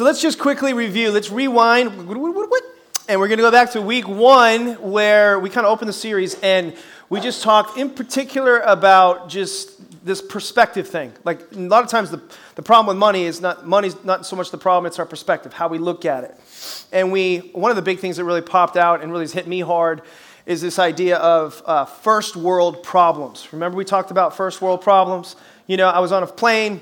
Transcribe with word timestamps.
So 0.00 0.04
let's 0.06 0.22
just 0.22 0.38
quickly 0.38 0.72
review. 0.72 1.12
Let's 1.12 1.30
rewind. 1.30 1.88
And 1.90 2.08
we're 2.08 3.28
going 3.28 3.36
to 3.36 3.36
go 3.36 3.50
back 3.50 3.72
to 3.72 3.82
week 3.82 4.08
one 4.08 4.76
where 4.76 5.38
we 5.38 5.50
kind 5.50 5.66
of 5.66 5.70
opened 5.70 5.90
the 5.90 5.92
series 5.92 6.40
and 6.40 6.74
we 7.10 7.20
just 7.20 7.42
talked 7.42 7.76
in 7.76 7.90
particular 7.90 8.60
about 8.60 9.28
just 9.28 10.02
this 10.02 10.22
perspective 10.22 10.88
thing. 10.88 11.12
Like 11.24 11.42
a 11.52 11.58
lot 11.58 11.84
of 11.84 11.90
times 11.90 12.10
the, 12.10 12.22
the 12.54 12.62
problem 12.62 12.86
with 12.86 12.96
money 12.96 13.24
is 13.24 13.42
not 13.42 13.66
money's 13.66 14.02
not 14.02 14.24
so 14.24 14.36
much 14.36 14.50
the 14.50 14.56
problem, 14.56 14.86
it's 14.86 14.98
our 14.98 15.04
perspective, 15.04 15.52
how 15.52 15.68
we 15.68 15.76
look 15.76 16.06
at 16.06 16.24
it. 16.24 16.34
And 16.92 17.12
we 17.12 17.50
one 17.52 17.70
of 17.70 17.76
the 17.76 17.82
big 17.82 17.98
things 17.98 18.16
that 18.16 18.24
really 18.24 18.40
popped 18.40 18.78
out 18.78 19.02
and 19.02 19.12
really 19.12 19.24
has 19.24 19.34
hit 19.34 19.46
me 19.46 19.60
hard 19.60 20.00
is 20.46 20.62
this 20.62 20.78
idea 20.78 21.18
of 21.18 21.62
uh, 21.66 21.84
first 21.84 22.36
world 22.36 22.82
problems. 22.82 23.52
Remember 23.52 23.76
we 23.76 23.84
talked 23.84 24.10
about 24.10 24.34
first 24.34 24.62
world 24.62 24.80
problems? 24.80 25.36
You 25.66 25.76
know, 25.76 25.90
I 25.90 25.98
was 25.98 26.10
on 26.10 26.22
a 26.22 26.26
plane, 26.26 26.80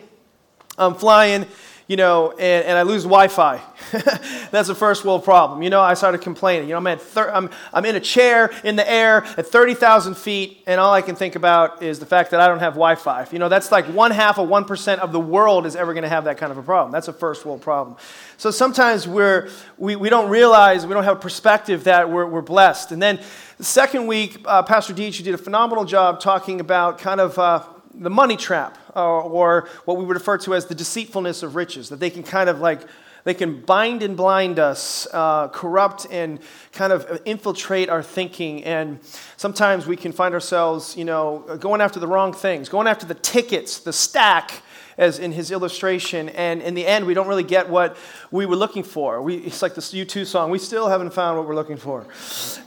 I'm 0.79 0.95
flying, 0.95 1.47
you 1.89 1.97
know, 1.97 2.33
and, 2.33 2.67
and 2.67 2.79
I 2.79 2.83
lose 2.83 3.05
Wi 3.05 3.29
Fi. 3.29 3.63
That's 4.51 4.69
a 4.69 4.75
first 4.75 5.07
world 5.07 5.25
problem. 5.25 5.63
You 5.63 5.71
know, 5.71 5.81
I 5.81 5.95
started 5.95 6.21
complaining. 6.21 6.69
You 6.69 6.75
know, 6.75 6.79
I'm, 6.79 6.87
at 6.87 7.01
thir- 7.01 7.31
I'm, 7.31 7.49
I'm 7.73 7.87
in 7.87 7.97
a 7.97 8.01
chair 8.01 8.53
in 8.63 8.77
the 8.77 8.89
air 8.89 9.25
at 9.39 9.47
30,000 9.47 10.15
feet, 10.15 10.63
and 10.67 10.79
all 10.79 10.93
I 10.93 11.01
can 11.01 11.17
think 11.17 11.35
about 11.35 11.83
is 11.83 11.99
the 11.99 12.05
fact 12.05 12.31
that 12.33 12.41
I 12.41 12.47
don't 12.47 12.59
have 12.59 12.75
Wi 12.75 12.95
Fi. 12.97 13.27
You 13.33 13.39
know, 13.39 13.49
that's 13.49 13.73
like 13.73 13.87
one 13.87 14.11
half 14.11 14.39
of 14.39 14.51
1% 14.51 14.99
of 14.99 15.13
the 15.13 15.21
world 15.21 15.65
is 15.65 15.77
ever 15.77 15.95
going 15.95 16.03
to 16.03 16.11
have 16.11 16.25
that 16.25 16.37
kind 16.37 16.53
of 16.53 16.59
a 16.59 16.63
problem. 16.63 16.93
That's 16.93 17.09
a 17.09 17.13
first 17.13 17.47
world 17.47 17.63
problem. 17.63 17.97
So 18.37 18.51
sometimes 18.51 19.09
we're, 19.09 19.49
we, 19.79 19.97
we 19.97 20.11
don't 20.11 20.29
realize, 20.29 20.87
we 20.87 20.93
don't 20.93 21.05
have 21.05 21.17
a 21.17 21.21
perspective 21.21 21.85
that 21.85 22.11
we're, 22.11 22.27
we're 22.27 22.43
blessed. 22.43 22.93
And 22.93 23.01
then 23.01 23.19
the 23.57 23.65
second 23.65 24.07
week, 24.07 24.43
uh, 24.45 24.63
Pastor 24.63 24.93
Deitch, 24.93 25.19
you 25.19 25.25
did 25.25 25.35
a 25.35 25.39
phenomenal 25.39 25.87
job 25.87 26.21
talking 26.21 26.61
about 26.61 26.99
kind 26.99 27.19
of 27.19 27.39
uh, 27.39 27.65
the 27.99 28.11
money 28.11 28.37
trap 28.37 28.79
uh, 28.95 29.21
or 29.21 29.69
what 29.85 29.97
we 29.97 30.05
would 30.05 30.17
refer 30.17 30.39
to 30.39 30.55
as 30.55 30.67
the 30.67 30.75
deceitfulness 30.75 31.43
of 31.43 31.57
riches, 31.57 31.89
that 31.89 32.01
they 32.01 32.11
can 32.11 32.23
kind 32.23 32.49
of 32.49 32.61
like, 32.61 32.83
they 33.25 33.35
can 33.35 33.61
bind 33.61 34.03
and 34.03 34.17
blind 34.17 34.59
us, 34.59 35.07
uh, 35.13 35.49
corrupt 35.49 36.07
and 36.11 36.39
kind 36.73 36.93
of 36.93 37.21
infiltrate 37.25 37.91
our 37.91 38.03
thinking. 38.03 38.65
And 38.65 39.01
sometimes 39.37 39.87
we 39.87 39.97
can 39.97 40.13
find 40.13 40.33
ourselves, 40.33 40.97
you 40.97 41.05
know, 41.05 41.59
going 41.61 41.81
after 41.81 42.01
the 42.01 42.07
wrong 42.07 42.33
things, 42.33 42.69
going 42.69 42.87
after 42.87 43.07
the 43.07 43.15
tickets, 43.15 43.81
the 43.81 43.93
stack, 43.93 44.63
as 44.99 45.21
in 45.21 45.33
his 45.33 45.51
illustration. 45.51 46.29
And 46.31 46.61
in 46.61 46.75
the 46.75 46.85
end, 46.85 47.07
we 47.07 47.15
don't 47.15 47.29
really 47.29 47.45
get 47.45 47.71
what 47.71 47.97
we 48.31 48.45
were 48.45 48.57
looking 48.57 48.83
for. 48.83 49.23
We, 49.23 49.37
it's 49.37 49.63
like 49.63 49.75
this 49.75 49.95
U2 49.95 50.27
song, 50.27 50.51
we 50.51 50.59
still 50.59 50.89
haven't 50.89 51.15
found 51.15 51.39
what 51.39 51.47
we're 51.47 51.55
looking 51.55 51.77
for. 51.77 52.05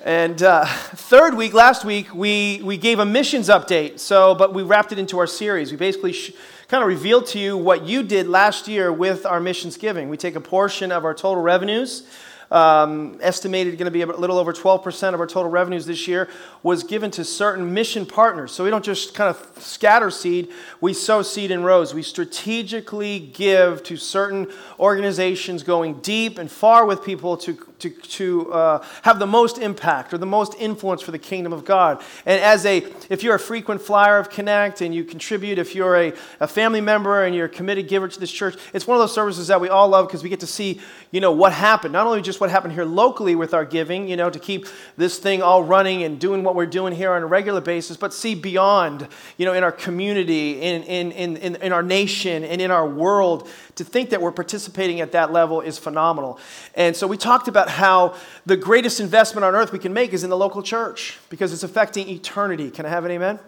And 0.03 0.41
uh, 0.41 0.65
third 0.65 1.35
week, 1.35 1.53
last 1.53 1.83
week, 1.83 2.13
we, 2.15 2.61
we 2.63 2.77
gave 2.77 2.99
a 2.99 3.05
missions 3.05 3.49
update. 3.49 3.99
So, 3.99 4.33
but 4.33 4.53
we 4.53 4.63
wrapped 4.63 4.93
it 4.93 4.97
into 4.97 5.19
our 5.19 5.27
series. 5.27 5.71
We 5.71 5.77
basically 5.77 6.13
sh- 6.13 6.31
kind 6.69 6.81
of 6.81 6.87
revealed 6.87 7.27
to 7.27 7.39
you 7.39 7.57
what 7.57 7.85
you 7.85 8.01
did 8.01 8.27
last 8.27 8.67
year 8.67 8.93
with 8.93 9.25
our 9.25 9.41
missions 9.41 9.75
giving. 9.75 10.07
We 10.07 10.15
take 10.15 10.35
a 10.35 10.41
portion 10.41 10.91
of 10.93 11.03
our 11.03 11.13
total 11.13 11.43
revenues 11.43 12.07
um, 12.51 13.17
estimated 13.21 13.77
going 13.77 13.85
to 13.85 13.91
be 13.91 14.01
a 14.01 14.05
little 14.05 14.37
over 14.37 14.51
12% 14.53 15.13
of 15.13 15.19
our 15.19 15.27
total 15.27 15.49
revenues 15.49 15.85
this 15.85 16.07
year, 16.07 16.29
was 16.63 16.83
given 16.83 17.09
to 17.11 17.23
certain 17.23 17.73
mission 17.73 18.05
partners. 18.05 18.51
So 18.51 18.63
we 18.63 18.69
don't 18.69 18.83
just 18.83 19.15
kind 19.15 19.29
of 19.29 19.63
scatter 19.63 20.11
seed, 20.11 20.49
we 20.81 20.93
sow 20.93 21.21
seed 21.21 21.49
in 21.49 21.63
rows. 21.63 21.93
We 21.93 22.03
strategically 22.03 23.19
give 23.19 23.83
to 23.83 23.95
certain 23.95 24.51
organizations 24.79 25.63
going 25.63 26.01
deep 26.01 26.37
and 26.37 26.51
far 26.51 26.85
with 26.85 27.03
people 27.03 27.37
to, 27.37 27.57
to, 27.81 27.89
to 27.89 28.53
uh, 28.53 28.85
have 29.03 29.19
the 29.19 29.27
most 29.27 29.57
impact 29.57 30.13
or 30.13 30.17
the 30.17 30.25
most 30.25 30.55
influence 30.59 31.01
for 31.01 31.11
the 31.11 31.19
kingdom 31.19 31.53
of 31.53 31.65
God. 31.65 32.01
And 32.25 32.41
as 32.41 32.65
a, 32.65 32.77
if 33.09 33.23
you're 33.23 33.35
a 33.35 33.39
frequent 33.39 33.81
flyer 33.81 34.17
of 34.17 34.29
Connect 34.29 34.81
and 34.81 34.93
you 34.95 35.03
contribute, 35.03 35.59
if 35.59 35.75
you're 35.75 35.97
a, 35.97 36.13
a 36.39 36.47
family 36.47 36.81
member 36.81 37.23
and 37.23 37.35
you're 37.35 37.45
a 37.45 37.49
committed 37.49 37.87
giver 37.87 38.07
to 38.07 38.19
this 38.19 38.31
church, 38.31 38.55
it's 38.73 38.87
one 38.87 38.95
of 38.95 39.01
those 39.01 39.13
services 39.13 39.47
that 39.47 39.59
we 39.59 39.69
all 39.69 39.89
love 39.89 40.07
because 40.07 40.23
we 40.23 40.29
get 40.29 40.39
to 40.41 40.47
see, 40.47 40.79
you 41.11 41.19
know, 41.19 41.31
what 41.31 41.51
happened. 41.53 41.93
Not 41.93 42.07
only 42.07 42.21
just 42.21 42.39
what 42.39 42.49
happened 42.49 42.73
here 42.73 42.85
locally 42.85 43.35
with 43.35 43.53
our 43.53 43.65
giving, 43.65 44.07
you 44.07 44.15
know, 44.15 44.29
to 44.29 44.39
keep 44.39 44.67
this 44.97 45.17
thing 45.17 45.41
all 45.41 45.63
running 45.63 46.03
and 46.03 46.19
doing 46.19 46.43
what 46.43 46.55
we're 46.55 46.65
doing 46.65 46.93
here 46.93 47.11
on 47.13 47.21
a 47.21 47.25
regular 47.25 47.61
basis, 47.61 47.97
but 47.97 48.13
see 48.13 48.35
beyond, 48.35 49.07
you 49.37 49.45
know, 49.45 49.53
in 49.53 49.63
our 49.63 49.71
community, 49.71 50.61
in, 50.61 50.83
in, 50.83 51.11
in, 51.11 51.55
in 51.55 51.71
our 51.71 51.83
nation, 51.83 52.43
and 52.43 52.61
in 52.61 52.71
our 52.71 52.87
world. 52.87 53.49
To 53.75 53.83
think 53.83 54.11
that 54.11 54.21
we're 54.21 54.31
participating 54.31 55.01
at 55.01 55.13
that 55.13 55.31
level 55.31 55.61
is 55.61 55.79
phenomenal. 55.79 56.39
And 56.75 56.95
so 56.95 57.07
we 57.07 57.17
talked 57.17 57.47
about 57.47 57.69
how 57.71 58.15
the 58.45 58.57
greatest 58.57 58.99
investment 58.99 59.43
on 59.43 59.55
earth 59.55 59.71
we 59.71 59.79
can 59.79 59.93
make 59.93 60.13
is 60.13 60.23
in 60.23 60.29
the 60.29 60.37
local 60.37 60.61
church 60.61 61.17
because 61.29 61.53
it's 61.53 61.63
affecting 61.63 62.07
eternity. 62.09 62.69
Can 62.69 62.85
I 62.85 62.89
have 62.89 63.05
an 63.05 63.11
amen? 63.11 63.39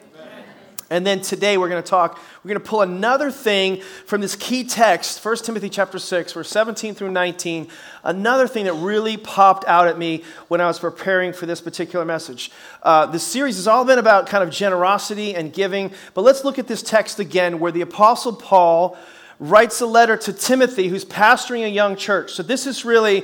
And 0.93 1.07
then 1.07 1.21
today 1.21 1.57
we're 1.57 1.69
going 1.69 1.81
to 1.81 1.89
talk, 1.89 2.19
we're 2.43 2.49
going 2.49 2.61
to 2.61 2.69
pull 2.69 2.81
another 2.81 3.31
thing 3.31 3.81
from 4.05 4.21
this 4.21 4.35
key 4.35 4.63
text, 4.63 5.25
1 5.25 5.37
Timothy 5.37 5.67
chapter 5.67 5.97
6, 5.97 6.33
verse 6.33 6.49
17 6.49 6.93
through 6.93 7.09
19. 7.09 7.67
Another 8.03 8.47
thing 8.47 8.65
that 8.65 8.73
really 8.73 9.17
popped 9.17 9.65
out 9.65 9.87
at 9.87 9.97
me 9.97 10.23
when 10.49 10.61
I 10.61 10.67
was 10.67 10.77
preparing 10.77 11.33
for 11.33 11.47
this 11.47 11.61
particular 11.61 12.05
message. 12.05 12.51
Uh, 12.83 13.07
the 13.07 13.17
series 13.17 13.55
has 13.55 13.67
all 13.67 13.85
been 13.85 13.97
about 13.97 14.27
kind 14.27 14.43
of 14.43 14.51
generosity 14.51 15.33
and 15.35 15.51
giving, 15.51 15.91
but 16.13 16.21
let's 16.21 16.43
look 16.43 16.59
at 16.59 16.67
this 16.67 16.83
text 16.83 17.17
again 17.17 17.59
where 17.59 17.71
the 17.71 17.81
Apostle 17.81 18.33
Paul 18.33 18.95
writes 19.39 19.81
a 19.81 19.87
letter 19.87 20.15
to 20.15 20.31
Timothy 20.31 20.89
who's 20.89 21.05
pastoring 21.05 21.65
a 21.65 21.69
young 21.69 21.95
church. 21.95 22.33
So 22.33 22.43
this 22.43 22.67
is 22.67 22.85
really 22.85 23.23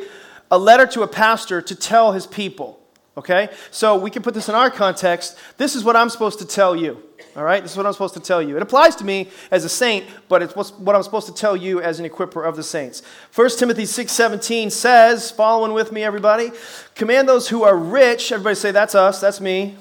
a 0.51 0.57
letter 0.57 0.85
to 0.87 1.03
a 1.03 1.07
pastor 1.07 1.61
to 1.61 1.75
tell 1.75 2.11
his 2.11 2.27
people. 2.27 2.79
Okay? 3.17 3.49
So 3.71 3.97
we 3.97 4.09
can 4.09 4.21
put 4.21 4.33
this 4.33 4.47
in 4.47 4.55
our 4.55 4.69
context. 4.69 5.37
This 5.57 5.75
is 5.75 5.83
what 5.83 5.95
I'm 5.95 6.09
supposed 6.09 6.39
to 6.39 6.45
tell 6.45 6.75
you. 6.75 7.03
All 7.35 7.43
right? 7.43 7.61
This 7.61 7.71
is 7.71 7.77
what 7.77 7.85
I'm 7.85 7.91
supposed 7.91 8.13
to 8.13 8.19
tell 8.21 8.41
you. 8.41 8.55
It 8.55 8.61
applies 8.61 8.95
to 8.97 9.03
me 9.03 9.29
as 9.51 9.65
a 9.65 9.69
saint, 9.69 10.05
but 10.29 10.41
it's 10.41 10.53
what 10.53 10.95
I'm 10.95 11.03
supposed 11.03 11.27
to 11.27 11.33
tell 11.33 11.57
you 11.57 11.81
as 11.81 11.99
an 11.99 12.07
equiper 12.07 12.47
of 12.47 12.55
the 12.55 12.63
saints. 12.63 13.01
1 13.35 13.49
Timothy 13.57 13.83
6:17 13.83 14.71
says, 14.71 15.31
following 15.31 15.73
with 15.73 15.91
me 15.91 16.03
everybody, 16.03 16.51
command 16.95 17.27
those 17.27 17.49
who 17.49 17.63
are 17.63 17.75
rich, 17.75 18.31
everybody 18.31 18.55
say 18.55 18.71
that's 18.71 18.95
us, 18.95 19.19
that's 19.19 19.41
me. 19.41 19.75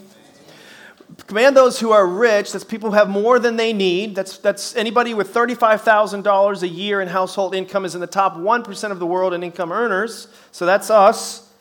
Command 1.26 1.56
those 1.56 1.78
who 1.78 1.90
are 1.90 2.06
rich, 2.06 2.52
that's 2.52 2.64
people 2.64 2.90
who 2.90 2.96
have 2.96 3.10
more 3.10 3.38
than 3.38 3.56
they 3.56 3.72
need. 3.72 4.14
That's, 4.14 4.38
that's 4.38 4.74
anybody 4.76 5.12
with 5.12 5.34
$35,000 5.34 6.62
a 6.62 6.68
year 6.68 7.00
in 7.00 7.08
household 7.08 7.54
income 7.54 7.84
is 7.84 7.94
in 7.94 8.00
the 8.00 8.06
top 8.06 8.36
1% 8.36 8.90
of 8.90 8.98
the 8.98 9.06
world 9.06 9.34
in 9.34 9.42
income 9.42 9.70
earners. 9.70 10.28
So 10.52 10.64
that's 10.64 10.88
us. 10.88 11.52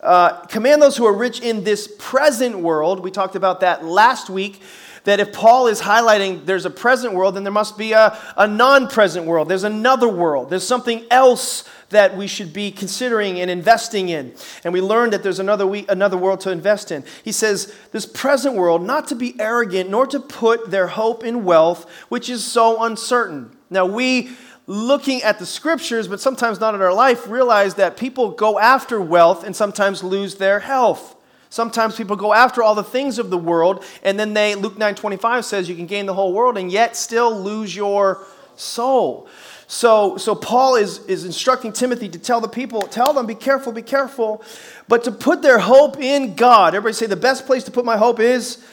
Uh, 0.00 0.40
command 0.46 0.82
those 0.82 0.96
who 0.96 1.04
are 1.04 1.12
rich 1.12 1.40
in 1.40 1.62
this 1.62 1.94
present 1.98 2.58
world. 2.58 2.98
We 2.98 3.12
talked 3.12 3.36
about 3.36 3.60
that 3.60 3.84
last 3.84 4.28
week 4.28 4.60
that 5.04 5.20
if 5.20 5.32
Paul 5.32 5.66
is 5.66 5.80
highlighting 5.80 6.46
there's 6.46 6.64
a 6.64 6.70
present 6.70 7.14
world, 7.14 7.34
then 7.34 7.44
there 7.44 7.52
must 7.52 7.76
be 7.76 7.92
a, 7.92 8.16
a 8.36 8.46
non 8.46 8.88
present 8.88 9.26
world. 9.26 9.48
There's 9.48 9.64
another 9.64 10.08
world. 10.08 10.50
There's 10.50 10.66
something 10.66 11.04
else 11.10 11.64
that 11.90 12.16
we 12.16 12.26
should 12.26 12.52
be 12.52 12.70
considering 12.70 13.40
and 13.40 13.50
investing 13.50 14.08
in. 14.08 14.34
And 14.64 14.72
we 14.72 14.80
learned 14.80 15.12
that 15.12 15.22
there's 15.22 15.38
another, 15.38 15.66
we, 15.66 15.86
another 15.88 16.16
world 16.16 16.40
to 16.40 16.50
invest 16.50 16.90
in. 16.90 17.04
He 17.22 17.32
says, 17.32 17.74
This 17.92 18.06
present 18.06 18.56
world, 18.56 18.82
not 18.82 19.08
to 19.08 19.14
be 19.14 19.38
arrogant, 19.38 19.90
nor 19.90 20.06
to 20.06 20.20
put 20.20 20.70
their 20.70 20.88
hope 20.88 21.24
in 21.24 21.44
wealth, 21.44 21.88
which 22.08 22.28
is 22.28 22.44
so 22.44 22.82
uncertain. 22.82 23.56
Now, 23.70 23.86
we 23.86 24.30
looking 24.66 25.22
at 25.22 25.38
the 25.38 25.46
scriptures, 25.46 26.08
but 26.08 26.20
sometimes 26.20 26.60
not 26.60 26.74
in 26.74 26.80
our 26.80 26.94
life, 26.94 27.28
realize 27.28 27.74
that 27.74 27.96
people 27.96 28.30
go 28.30 28.58
after 28.58 29.00
wealth 29.00 29.44
and 29.44 29.54
sometimes 29.54 30.04
lose 30.04 30.36
their 30.36 30.60
health. 30.60 31.16
Sometimes 31.52 31.94
people 31.96 32.16
go 32.16 32.32
after 32.32 32.62
all 32.62 32.74
the 32.74 32.82
things 32.82 33.18
of 33.18 33.28
the 33.28 33.36
world, 33.36 33.84
and 34.02 34.18
then 34.18 34.32
they, 34.32 34.54
Luke 34.54 34.78
9 34.78 34.94
25 34.94 35.44
says, 35.44 35.68
you 35.68 35.76
can 35.76 35.84
gain 35.84 36.06
the 36.06 36.14
whole 36.14 36.32
world 36.32 36.56
and 36.56 36.72
yet 36.72 36.96
still 36.96 37.38
lose 37.38 37.76
your 37.76 38.24
soul. 38.56 39.28
So, 39.66 40.16
so 40.16 40.34
Paul 40.34 40.76
is, 40.76 41.04
is 41.04 41.26
instructing 41.26 41.74
Timothy 41.74 42.08
to 42.08 42.18
tell 42.18 42.40
the 42.40 42.48
people, 42.48 42.80
tell 42.80 43.12
them, 43.12 43.26
be 43.26 43.34
careful, 43.34 43.70
be 43.70 43.82
careful, 43.82 44.42
but 44.88 45.04
to 45.04 45.12
put 45.12 45.42
their 45.42 45.58
hope 45.58 45.98
in 45.98 46.36
God. 46.36 46.74
Everybody 46.74 46.94
say, 46.94 47.04
the 47.04 47.16
best 47.16 47.44
place 47.44 47.64
to 47.64 47.70
put 47.70 47.84
my 47.84 47.98
hope 47.98 48.18
is 48.18 48.64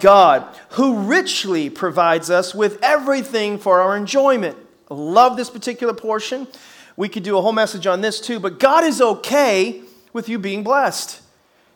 God, 0.00 0.44
who 0.70 1.02
richly 1.02 1.70
provides 1.70 2.30
us 2.30 2.52
with 2.52 2.80
everything 2.82 3.58
for 3.58 3.80
our 3.80 3.96
enjoyment. 3.96 4.56
Love 4.90 5.36
this 5.36 5.50
particular 5.50 5.94
portion. 5.94 6.48
We 6.96 7.08
could 7.08 7.22
do 7.22 7.38
a 7.38 7.40
whole 7.40 7.52
message 7.52 7.86
on 7.86 8.00
this 8.00 8.20
too, 8.20 8.40
but 8.40 8.58
God 8.58 8.82
is 8.82 9.00
okay 9.00 9.82
with 10.12 10.28
you 10.28 10.40
being 10.40 10.64
blessed. 10.64 11.20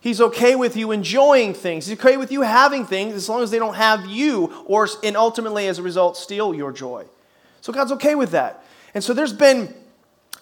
He's 0.01 0.21
okay 0.21 0.55
with 0.55 0.77
you 0.77 0.93
enjoying 0.93 1.55
things. 1.55 1.87
He's 1.87 1.99
okay 1.99 2.17
with 2.17 2.31
you 2.31 2.43
having 2.43 2.87
things 2.87 3.15
as 3.15 3.29
long 3.29 3.43
as 3.43 3.51
they 3.51 3.59
don't 3.59 3.75
have 3.75 4.07
you 4.07 4.65
or, 4.67 4.89
and 5.03 5.17
ultimately, 5.17 5.67
as 5.67 5.79
a 5.79 5.83
result, 5.83 6.17
steal 6.17 6.55
your 6.55 6.73
joy. 6.73 7.05
So 7.61 7.73
God's 7.73 7.93
okay 7.93 8.15
with 8.15 8.31
that. 8.31 8.65
And 8.95 9.03
so 9.03 9.13
there's 9.13 9.33
been 9.33 9.75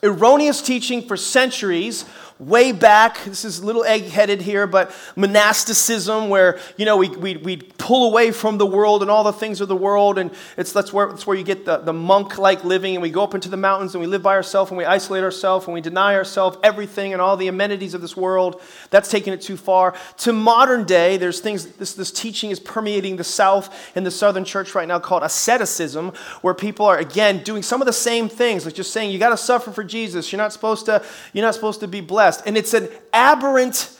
erroneous 0.03 0.61
teaching 0.61 1.07
for 1.07 1.17
centuries 1.17 2.05
way 2.39 2.71
back. 2.71 3.25
This 3.25 3.45
is 3.47 3.61
a 3.61 3.67
little 3.67 3.85
egg 3.85 4.05
headed 4.05 4.43
here, 4.43 4.67
but 4.67 4.95
monasticism, 5.17 6.29
where, 6.29 6.59
you 6.77 6.85
know, 6.85 6.99
we, 6.99 7.09
we, 7.09 7.37
we 7.39 7.57
pull 7.57 8.11
away 8.11 8.31
from 8.31 8.59
the 8.59 8.67
world 8.67 9.01
and 9.01 9.11
all 9.11 9.25
the 9.25 9.33
things 9.33 9.63
of 9.63 9.69
the 9.69 9.77
world. 9.77 10.19
And 10.19 10.31
it's, 10.59 10.73
that's, 10.73 10.93
where, 10.93 11.09
that's 11.09 11.27
where 11.27 11.37
you 11.37 11.45
get 11.45 11.65
the, 11.65 11.79
the 11.79 11.95
monk 11.95 12.37
like 12.37 12.63
living. 12.63 12.95
And 12.95 13.03
we 13.03 13.11
go 13.11 13.23
up 13.23 13.35
into 13.35 13.49
the 13.49 13.57
mountains 13.57 13.95
and 13.95 14.03
we 14.03 14.07
live 14.07 14.23
by 14.23 14.35
ourselves 14.35 14.71
and 14.71 14.77
we 14.77 14.85
isolate 14.85 15.25
ourselves 15.25 15.67
and 15.67 15.73
we 15.73 15.81
deny 15.81 16.15
ourselves 16.15 16.59
everything 16.63 17.15
and 17.15 17.23
all 17.23 17.39
the 17.39 17.49
amenities 17.49 17.95
of 17.95 18.03
this 18.03 18.17
world. 18.17 18.61
That's 18.91 19.11
taking 19.11 19.33
it 19.33 19.41
too 19.41 19.57
far. 19.57 19.95
To 20.19 20.33
modern 20.33 20.85
day, 20.85 21.17
there's 21.17 21.41
things, 21.41 21.67
this, 21.73 21.95
this 21.95 22.13
teaching 22.13 22.51
is 22.51 22.61
permeating 22.61 23.17
the 23.17 23.25
South 23.25 23.75
and 23.97 24.05
the 24.05 24.11
Southern 24.11 24.45
church 24.45 24.75
right 24.75 24.87
now 24.87 24.99
called 24.99 25.23
asceticism, 25.23 26.13
where 26.43 26.55
people 26.55 26.85
are, 26.85 26.99
again, 26.99 27.43
doing 27.43 27.63
some 27.63 27.81
of 27.81 27.87
the 27.87 27.93
same 27.95 28.29
things, 28.29 28.67
like 28.67 28.75
just 28.75 28.93
saying, 28.93 29.11
you 29.11 29.19
got 29.19 29.31
to 29.31 29.37
suffer 29.39 29.71
for 29.71 29.85
Jesus. 29.85 30.31
You're 30.31 30.39
not 30.39 30.53
supposed 30.53 30.85
to, 30.87 31.03
you're 31.33 31.45
not 31.45 31.55
supposed 31.55 31.81
to 31.81 31.89
be 31.89 32.03
blessed. 32.03 32.26
And 32.47 32.57
it's 32.57 32.75
an 32.75 32.89
aberrant 33.13 33.97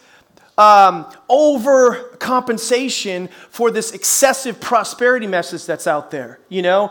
um, 0.59 1.05
overcompensation 1.29 3.31
for 3.51 3.71
this 3.71 3.93
excessive 3.93 4.61
prosperity 4.61 5.27
message 5.27 5.67
that's 5.67 5.87
out 5.87 6.11
there, 6.11 6.39
you 6.49 6.63
know, 6.63 6.91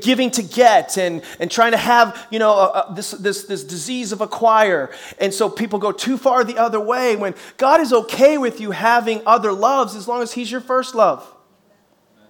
giving 0.00 0.30
to 0.32 0.42
get 0.42 0.96
and, 0.96 1.22
and 1.40 1.50
trying 1.50 1.72
to 1.72 1.76
have, 1.76 2.28
you 2.30 2.38
know, 2.38 2.52
uh, 2.52 2.94
this, 2.94 3.10
this, 3.12 3.44
this 3.44 3.64
disease 3.64 4.12
of 4.12 4.20
acquire. 4.20 4.90
And 5.18 5.34
so 5.34 5.48
people 5.48 5.80
go 5.80 5.90
too 5.90 6.16
far 6.16 6.44
the 6.44 6.56
other 6.56 6.78
way 6.78 7.16
when 7.16 7.34
God 7.56 7.80
is 7.80 7.92
okay 7.92 8.38
with 8.38 8.60
you 8.60 8.70
having 8.70 9.22
other 9.26 9.52
loves 9.52 9.96
as 9.96 10.06
long 10.06 10.22
as 10.22 10.32
He's 10.32 10.50
your 10.50 10.60
first 10.60 10.94
love. 10.94 11.26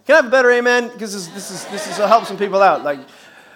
Can 0.07 0.15
I 0.15 0.17
have 0.17 0.27
a 0.27 0.31
better 0.31 0.51
amen? 0.51 0.89
Because 0.89 1.13
this, 1.13 1.27
this, 1.29 1.51
is, 1.51 1.65
this 1.67 1.87
is 1.87 1.99
help 1.99 2.25
some 2.25 2.39
people 2.39 2.63
out. 2.63 2.83
Like, 2.83 3.01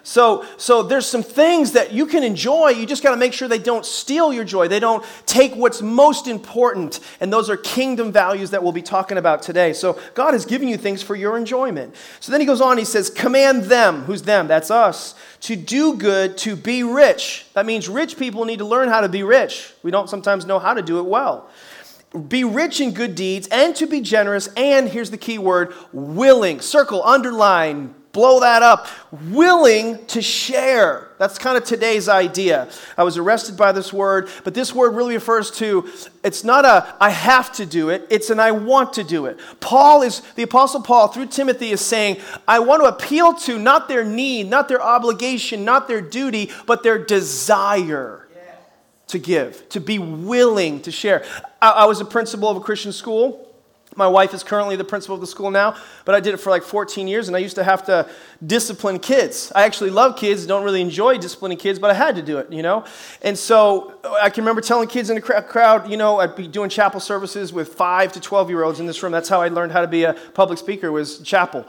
so, 0.06 0.44
so 0.58 0.82
there's 0.82 1.06
some 1.06 1.22
things 1.22 1.72
that 1.72 1.94
you 1.94 2.04
can 2.04 2.22
enjoy. 2.22 2.68
You 2.68 2.84
just 2.84 3.02
got 3.02 3.12
to 3.12 3.16
make 3.16 3.32
sure 3.32 3.48
they 3.48 3.58
don't 3.58 3.86
steal 3.86 4.34
your 4.34 4.44
joy. 4.44 4.68
They 4.68 4.78
don't 4.78 5.02
take 5.24 5.54
what's 5.54 5.80
most 5.80 6.28
important. 6.28 7.00
And 7.20 7.32
those 7.32 7.48
are 7.48 7.56
kingdom 7.56 8.12
values 8.12 8.50
that 8.50 8.62
we'll 8.62 8.72
be 8.72 8.82
talking 8.82 9.16
about 9.16 9.40
today. 9.40 9.72
So 9.72 9.98
God 10.12 10.34
is 10.34 10.44
giving 10.44 10.68
you 10.68 10.76
things 10.76 11.02
for 11.02 11.16
your 11.16 11.38
enjoyment. 11.38 11.96
So 12.20 12.32
then 12.32 12.42
he 12.42 12.46
goes 12.46 12.60
on, 12.60 12.76
he 12.76 12.84
says, 12.84 13.08
Command 13.08 13.64
them, 13.64 14.02
who's 14.02 14.20
them? 14.20 14.46
That's 14.46 14.70
us, 14.70 15.14
to 15.40 15.56
do 15.56 15.96
good, 15.96 16.36
to 16.38 16.54
be 16.54 16.82
rich. 16.82 17.46
That 17.54 17.64
means 17.64 17.88
rich 17.88 18.18
people 18.18 18.44
need 18.44 18.58
to 18.58 18.66
learn 18.66 18.90
how 18.90 19.00
to 19.00 19.08
be 19.08 19.22
rich. 19.22 19.72
We 19.82 19.90
don't 19.90 20.10
sometimes 20.10 20.44
know 20.44 20.58
how 20.58 20.74
to 20.74 20.82
do 20.82 20.98
it 20.98 21.06
well 21.06 21.48
be 22.28 22.44
rich 22.44 22.80
in 22.80 22.92
good 22.92 23.16
deeds 23.16 23.48
and 23.50 23.74
to 23.74 23.88
be 23.88 24.00
generous 24.00 24.46
and 24.56 24.88
here's 24.88 25.10
the 25.10 25.18
key 25.18 25.36
word 25.36 25.74
willing 25.92 26.60
circle 26.60 27.02
underline 27.02 27.92
blow 28.14 28.40
that 28.40 28.62
up, 28.62 28.86
willing 29.30 30.06
to 30.06 30.22
share. 30.22 31.08
That's 31.18 31.36
kind 31.36 31.58
of 31.58 31.64
today's 31.64 32.08
idea. 32.08 32.70
I 32.96 33.02
was 33.02 33.18
arrested 33.18 33.56
by 33.58 33.72
this 33.72 33.92
word, 33.92 34.30
but 34.44 34.54
this 34.54 34.74
word 34.74 34.94
really 34.94 35.14
refers 35.14 35.50
to 35.58 35.86
it's 36.22 36.44
not 36.44 36.64
a 36.64 36.94
I 36.98 37.10
have 37.10 37.52
to 37.54 37.66
do 37.66 37.90
it, 37.90 38.06
it's 38.08 38.30
an 38.30 38.40
I 38.40 38.52
want 38.52 38.94
to 38.94 39.04
do 39.04 39.26
it. 39.26 39.38
Paul 39.60 40.02
is, 40.02 40.22
the 40.36 40.44
Apostle 40.44 40.80
Paul 40.80 41.08
through 41.08 41.26
Timothy 41.26 41.72
is 41.72 41.82
saying, 41.82 42.18
I 42.48 42.60
want 42.60 42.82
to 42.82 42.88
appeal 42.88 43.34
to 43.34 43.58
not 43.58 43.88
their 43.88 44.04
need, 44.04 44.48
not 44.48 44.68
their 44.68 44.80
obligation, 44.80 45.64
not 45.64 45.88
their 45.88 46.00
duty, 46.00 46.50
but 46.66 46.82
their 46.82 47.04
desire 47.04 48.26
to 49.08 49.18
give, 49.18 49.68
to 49.68 49.80
be 49.80 49.98
willing 49.98 50.80
to 50.82 50.90
share. 50.90 51.24
I, 51.60 51.70
I 51.70 51.84
was 51.84 52.00
a 52.00 52.04
principal 52.04 52.48
of 52.48 52.56
a 52.56 52.60
Christian 52.60 52.92
school. 52.92 53.43
My 53.96 54.06
wife 54.06 54.34
is 54.34 54.42
currently 54.42 54.76
the 54.76 54.84
principal 54.84 55.14
of 55.14 55.20
the 55.20 55.26
school 55.26 55.50
now, 55.50 55.76
but 56.04 56.14
I 56.14 56.20
did 56.20 56.34
it 56.34 56.38
for 56.38 56.50
like 56.50 56.62
14 56.62 57.06
years, 57.06 57.28
and 57.28 57.36
I 57.36 57.40
used 57.40 57.54
to 57.56 57.64
have 57.64 57.84
to 57.86 58.08
discipline 58.44 58.98
kids. 58.98 59.52
I 59.54 59.64
actually 59.64 59.90
love 59.90 60.16
kids, 60.16 60.46
don't 60.46 60.64
really 60.64 60.80
enjoy 60.80 61.18
disciplining 61.18 61.58
kids, 61.58 61.78
but 61.78 61.90
I 61.90 61.94
had 61.94 62.16
to 62.16 62.22
do 62.22 62.38
it, 62.38 62.52
you 62.52 62.62
know? 62.62 62.84
And 63.22 63.38
so 63.38 63.94
I 64.20 64.30
can 64.30 64.42
remember 64.42 64.60
telling 64.60 64.88
kids 64.88 65.10
in 65.10 65.16
the 65.16 65.22
crowd, 65.22 65.90
you 65.90 65.96
know, 65.96 66.20
I'd 66.20 66.36
be 66.36 66.48
doing 66.48 66.70
chapel 66.70 67.00
services 67.00 67.52
with 67.52 67.74
5 67.74 68.12
to 68.12 68.20
12 68.20 68.50
year 68.50 68.64
olds 68.64 68.80
in 68.80 68.86
this 68.86 69.02
room. 69.02 69.12
That's 69.12 69.28
how 69.28 69.40
I 69.40 69.48
learned 69.48 69.72
how 69.72 69.80
to 69.80 69.88
be 69.88 70.04
a 70.04 70.14
public 70.34 70.58
speaker, 70.58 70.90
was 70.92 71.18
chapel. 71.20 71.66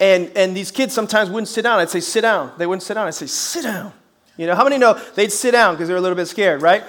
And, 0.00 0.30
and 0.36 0.56
these 0.56 0.70
kids 0.70 0.94
sometimes 0.94 1.30
wouldn't 1.30 1.48
sit 1.48 1.62
down. 1.62 1.78
I'd 1.78 1.90
say, 1.90 2.00
sit 2.00 2.22
down. 2.22 2.52
They 2.58 2.66
wouldn't 2.66 2.82
sit 2.82 2.94
down. 2.94 3.06
I'd 3.06 3.14
say, 3.14 3.26
sit 3.26 3.62
down. 3.64 3.92
You 4.38 4.46
know, 4.46 4.54
how 4.54 4.62
many 4.62 4.78
know 4.78 4.94
they'd 5.16 5.32
sit 5.32 5.50
down 5.50 5.74
because 5.74 5.88
they 5.88 5.94
were 5.94 5.98
a 5.98 6.00
little 6.00 6.16
bit 6.16 6.26
scared, 6.26 6.62
right? 6.62 6.84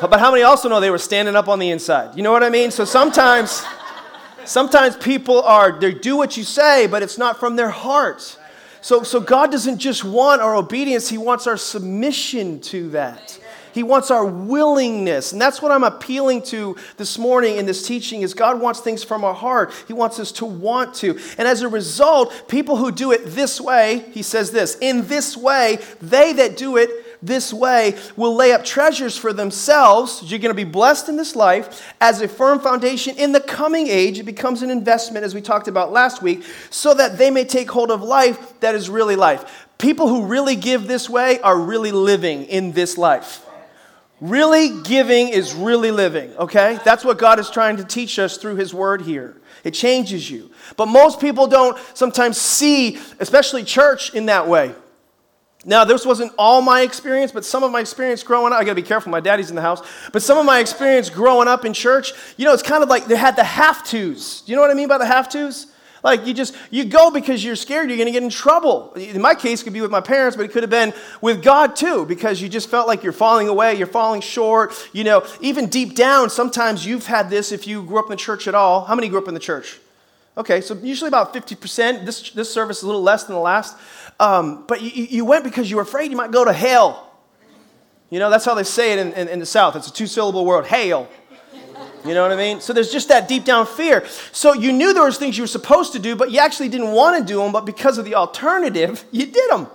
But 0.00 0.18
how 0.18 0.32
many 0.32 0.42
also 0.42 0.68
know 0.68 0.80
they 0.80 0.90
were 0.90 0.98
standing 0.98 1.36
up 1.36 1.46
on 1.46 1.60
the 1.60 1.70
inside? 1.70 2.16
You 2.16 2.24
know 2.24 2.32
what 2.32 2.42
I 2.42 2.50
mean? 2.50 2.72
So 2.72 2.84
sometimes 2.84 3.62
Sometimes 4.44 4.96
people 4.96 5.42
are, 5.42 5.78
they 5.78 5.92
do 5.92 6.16
what 6.16 6.36
you 6.36 6.44
say, 6.44 6.86
but 6.86 7.02
it's 7.02 7.18
not 7.18 7.38
from 7.38 7.56
their 7.56 7.70
heart. 7.70 8.38
So, 8.80 9.02
so 9.02 9.20
God 9.20 9.50
doesn't 9.50 9.78
just 9.78 10.04
want 10.04 10.40
our 10.40 10.56
obedience, 10.56 11.08
He 11.08 11.18
wants 11.18 11.46
our 11.46 11.56
submission 11.56 12.60
to 12.62 12.90
that. 12.90 13.38
He 13.72 13.82
wants 13.82 14.10
our 14.10 14.24
willingness. 14.24 15.32
And 15.32 15.40
that's 15.40 15.62
what 15.62 15.70
I'm 15.70 15.84
appealing 15.84 16.42
to 16.44 16.76
this 16.96 17.18
morning 17.18 17.56
in 17.56 17.66
this 17.66 17.86
teaching 17.86 18.22
is 18.22 18.34
God 18.34 18.60
wants 18.60 18.80
things 18.80 19.04
from 19.04 19.24
our 19.24 19.34
heart. 19.34 19.72
He 19.86 19.92
wants 19.92 20.18
us 20.18 20.32
to 20.32 20.44
want 20.44 20.94
to. 20.96 21.18
And 21.38 21.46
as 21.46 21.62
a 21.62 21.68
result, 21.68 22.48
people 22.48 22.76
who 22.76 22.90
do 22.90 23.12
it 23.12 23.26
this 23.26 23.60
way, 23.60 24.06
he 24.12 24.22
says 24.22 24.50
this, 24.50 24.76
in 24.80 25.06
this 25.06 25.36
way, 25.36 25.78
they 26.00 26.32
that 26.32 26.56
do 26.56 26.76
it 26.76 26.90
this 27.22 27.52
way 27.52 27.98
will 28.16 28.34
lay 28.34 28.52
up 28.52 28.64
treasures 28.64 29.16
for 29.16 29.32
themselves. 29.32 30.22
You're 30.24 30.38
going 30.38 30.54
to 30.54 30.54
be 30.54 30.64
blessed 30.64 31.08
in 31.08 31.16
this 31.16 31.36
life 31.36 31.92
as 32.00 32.20
a 32.20 32.28
firm 32.28 32.60
foundation 32.60 33.16
in 33.16 33.32
the 33.32 33.40
coming 33.40 33.88
age. 33.88 34.18
It 34.18 34.24
becomes 34.24 34.62
an 34.62 34.70
investment, 34.70 35.24
as 35.24 35.34
we 35.34 35.40
talked 35.40 35.68
about 35.68 35.92
last 35.92 36.22
week, 36.22 36.44
so 36.70 36.94
that 36.94 37.18
they 37.18 37.30
may 37.30 37.44
take 37.44 37.70
hold 37.70 37.90
of 37.90 38.02
life 38.02 38.58
that 38.60 38.74
is 38.74 38.88
really 38.88 39.16
life. 39.16 39.66
People 39.76 40.08
who 40.08 40.26
really 40.26 40.56
give 40.56 40.86
this 40.86 41.08
way 41.08 41.40
are 41.40 41.58
really 41.58 41.92
living 41.92 42.44
in 42.44 42.72
this 42.72 42.96
life. 42.96 43.44
Really 44.20 44.82
giving 44.82 45.28
is 45.28 45.54
really 45.54 45.90
living, 45.90 46.34
okay? 46.36 46.78
That's 46.84 47.04
what 47.04 47.18
God 47.18 47.38
is 47.38 47.48
trying 47.48 47.78
to 47.78 47.84
teach 47.84 48.18
us 48.18 48.36
through 48.36 48.56
His 48.56 48.74
Word 48.74 49.02
here. 49.02 49.36
It 49.64 49.72
changes 49.72 50.30
you. 50.30 50.50
But 50.76 50.86
most 50.86 51.20
people 51.20 51.46
don't 51.46 51.78
sometimes 51.94 52.38
see, 52.38 52.98
especially 53.18 53.64
church, 53.64 54.14
in 54.14 54.26
that 54.26 54.46
way. 54.46 54.74
Now, 55.64 55.84
this 55.84 56.06
wasn't 56.06 56.32
all 56.38 56.62
my 56.62 56.80
experience, 56.80 57.32
but 57.32 57.44
some 57.44 57.62
of 57.62 57.70
my 57.70 57.80
experience 57.80 58.22
growing 58.22 58.52
up, 58.52 58.60
I 58.60 58.64
gotta 58.64 58.76
be 58.76 58.82
careful, 58.82 59.12
my 59.12 59.20
daddy's 59.20 59.50
in 59.50 59.56
the 59.56 59.62
house, 59.62 59.82
but 60.10 60.22
some 60.22 60.38
of 60.38 60.46
my 60.46 60.58
experience 60.58 61.10
growing 61.10 61.48
up 61.48 61.66
in 61.66 61.74
church, 61.74 62.12
you 62.38 62.46
know, 62.46 62.54
it's 62.54 62.62
kind 62.62 62.82
of 62.82 62.88
like 62.88 63.06
they 63.06 63.16
had 63.16 63.36
the 63.36 63.44
have 63.44 63.84
tos. 63.84 64.40
Do 64.40 64.52
you 64.52 64.56
know 64.56 64.62
what 64.62 64.70
I 64.70 64.74
mean 64.74 64.88
by 64.88 64.96
the 64.96 65.04
have 65.04 65.28
tos? 65.28 65.66
Like 66.02 66.26
you 66.26 66.32
just, 66.32 66.56
you 66.70 66.84
go 66.84 67.10
because 67.10 67.44
you're 67.44 67.56
scared 67.56 67.90
you're 67.90 67.98
gonna 67.98 68.10
get 68.10 68.22
in 68.22 68.30
trouble. 68.30 68.92
In 68.94 69.20
my 69.20 69.34
case, 69.34 69.60
it 69.60 69.64
could 69.64 69.74
be 69.74 69.82
with 69.82 69.90
my 69.90 70.00
parents, 70.00 70.34
but 70.34 70.46
it 70.46 70.52
could 70.52 70.62
have 70.62 70.70
been 70.70 70.94
with 71.20 71.42
God 71.42 71.76
too, 71.76 72.06
because 72.06 72.40
you 72.40 72.48
just 72.48 72.70
felt 72.70 72.88
like 72.88 73.02
you're 73.02 73.12
falling 73.12 73.48
away, 73.48 73.74
you're 73.74 73.86
falling 73.86 74.22
short. 74.22 74.72
You 74.94 75.04
know, 75.04 75.26
even 75.42 75.68
deep 75.68 75.94
down, 75.94 76.30
sometimes 76.30 76.86
you've 76.86 77.04
had 77.06 77.28
this 77.28 77.52
if 77.52 77.66
you 77.66 77.82
grew 77.82 77.98
up 77.98 78.06
in 78.06 78.12
the 78.12 78.16
church 78.16 78.48
at 78.48 78.54
all. 78.54 78.84
How 78.84 78.94
many 78.94 79.10
grew 79.10 79.20
up 79.20 79.28
in 79.28 79.34
the 79.34 79.40
church? 79.40 79.78
Okay, 80.38 80.60
so 80.60 80.74
usually 80.74 81.08
about 81.08 81.34
50%. 81.34 82.06
This, 82.06 82.30
this 82.30 82.50
service 82.52 82.78
is 82.78 82.84
a 82.84 82.86
little 82.86 83.02
less 83.02 83.24
than 83.24 83.34
the 83.34 83.40
last. 83.40 83.76
Um, 84.20 84.64
but 84.68 84.82
you, 84.82 84.90
you 84.90 85.24
went 85.24 85.44
because 85.44 85.70
you 85.70 85.76
were 85.76 85.82
afraid 85.82 86.10
you 86.10 86.16
might 86.16 86.30
go 86.30 86.44
to 86.44 86.52
hell. 86.52 87.10
You 88.10 88.18
know, 88.18 88.28
that's 88.28 88.44
how 88.44 88.54
they 88.54 88.64
say 88.64 88.92
it 88.92 88.98
in, 88.98 89.12
in, 89.14 89.28
in 89.28 89.38
the 89.38 89.46
South. 89.46 89.76
It's 89.76 89.88
a 89.88 89.92
two 89.92 90.06
syllable 90.06 90.44
word, 90.44 90.66
hail. 90.66 91.08
You 92.04 92.12
know 92.12 92.22
what 92.22 92.30
I 92.30 92.36
mean? 92.36 92.60
So 92.60 92.74
there's 92.74 92.92
just 92.92 93.08
that 93.08 93.28
deep 93.28 93.44
down 93.44 93.66
fear. 93.66 94.06
So 94.32 94.52
you 94.52 94.72
knew 94.72 94.92
there 94.92 95.04
was 95.04 95.16
things 95.16 95.38
you 95.38 95.42
were 95.42 95.48
supposed 95.48 95.92
to 95.94 95.98
do, 95.98 96.16
but 96.16 96.30
you 96.30 96.38
actually 96.38 96.68
didn't 96.68 96.92
want 96.92 97.18
to 97.18 97.32
do 97.32 97.40
them, 97.40 97.50
but 97.50 97.64
because 97.64 97.96
of 97.96 98.04
the 98.04 98.14
alternative, 98.14 99.04
you 99.10 99.24
did 99.24 99.50
them. 99.50 99.68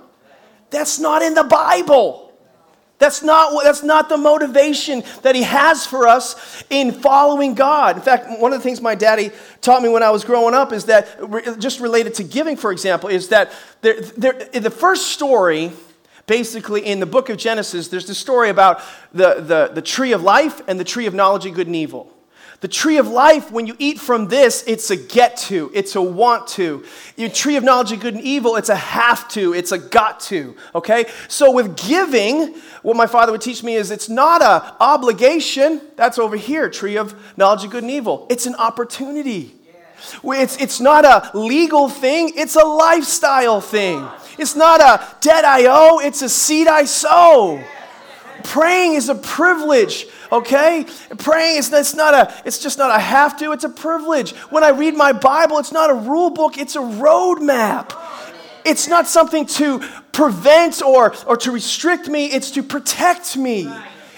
That's 0.69 1.00
not 1.00 1.24
in 1.24 1.33
the 1.33 1.44
Bible. 1.44 2.25
That's 2.97 3.21
not, 3.21 3.62
that's 3.63 3.83
not 3.83 4.07
the 4.07 4.18
motivation 4.18 5.03
that 5.21 5.36
he 5.36 5.44
has 5.44 5.85
for 5.85 6.07
us 6.07 6.64
in 6.69 6.94
following 6.94 7.54
God. 7.54 7.97
In 7.97 8.02
fact, 8.02 8.40
one 8.40 8.54
of 8.54 8.59
the 8.59 8.64
things 8.64 8.80
my 8.80 8.95
daddy 8.95 9.31
taught 9.59 9.83
me 9.83 9.90
when 9.90 10.02
I 10.02 10.11
was 10.11 10.23
growing 10.23 10.56
up 10.56 10.71
is 10.71 10.85
that, 10.85 11.59
just 11.59 11.81
related 11.81 12.14
to 12.16 12.23
giving, 12.23 12.56
for 12.56 12.71
example, 12.71 13.09
is 13.09 13.28
that 13.30 13.52
there, 13.81 13.99
there, 13.99 14.33
the 14.33 14.71
first 14.71 15.07
story, 15.07 15.73
basically 16.25 16.85
in 16.85 17.02
the 17.02 17.06
book 17.06 17.30
of 17.30 17.37
Genesis, 17.37 17.90
there's 17.90 18.07
the 18.07 18.16
story 18.16 18.49
about 18.49 18.81
the, 19.11 19.42
the, 19.42 19.71
the 19.73 19.81
tree 19.81 20.14
of 20.14 20.23
life 20.23 20.61
and 20.68 20.80
the 20.80 20.85
tree 20.85 21.06
of 21.06 21.14
knowledge 21.14 21.45
of 21.45 21.54
good 21.54 21.68
and 21.68 21.75
evil. 21.75 22.15
The 22.62 22.68
tree 22.68 22.97
of 22.97 23.07
life, 23.07 23.52
when 23.52 23.68
you 23.68 23.76
eat 23.80 24.00
from 24.00 24.28
this, 24.28 24.64
it's 24.66 24.90
a 24.90 24.95
get 24.95 25.38
to, 25.38 25.69
it's 25.74 25.95
a 25.95 26.02
want 26.02 26.47
to. 26.50 26.83
Your 27.18 27.30
tree 27.30 27.57
of 27.57 27.64
knowledge 27.64 27.92
of 27.92 28.00
good 28.00 28.16
and 28.16 28.24
evil, 28.24 28.56
it's 28.56 28.69
a 28.69 28.76
have 28.76 29.28
to, 29.30 29.54
it's 29.54 29.71
a 29.71 29.78
got 29.78 30.19
to. 30.21 30.56
Okay? 30.74 31.06
So 31.28 31.52
with 31.52 31.76
giving, 31.78 32.56
what 32.81 32.95
my 32.95 33.07
father 33.07 33.31
would 33.31 33.42
teach 33.42 33.62
me 33.62 33.76
is 33.76 33.92
it's 33.92 34.09
not 34.09 34.42
a 34.42 34.76
obligation. 34.80 35.81
That's 35.95 36.18
over 36.18 36.35
here, 36.38 36.69
tree 36.69 36.97
of 36.97 37.14
knowledge 37.38 37.66
of 37.66 37.71
good 37.71 37.83
and 37.83 37.92
evil. 37.92 38.26
It's 38.30 38.45
an 38.45 38.56
opportunity. 38.56 39.54
It's, 40.24 40.57
it's 40.57 40.80
not 40.80 41.06
a 41.06 41.38
legal 41.38 41.90
thing, 41.90 42.31
it's 42.35 42.56
a 42.56 42.64
lifestyle 42.64 43.62
thing. 43.62 44.07
It's 44.38 44.56
not 44.56 44.81
a 44.81 45.16
debt 45.21 45.45
I 45.45 45.66
owe, 45.68 46.00
it's 46.00 46.21
a 46.21 46.30
seed 46.30 46.68
I 46.68 46.85
sow. 46.85 47.64
Praying 48.44 48.94
is 48.94 49.09
a 49.09 49.16
privilege 49.16 50.07
okay? 50.31 50.85
Praying 51.17 51.57
is 51.57 51.71
it's 51.71 51.95
not 51.95 52.13
a 52.13 52.33
it's 52.45 52.59
just 52.59 52.77
not 52.77 52.95
a 52.95 52.99
have 52.99 53.37
to, 53.37 53.51
it's 53.51 53.63
a 53.63 53.69
privilege. 53.69 54.31
When 54.51 54.63
I 54.63 54.69
read 54.69 54.95
my 54.95 55.13
Bible, 55.13 55.59
it's 55.59 55.71
not 55.71 55.89
a 55.89 55.94
rule 55.94 56.29
book, 56.29 56.57
it's 56.57 56.75
a 56.75 56.79
roadmap. 56.79 57.94
It's 58.65 58.87
not 58.87 59.07
something 59.07 59.45
to 59.45 59.79
prevent 60.11 60.81
or, 60.81 61.13
or 61.27 61.37
to 61.37 61.51
restrict 61.51 62.07
me, 62.07 62.25
it's 62.25 62.51
to 62.51 62.63
protect 62.63 63.37
me. 63.37 63.69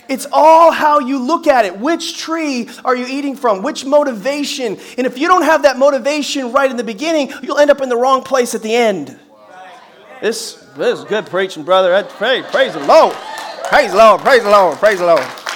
It's 0.09 0.25
all 0.31 0.71
how 0.71 0.99
you 0.99 1.19
look 1.19 1.47
at 1.47 1.65
it. 1.65 1.77
Which 1.77 2.17
tree 2.17 2.69
are 2.85 2.95
you 2.95 3.05
eating 3.07 3.35
from? 3.35 3.61
Which 3.61 3.83
motivation? 3.83 4.77
And 4.97 5.05
if 5.05 5.17
you 5.17 5.27
don't 5.27 5.41
have 5.41 5.63
that 5.63 5.77
motivation 5.77 6.53
right 6.53 6.71
in 6.71 6.77
the 6.77 6.83
beginning, 6.83 7.33
you'll 7.43 7.57
end 7.57 7.69
up 7.71 7.81
in 7.81 7.89
the 7.89 7.97
wrong 7.97 8.23
place 8.23 8.55
at 8.55 8.61
the 8.61 8.73
end. 8.73 9.19
This, 10.21 10.53
this 10.77 10.99
is 10.99 11.05
good 11.05 11.25
preaching, 11.25 11.63
brother. 11.63 12.01
Praise, 12.03 12.45
praise 12.45 12.73
the 12.73 12.79
Lord. 12.85 13.13
Praise 13.65 13.91
the 13.91 13.97
Lord. 13.97 14.21
Praise 14.21 14.43
the 14.43 14.49
Lord. 14.49 14.77
Praise 14.77 14.99
the 14.99 15.05
Lord. 15.05 15.46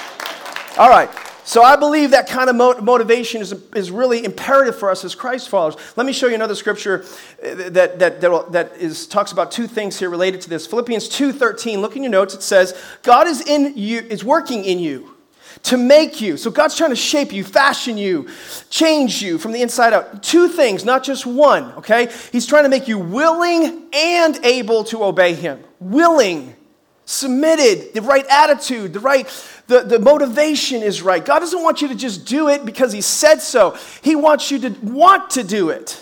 All 0.78 0.88
right. 0.88 1.10
So 1.44 1.62
I 1.62 1.76
believe 1.76 2.12
that 2.12 2.28
kind 2.28 2.48
of 2.48 2.56
motivation 2.82 3.42
is, 3.42 3.52
is 3.74 3.90
really 3.90 4.24
imperative 4.24 4.78
for 4.78 4.90
us 4.90 5.04
as 5.04 5.14
Christ 5.14 5.48
followers. 5.48 5.76
Let 5.96 6.06
me 6.06 6.12
show 6.12 6.28
you 6.28 6.34
another 6.34 6.54
scripture 6.54 7.04
uh, 7.44 7.54
that, 7.70 7.98
that, 7.98 8.20
that, 8.20 8.52
that 8.52 8.76
is, 8.76 9.06
talks 9.06 9.32
about 9.32 9.50
two 9.50 9.66
things 9.66 9.98
here 9.98 10.08
related 10.08 10.40
to 10.42 10.48
this. 10.48 10.66
Philippians 10.66 11.08
2.13, 11.08 11.80
look 11.80 11.96
in 11.96 12.02
your 12.02 12.12
notes, 12.12 12.34
it 12.34 12.42
says, 12.42 12.80
God 13.02 13.26
is, 13.26 13.40
in 13.42 13.76
you, 13.76 13.98
is 13.98 14.24
working 14.24 14.64
in 14.64 14.78
you 14.78 15.16
to 15.64 15.76
make 15.76 16.20
you. 16.20 16.36
So 16.36 16.50
God's 16.50 16.76
trying 16.76 16.90
to 16.90 16.96
shape 16.96 17.32
you, 17.32 17.44
fashion 17.44 17.98
you, 17.98 18.28
change 18.70 19.20
you 19.20 19.38
from 19.38 19.52
the 19.52 19.62
inside 19.62 19.92
out. 19.92 20.22
Two 20.22 20.48
things, 20.48 20.84
not 20.84 21.02
just 21.04 21.26
one, 21.26 21.72
okay? 21.72 22.10
He's 22.30 22.46
trying 22.46 22.64
to 22.64 22.70
make 22.70 22.88
you 22.88 22.98
willing 22.98 23.88
and 23.92 24.38
able 24.44 24.84
to 24.84 25.04
obey 25.04 25.34
Him. 25.34 25.62
Willing 25.80 26.54
submitted, 27.04 27.94
the 27.94 28.02
right 28.02 28.26
attitude, 28.28 28.92
the 28.92 29.00
right, 29.00 29.26
the, 29.66 29.80
the 29.80 29.98
motivation 29.98 30.82
is 30.82 31.02
right. 31.02 31.24
God 31.24 31.40
doesn't 31.40 31.62
want 31.62 31.82
you 31.82 31.88
to 31.88 31.94
just 31.94 32.26
do 32.26 32.48
it 32.48 32.64
because 32.64 32.92
He 32.92 33.00
said 33.00 33.36
so. 33.40 33.76
He 34.02 34.16
wants 34.16 34.50
you 34.50 34.58
to 34.60 34.70
want 34.82 35.30
to 35.30 35.44
do 35.44 35.70
it. 35.70 36.00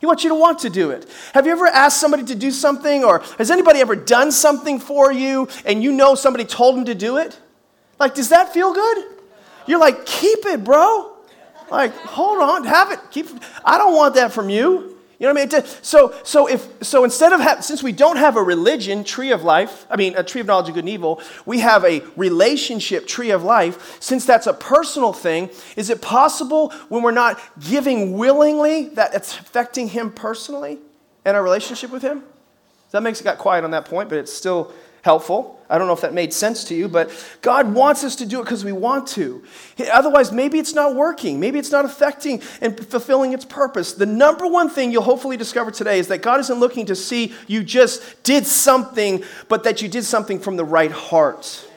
He 0.00 0.06
wants 0.06 0.22
you 0.22 0.28
to 0.28 0.34
want 0.34 0.58
to 0.60 0.70
do 0.70 0.90
it. 0.90 1.06
Have 1.32 1.46
you 1.46 1.52
ever 1.52 1.66
asked 1.66 1.98
somebody 1.98 2.24
to 2.24 2.34
do 2.34 2.50
something, 2.50 3.04
or 3.04 3.20
has 3.38 3.50
anybody 3.50 3.80
ever 3.80 3.96
done 3.96 4.32
something 4.32 4.78
for 4.78 5.10
you 5.10 5.48
and 5.64 5.82
you 5.82 5.92
know 5.92 6.14
somebody 6.14 6.44
told 6.44 6.76
them 6.76 6.84
to 6.84 6.94
do 6.94 7.16
it? 7.16 7.38
Like, 7.98 8.14
does 8.14 8.28
that 8.28 8.52
feel 8.52 8.74
good? 8.74 9.04
You're 9.66 9.80
like, 9.80 10.04
keep 10.04 10.44
it, 10.44 10.62
bro. 10.62 11.16
Like, 11.70 11.94
hold 11.94 12.42
on, 12.42 12.64
have 12.64 12.92
it. 12.92 12.98
Keep. 13.10 13.28
I 13.64 13.78
don't 13.78 13.96
want 13.96 14.16
that 14.16 14.32
from 14.32 14.50
you. 14.50 14.93
You 15.18 15.28
know 15.28 15.40
what 15.40 15.54
I 15.54 15.58
mean? 15.58 15.66
So, 15.82 16.14
so, 16.24 16.48
if, 16.48 16.66
so 16.82 17.04
instead 17.04 17.32
of, 17.32 17.40
ha- 17.40 17.60
since 17.60 17.82
we 17.82 17.92
don't 17.92 18.16
have 18.16 18.36
a 18.36 18.42
religion, 18.42 19.04
tree 19.04 19.30
of 19.30 19.44
life, 19.44 19.86
I 19.88 19.96
mean, 19.96 20.16
a 20.16 20.24
tree 20.24 20.40
of 20.40 20.46
knowledge 20.46 20.68
of 20.68 20.74
good 20.74 20.80
and 20.80 20.88
evil, 20.88 21.20
we 21.46 21.60
have 21.60 21.84
a 21.84 22.02
relationship, 22.16 23.06
tree 23.06 23.30
of 23.30 23.44
life. 23.44 24.00
Since 24.00 24.26
that's 24.26 24.46
a 24.46 24.52
personal 24.52 25.12
thing, 25.12 25.50
is 25.76 25.88
it 25.88 26.02
possible 26.02 26.70
when 26.88 27.02
we're 27.02 27.12
not 27.12 27.40
giving 27.60 28.14
willingly 28.18 28.88
that 28.90 29.14
it's 29.14 29.38
affecting 29.38 29.88
him 29.88 30.10
personally 30.10 30.78
and 31.24 31.36
our 31.36 31.42
relationship 31.42 31.90
with 31.90 32.02
him? 32.02 32.24
That 32.90 33.02
makes 33.02 33.20
it 33.20 33.24
got 33.24 33.38
quiet 33.38 33.64
on 33.64 33.72
that 33.72 33.86
point, 33.86 34.08
but 34.08 34.18
it's 34.18 34.32
still 34.32 34.72
helpful. 35.04 35.60
I 35.68 35.76
don't 35.76 35.86
know 35.86 35.92
if 35.92 36.00
that 36.00 36.14
made 36.14 36.32
sense 36.32 36.64
to 36.64 36.74
you, 36.74 36.88
but 36.88 37.10
God 37.42 37.74
wants 37.74 38.04
us 38.04 38.16
to 38.16 38.26
do 38.26 38.40
it 38.40 38.44
because 38.44 38.64
we 38.64 38.72
want 38.72 39.06
to. 39.08 39.44
Otherwise, 39.92 40.32
maybe 40.32 40.58
it's 40.58 40.72
not 40.72 40.94
working. 40.94 41.38
Maybe 41.38 41.58
it's 41.58 41.70
not 41.70 41.84
affecting 41.84 42.40
and 42.62 42.78
fulfilling 42.88 43.34
its 43.34 43.44
purpose. 43.44 43.92
The 43.92 44.06
number 44.06 44.46
one 44.46 44.70
thing 44.70 44.92
you'll 44.92 45.02
hopefully 45.02 45.36
discover 45.36 45.70
today 45.70 45.98
is 45.98 46.08
that 46.08 46.22
God 46.22 46.40
isn't 46.40 46.58
looking 46.58 46.86
to 46.86 46.96
see 46.96 47.34
you 47.46 47.62
just 47.62 48.22
did 48.22 48.46
something, 48.46 49.22
but 49.48 49.64
that 49.64 49.82
you 49.82 49.88
did 49.88 50.04
something 50.04 50.38
from 50.38 50.56
the 50.56 50.64
right 50.64 50.92
heart. 50.92 51.68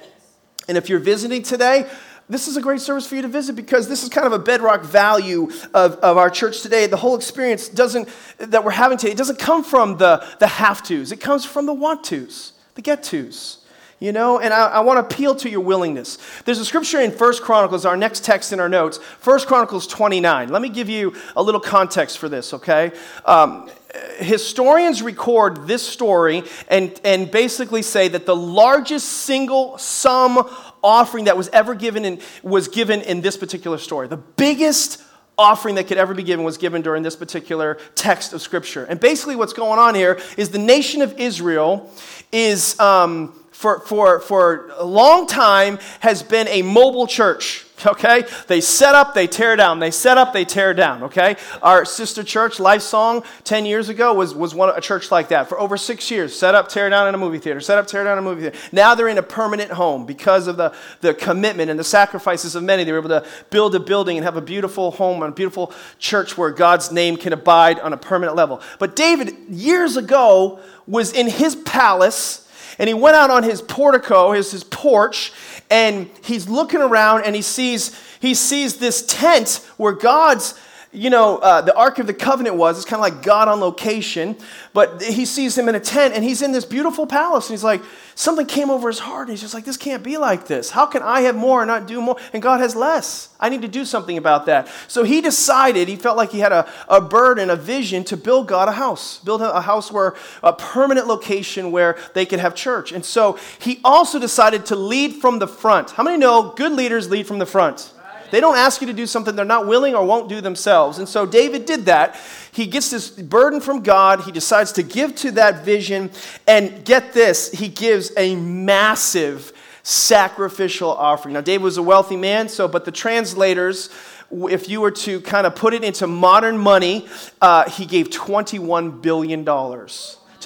And 0.70 0.78
if 0.78 0.88
you're 0.88 1.00
visiting 1.00 1.44
today, 1.44 1.90
this 2.30 2.48
is 2.48 2.56
a 2.56 2.62
great 2.62 2.80
service 2.80 3.08
for 3.08 3.16
you 3.16 3.24
to 3.24 3.28
visit 3.28 3.58
because 3.58 3.90
this 3.90 4.04
is 4.04 4.10
kind 4.10 4.28
of 4.28 4.32
a 4.32 4.40
bedrock 4.40 4.84
value 4.84 5.50
of, 5.74 5.96
of 5.96 6.18
our 6.18 6.30
church 6.30 6.62
today. 6.62 6.88
The 6.88 6.98
whole 6.98 7.16
experience 7.16 7.68
doesn't 7.68 8.08
that 8.38 8.64
we're 8.64 8.72
having 8.72 8.98
today, 8.98 9.12
it 9.12 9.18
doesn't 9.18 9.40
come 9.40 9.66
from 9.66 9.98
the, 9.98 10.26
the 10.40 10.48
have 10.48 10.82
tos, 10.82 11.12
it 11.12 11.20
comes 11.20 11.44
from 11.44 11.66
the 11.66 11.74
want 11.74 12.06
tos 12.06 12.54
the 12.78 12.82
get 12.82 13.04
tos. 13.04 13.58
You 14.00 14.12
know, 14.12 14.40
and 14.40 14.54
I, 14.54 14.68
I 14.68 14.80
want 14.82 14.98
to 14.98 15.16
appeal 15.16 15.34
to 15.38 15.50
your 15.50 15.62
willingness. 15.62 16.20
There's 16.46 16.60
a 16.60 16.66
scripture 16.66 17.02
in 17.02 17.10
First 17.10 17.42
Chronicles, 17.42 17.84
our 17.84 17.98
next 17.98 18.24
text 18.24 18.54
in 18.54 18.60
our 18.60 18.70
notes, 18.70 19.00
First 19.18 19.48
Chronicles 19.48 19.88
29. 19.88 20.50
Let 20.50 20.62
me 20.62 20.70
give 20.70 20.88
you 20.88 21.16
a 21.36 21.42
little 21.42 21.60
context 21.60 22.20
for 22.20 22.30
this, 22.30 22.54
okay? 22.54 22.92
Um, 23.26 23.72
historians 24.18 25.02
record 25.02 25.66
this 25.66 25.82
story 25.82 26.44
and, 26.68 27.02
and 27.04 27.32
basically 27.32 27.82
say 27.82 28.08
that 28.10 28.28
the 28.28 28.36
largest 28.36 29.08
single 29.08 29.80
sum 29.80 30.48
offering 30.84 31.26
that 31.26 31.36
was 31.36 31.50
ever 31.50 31.74
given 31.74 32.06
in, 32.06 32.22
was 32.44 32.68
given 32.68 33.02
in 33.02 33.22
this 33.22 33.36
particular 33.36 33.80
story. 33.80 34.08
The 34.08 34.18
biggest 34.18 35.02
offering 35.38 35.76
that 35.76 35.88
could 35.88 35.98
ever 35.98 36.14
be 36.14 36.24
given 36.24 36.44
was 36.44 36.58
given 36.58 36.82
during 36.82 37.04
this 37.04 37.16
particular 37.16 37.78
text 37.96 38.34
of 38.34 38.42
Scripture. 38.42 38.86
And 38.86 39.00
basically, 39.00 39.36
what's 39.36 39.54
going 39.54 39.80
on 39.80 39.96
here 39.96 40.20
is 40.38 40.50
the 40.50 40.60
nation 40.60 41.02
of 41.02 41.20
Israel 41.20 41.92
is, 42.32 42.80
um, 42.80 43.34
for, 43.58 43.80
for, 43.80 44.20
for 44.20 44.70
a 44.78 44.86
long 44.86 45.26
time, 45.26 45.80
has 46.02 46.22
been 46.22 46.48
a 46.48 46.62
mobile 46.62 47.08
church 47.08 47.66
okay? 47.86 48.26
They 48.48 48.62
set 48.62 48.96
up, 48.96 49.14
they 49.14 49.28
tear 49.28 49.56
down. 49.56 49.80
They 49.80 49.92
set 49.92 50.18
up, 50.18 50.34
they 50.34 50.46
tear 50.46 50.74
down, 50.74 51.04
okay? 51.04 51.36
Our 51.62 51.86
sister 51.86 52.24
church, 52.24 52.60
Life 52.60 52.82
Song, 52.82 53.24
10 53.44 53.66
years 53.66 53.90
ago 53.90 54.14
was, 54.14 54.34
was 54.34 54.56
one, 54.56 54.76
a 54.76 54.82
church 54.82 55.12
like 55.12 55.30
that 55.30 55.48
for 55.48 55.60
over 55.60 55.78
six 55.78 56.10
years. 56.10 56.38
Set 56.38 56.56
up, 56.56 56.70
tear 56.70 56.90
down 56.90 57.08
in 57.08 57.16
a 57.16 57.18
movie 57.18 57.38
theater, 57.38 57.60
set 57.60 57.78
up, 57.78 57.88
tear 57.88 58.04
down 58.04 58.14
in 58.14 58.20
a 58.20 58.28
movie 58.28 58.42
theater. 58.42 58.58
Now 58.72 58.96
they're 58.96 59.08
in 59.08 59.18
a 59.18 59.24
permanent 59.24 59.72
home 59.72 60.06
because 60.06 60.48
of 60.48 60.58
the, 60.58 60.74
the 61.02 61.14
commitment 61.14 61.70
and 61.70 61.80
the 61.80 61.84
sacrifices 61.84 62.56
of 62.56 62.64
many. 62.64 62.84
They 62.84 62.92
were 62.92 63.00
able 63.00 63.10
to 63.10 63.26
build 63.50 63.76
a 63.76 63.80
building 63.80 64.18
and 64.18 64.26
have 64.26 64.38
a 64.38 64.42
beautiful 64.42 64.92
home 64.92 65.22
and 65.22 65.32
a 65.32 65.36
beautiful 65.36 65.74
church 66.00 66.38
where 66.38 66.52
God's 66.52 66.92
name 66.92 67.16
can 67.16 67.34
abide 67.34 67.80
on 67.80 67.94
a 67.94 67.98
permanent 67.98 68.36
level. 68.36 68.62
But 68.80 68.96
David, 68.96 69.36
years 69.50 69.98
ago, 69.98 70.60
was 70.88 71.14
in 71.14 71.28
his 71.28 71.56
palace 71.56 72.47
and 72.80 72.88
he 72.88 72.94
went 72.94 73.16
out 73.16 73.30
on 73.30 73.44
his 73.44 73.62
portico, 73.62 74.32
his, 74.32 74.52
his 74.52 74.64
porch, 74.64 75.34
and 75.70 76.10
he's 76.24 76.48
looking 76.48 76.82
around 76.82 77.24
and 77.26 77.36
he 77.36 77.42
sees, 77.42 78.00
he 78.20 78.34
sees 78.34 78.78
this 78.78 79.06
tent 79.06 79.66
where 79.78 79.94
God's 79.94 80.54
you 80.92 81.10
know, 81.10 81.38
uh, 81.38 81.62
the 81.62 81.76
Ark 81.76 82.00
of 82.00 82.08
the 82.08 82.14
Covenant 82.14 82.56
was. 82.56 82.78
It's 82.78 82.86
kind 82.86 83.06
of 83.06 83.14
like 83.14 83.24
God 83.24 83.48
on 83.48 83.60
location. 83.60 84.38
But 84.74 85.02
he 85.04 85.26
sees 85.26 85.58
him 85.58 85.68
in 85.68 85.76
a 85.76 85.80
tent 85.80 86.14
and 86.14 86.24
he's 86.24 86.42
in 86.42 86.54
this 86.54 86.66
beautiful 86.66 87.06
palace. 87.06 87.50
And 87.50 87.54
he's 87.54 87.64
like, 87.64 87.82
something 88.16 88.46
came 88.46 88.70
over 88.70 88.88
his 88.88 89.00
heart. 89.00 89.28
And 89.28 89.32
he's 89.32 89.42
just 89.42 89.54
like, 89.54 89.66
this 89.66 89.78
can't 89.78 90.02
be 90.02 90.18
like 90.18 90.48
this. 90.48 90.72
How 90.72 90.86
can 90.86 91.04
I 91.04 91.22
have 91.22 91.36
more 91.36 91.62
and 91.62 91.68
not 91.68 91.88
do 91.88 92.02
more? 92.02 92.18
And 92.32 92.42
God 92.42 92.62
has 92.62 92.76
less. 92.76 93.30
I 93.40 93.50
need 93.50 93.62
to 93.64 93.68
do 93.68 93.86
something 93.86 94.18
about 94.18 94.46
that. 94.46 94.70
So 94.88 95.04
he 95.04 95.22
decided, 95.22 95.88
he 95.88 95.98
felt 95.98 96.16
like 96.16 96.32
he 96.32 96.40
had 96.40 96.52
a, 96.54 96.70
a 96.88 97.02
burden, 97.02 97.50
a 97.50 97.56
vision 97.56 98.04
to 98.06 98.18
build 98.18 98.48
God 98.48 98.70
a 98.70 98.72
house, 98.72 99.20
build 99.20 99.42
a 99.42 99.62
house 99.62 99.92
where 99.92 100.16
a 100.42 100.54
permanent 100.54 101.08
location 101.08 101.72
where 101.72 101.98
they 102.14 102.26
could 102.26 102.40
have 102.40 102.56
church. 102.56 102.92
And 102.92 103.04
so 103.04 103.38
he 103.60 103.82
also 103.84 104.20
decided 104.20 104.66
to 104.68 104.76
lead 104.76 105.16
from 105.16 105.40
the 105.40 105.48
front. 105.48 105.92
How 105.92 106.04
many 106.04 106.18
know 106.18 106.54
good 106.56 106.72
leaders 106.72 107.10
lead 107.10 107.28
from 107.28 107.40
the 107.40 107.46
front? 107.46 107.94
They 108.32 108.40
don't 108.40 108.58
ask 108.58 108.82
you 108.82 108.88
to 108.88 108.94
do 108.94 109.06
something 109.06 109.36
they're 109.36 109.46
not 109.46 109.68
willing 109.68 109.96
or 109.96 110.06
won't 110.06 110.30
do 110.30 110.42
themselves. 110.42 110.98
And 111.00 111.08
so 111.08 111.26
David 111.26 111.66
did 111.66 111.86
that. 111.86 112.20
He 112.52 112.66
gets 112.68 112.92
this 112.92 113.10
burden 113.10 113.62
from 113.62 113.82
God. 113.82 114.22
He 114.22 114.32
decides 114.32 114.72
to 114.74 114.84
give 114.84 115.16
to 115.16 115.32
that 115.32 115.64
vision. 115.64 116.12
And 116.48 116.84
get 116.86 117.14
this, 117.14 117.52
he 117.52 117.68
gives 117.68 118.12
a 118.18 118.36
massive 118.36 119.54
sacrificial 119.84 120.90
offering. 120.90 121.34
Now, 121.34 121.42
David 121.42 121.64
was 121.64 121.78
a 121.78 121.84
wealthy 121.84 122.18
man, 122.18 122.50
so, 122.50 122.68
but 122.68 122.84
the 122.84 122.92
translators, 122.92 123.90
if 124.32 124.68
you 124.68 124.82
were 124.82 124.92
to 124.92 125.22
kind 125.22 125.48
of 125.48 125.56
put 125.56 125.74
it 125.74 125.84
into 125.84 126.08
modern 126.08 126.58
money, 126.58 127.08
uh, 127.42 127.70
he 127.70 127.86
gave 127.86 128.10
$21 128.10 129.02
billion 129.02 129.46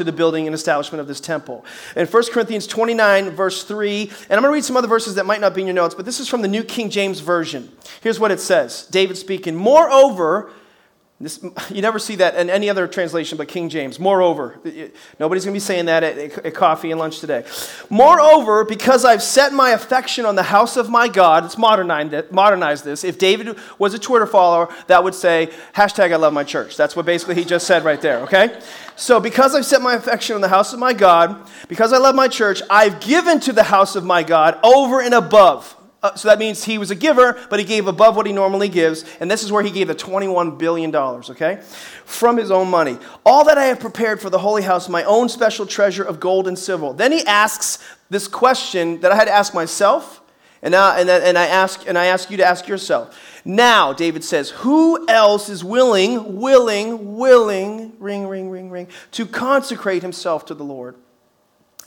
to 0.02 0.12
the 0.12 0.16
building 0.16 0.48
and 0.48 0.54
establishment 0.54 1.00
of 1.00 1.08
this 1.08 1.20
temple. 1.20 1.64
In 1.96 2.08
1 2.08 2.24
Corinthians 2.32 2.68
29, 2.68 3.30
verse 3.32 3.64
3, 3.64 4.02
and 4.02 4.12
I'm 4.32 4.42
going 4.42 4.44
to 4.44 4.50
read 4.50 4.66
some 4.66 4.78
other 4.78 4.88
verses 4.88 5.16
that 5.16 5.26
might 5.26 5.42
not 5.42 5.54
be 5.54 5.62
in 5.62 5.68
your 5.68 5.76
notes, 5.76 5.96
but 5.96 6.06
this 6.06 6.20
is 6.20 6.28
from 6.28 6.42
the 6.42 6.48
New 6.48 6.64
King 6.64 6.90
James 6.90 7.20
Version. 7.20 7.72
Here's 8.02 8.20
what 8.20 8.32
it 8.32 8.40
says 8.40 8.88
David 8.88 9.18
speaking, 9.18 9.56
Moreover, 9.56 10.52
this, 11.22 11.44
you 11.70 11.82
never 11.82 12.00
see 12.00 12.16
that 12.16 12.36
in 12.36 12.50
any 12.50 12.70
other 12.70 12.88
translation 12.88 13.38
but 13.38 13.48
King 13.48 13.70
James. 13.70 14.00
Moreover, 14.00 14.60
nobody's 15.20 15.46
going 15.46 15.54
to 15.54 15.56
be 15.56 15.60
saying 15.60 15.86
that 15.86 16.04
at, 16.04 16.46
at, 16.46 16.54
coffee 16.54 16.92
and 16.92 17.00
lunch 17.00 17.20
today. 17.20 17.46
Moreover, 17.90 18.66
because 18.66 19.06
I've 19.06 19.24
set 19.24 19.54
my 19.54 19.72
affection 19.72 20.26
on 20.26 20.36
the 20.36 20.44
house 20.44 20.78
of 20.78 20.90
my 20.90 21.08
God, 21.08 21.44
let's 21.44 21.58
modernize, 21.58 22.82
this. 22.82 23.04
If 23.04 23.18
David 23.18 23.58
was 23.78 23.94
a 23.94 24.00
Twitter 24.00 24.26
follower, 24.26 24.74
that 24.88 25.04
would 25.04 25.16
say, 25.16 25.50
hashtag 25.76 26.12
I 26.12 26.16
love 26.16 26.34
my 26.34 26.44
church. 26.44 26.78
That's 26.78 26.96
what 26.96 27.06
basically 27.06 27.36
he 27.36 27.46
just 27.46 27.68
said 27.68 27.84
right 27.84 28.02
there, 28.02 28.20
okay? 28.22 28.60
So, 28.96 29.20
because 29.20 29.56
I've 29.56 29.66
set 29.66 29.82
my 29.82 29.96
affection 29.96 30.36
on 30.36 30.42
the 30.42 30.48
house 30.48 30.74
of 30.74 30.80
my 30.80 30.94
God, 30.94 31.50
because 31.68 31.94
I 31.94 31.98
love 31.98 32.16
my 32.16 32.28
church, 32.28 32.62
I've 32.70 33.00
given 33.00 33.40
to 33.42 33.54
the 33.54 33.64
house 33.64 33.96
of 33.96 34.04
my 34.04 34.24
God 34.24 34.60
over 34.64 35.02
and 35.02 35.14
above 35.14 35.76
uh, 36.04 36.16
so 36.16 36.28
that 36.30 36.40
means 36.40 36.64
he 36.64 36.80
was 36.80 36.90
a 36.90 36.96
giver, 36.96 37.40
but 37.50 37.60
he 37.60 37.66
gave 37.66 37.88
above 37.88 38.16
what 38.16 38.26
he 38.26 38.34
normally 38.34 38.70
gives. 38.70 39.06
And 39.20 39.30
this 39.30 39.44
is 39.44 39.52
where 39.52 39.62
he 39.62 39.70
gave 39.70 39.88
the 39.88 39.96
$21 39.96 40.58
billion, 40.58 40.96
okay? 40.96 41.62
From 42.06 42.38
his 42.38 42.50
own 42.50 42.70
money. 42.70 42.98
All 43.24 43.46
that 43.46 43.60
I 43.60 43.66
have 43.66 43.80
prepared 43.80 44.20
for 44.20 44.32
the 44.32 44.40
holy 44.40 44.64
house, 44.64 44.90
my 44.90 45.04
own 45.04 45.30
special 45.30 45.68
treasure 45.68 46.04
of 46.04 46.20
gold 46.20 46.48
and 46.48 46.58
silver. 46.58 46.94
Then 46.94 47.12
he 47.12 47.24
asks 47.26 47.78
this 48.10 48.28
question 48.28 49.00
that 49.02 49.12
I 49.12 49.16
had 49.16 49.26
to 49.26 49.32
ask 49.32 49.54
myself, 49.54 50.22
and, 50.64 50.72
now, 50.72 50.96
and, 50.96 51.08
and, 51.08 51.38
I 51.38 51.48
ask, 51.48 51.88
and 51.88 51.98
I 51.98 52.06
ask 52.06 52.32
you 52.32 52.38
to 52.38 52.46
ask 52.46 52.68
yourself. 52.68 53.42
Now, 53.46 53.94
David 53.94 54.24
says, 54.24 54.50
who 54.50 55.08
else 55.08 55.50
is 55.50 55.64
willing, 55.64 56.40
willing, 56.40 57.18
willing, 57.18 57.94
ring, 58.00 58.28
ring, 58.28 58.50
ring, 58.50 58.70
ring, 58.72 58.88
to 59.12 59.26
consecrate 59.28 60.02
himself 60.02 60.46
to 60.48 60.56
the 60.56 60.64
Lord? 60.64 60.96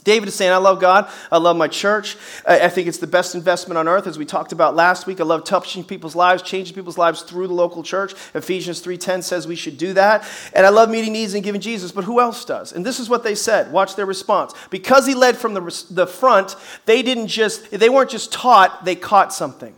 David 0.05 0.29
is 0.29 0.35
saying, 0.35 0.51
I 0.51 0.57
love 0.57 0.79
God. 0.79 1.09
I 1.31 1.37
love 1.37 1.57
my 1.57 1.67
church. 1.67 2.15
I 2.47 2.69
think 2.69 2.87
it's 2.87 2.99
the 2.99 3.07
best 3.07 3.35
investment 3.35 3.77
on 3.77 3.87
earth, 3.87 4.07
as 4.07 4.17
we 4.17 4.25
talked 4.25 4.51
about 4.51 4.75
last 4.75 5.07
week. 5.07 5.19
I 5.19 5.23
love 5.23 5.43
touching 5.43 5.83
people's 5.83 6.15
lives, 6.15 6.43
changing 6.43 6.75
people's 6.75 6.97
lives 6.97 7.23
through 7.23 7.47
the 7.47 7.53
local 7.53 7.81
church. 7.81 8.13
Ephesians 8.35 8.81
3.10 8.81 9.23
says 9.23 9.47
we 9.47 9.55
should 9.55 9.77
do 9.77 9.93
that. 9.93 10.25
And 10.53 10.65
I 10.65 10.69
love 10.69 10.89
meeting 10.89 11.11
needs 11.11 11.33
and 11.33 11.43
giving 11.43 11.59
Jesus, 11.59 11.91
but 11.91 12.03
who 12.03 12.21
else 12.21 12.45
does? 12.45 12.71
And 12.71 12.85
this 12.85 12.99
is 12.99 13.09
what 13.09 13.23
they 13.23 13.35
said. 13.35 13.71
Watch 13.71 13.95
their 13.95 14.05
response. 14.05 14.53
Because 14.69 15.07
he 15.07 15.15
led 15.15 15.35
from 15.35 15.55
the, 15.55 15.85
the 15.89 16.07
front, 16.07 16.55
they 16.85 17.01
didn't 17.01 17.27
just, 17.27 17.71
they 17.71 17.89
weren't 17.89 18.11
just 18.11 18.31
taught, 18.31 18.85
they 18.85 18.95
caught 18.95 19.33
something. 19.33 19.75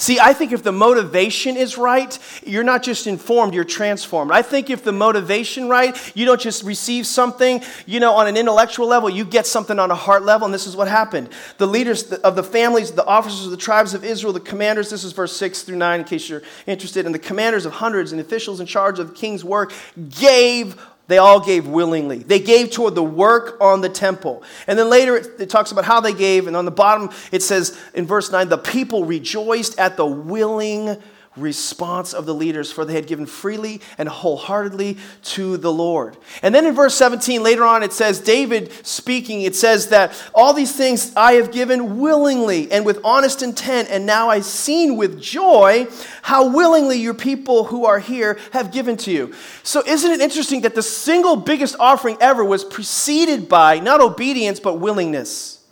See, 0.00 0.18
I 0.18 0.32
think 0.32 0.52
if 0.52 0.62
the 0.62 0.72
motivation 0.72 1.58
is 1.58 1.76
right, 1.76 2.18
you're 2.46 2.64
not 2.64 2.82
just 2.82 3.06
informed, 3.06 3.52
you're 3.52 3.64
transformed. 3.64 4.32
I 4.32 4.40
think 4.40 4.70
if 4.70 4.82
the 4.82 4.92
motivation 4.92 5.68
right, 5.68 5.94
you 6.16 6.24
don't 6.24 6.40
just 6.40 6.62
receive 6.62 7.06
something, 7.06 7.62
you 7.84 8.00
know, 8.00 8.14
on 8.14 8.26
an 8.26 8.34
intellectual 8.34 8.86
level, 8.86 9.10
you 9.10 9.26
get 9.26 9.46
something 9.46 9.78
on 9.78 9.90
a 9.90 9.94
heart 9.94 10.22
level, 10.22 10.46
and 10.46 10.54
this 10.54 10.66
is 10.66 10.74
what 10.74 10.88
happened. 10.88 11.28
The 11.58 11.66
leaders 11.66 12.10
of 12.12 12.34
the 12.34 12.42
families, 12.42 12.92
the 12.92 13.04
officers 13.04 13.44
of 13.44 13.50
the 13.50 13.58
tribes 13.58 13.92
of 13.92 14.02
Israel, 14.02 14.32
the 14.32 14.40
commanders, 14.40 14.88
this 14.88 15.04
is 15.04 15.12
verse 15.12 15.36
6 15.36 15.64
through 15.64 15.76
9 15.76 16.00
in 16.00 16.06
case 16.06 16.30
you're 16.30 16.42
interested, 16.66 17.04
and 17.04 17.14
the 17.14 17.18
commanders 17.18 17.66
of 17.66 17.72
hundreds 17.74 18.12
and 18.12 18.22
officials 18.22 18.58
in 18.58 18.64
charge 18.64 18.98
of 18.98 19.08
the 19.08 19.14
king's 19.14 19.44
work 19.44 19.70
gave 20.18 20.80
they 21.10 21.18
all 21.18 21.40
gave 21.40 21.66
willingly. 21.66 22.18
They 22.18 22.38
gave 22.38 22.70
toward 22.70 22.94
the 22.94 23.02
work 23.02 23.56
on 23.60 23.80
the 23.80 23.88
temple. 23.88 24.42
And 24.66 24.78
then 24.78 24.88
later 24.88 25.16
it, 25.16 25.40
it, 25.40 25.50
talks 25.50 25.72
about 25.72 25.84
how 25.84 26.00
they 26.00 26.14
gave. 26.14 26.46
And 26.46 26.56
on 26.56 26.64
the 26.64 26.70
bottom 26.70 27.10
it 27.32 27.42
says 27.42 27.78
in 27.94 28.06
verse 28.06 28.30
9, 28.30 28.48
the 28.48 28.58
people 28.58 29.04
rejoiced 29.04 29.78
at 29.78 29.96
the 29.96 30.06
willing 30.06 30.96
response 31.36 32.12
of 32.12 32.26
the 32.26 32.34
leaders, 32.34 32.72
for 32.72 32.84
they 32.84 32.94
had 32.94 33.06
given 33.06 33.24
freely 33.24 33.80
and 33.98 34.08
wholeheartedly 34.08 34.98
to 35.22 35.56
the 35.56 35.72
Lord. 35.72 36.16
And 36.42 36.52
then 36.54 36.66
in 36.66 36.74
verse 36.74 36.94
17, 36.96 37.42
later 37.42 37.64
on, 37.64 37.82
it 37.82 37.92
says, 37.92 38.18
David 38.18 38.72
speaking, 38.84 39.42
it 39.42 39.54
says 39.54 39.88
that 39.88 40.12
all 40.34 40.52
these 40.52 40.74
things 40.74 41.12
I 41.16 41.34
have 41.34 41.52
given 41.52 42.00
willingly 42.00 42.70
and 42.72 42.84
with 42.84 43.00
honest 43.04 43.42
intent, 43.42 43.88
and 43.90 44.06
now 44.06 44.28
I've 44.28 44.44
seen 44.44 44.96
with 44.96 45.20
joy 45.20 45.86
how 46.22 46.48
willingly 46.48 46.98
your 46.98 47.14
people 47.14 47.64
who 47.64 47.84
are 47.84 48.00
here 48.00 48.38
have 48.52 48.72
given 48.72 48.96
to 48.98 49.12
you. 49.12 49.32
So 49.62 49.82
isn't 49.86 50.10
it 50.10 50.20
interesting 50.20 50.62
that 50.62 50.74
the 50.74 50.82
single 50.82 51.36
biggest 51.36 51.76
offering 51.78 52.16
ever 52.20 52.44
was 52.44 52.64
preceded 52.64 53.48
by 53.48 53.78
not 53.78 54.00
obedience, 54.00 54.58
but 54.58 54.74
willingness? 54.80 55.64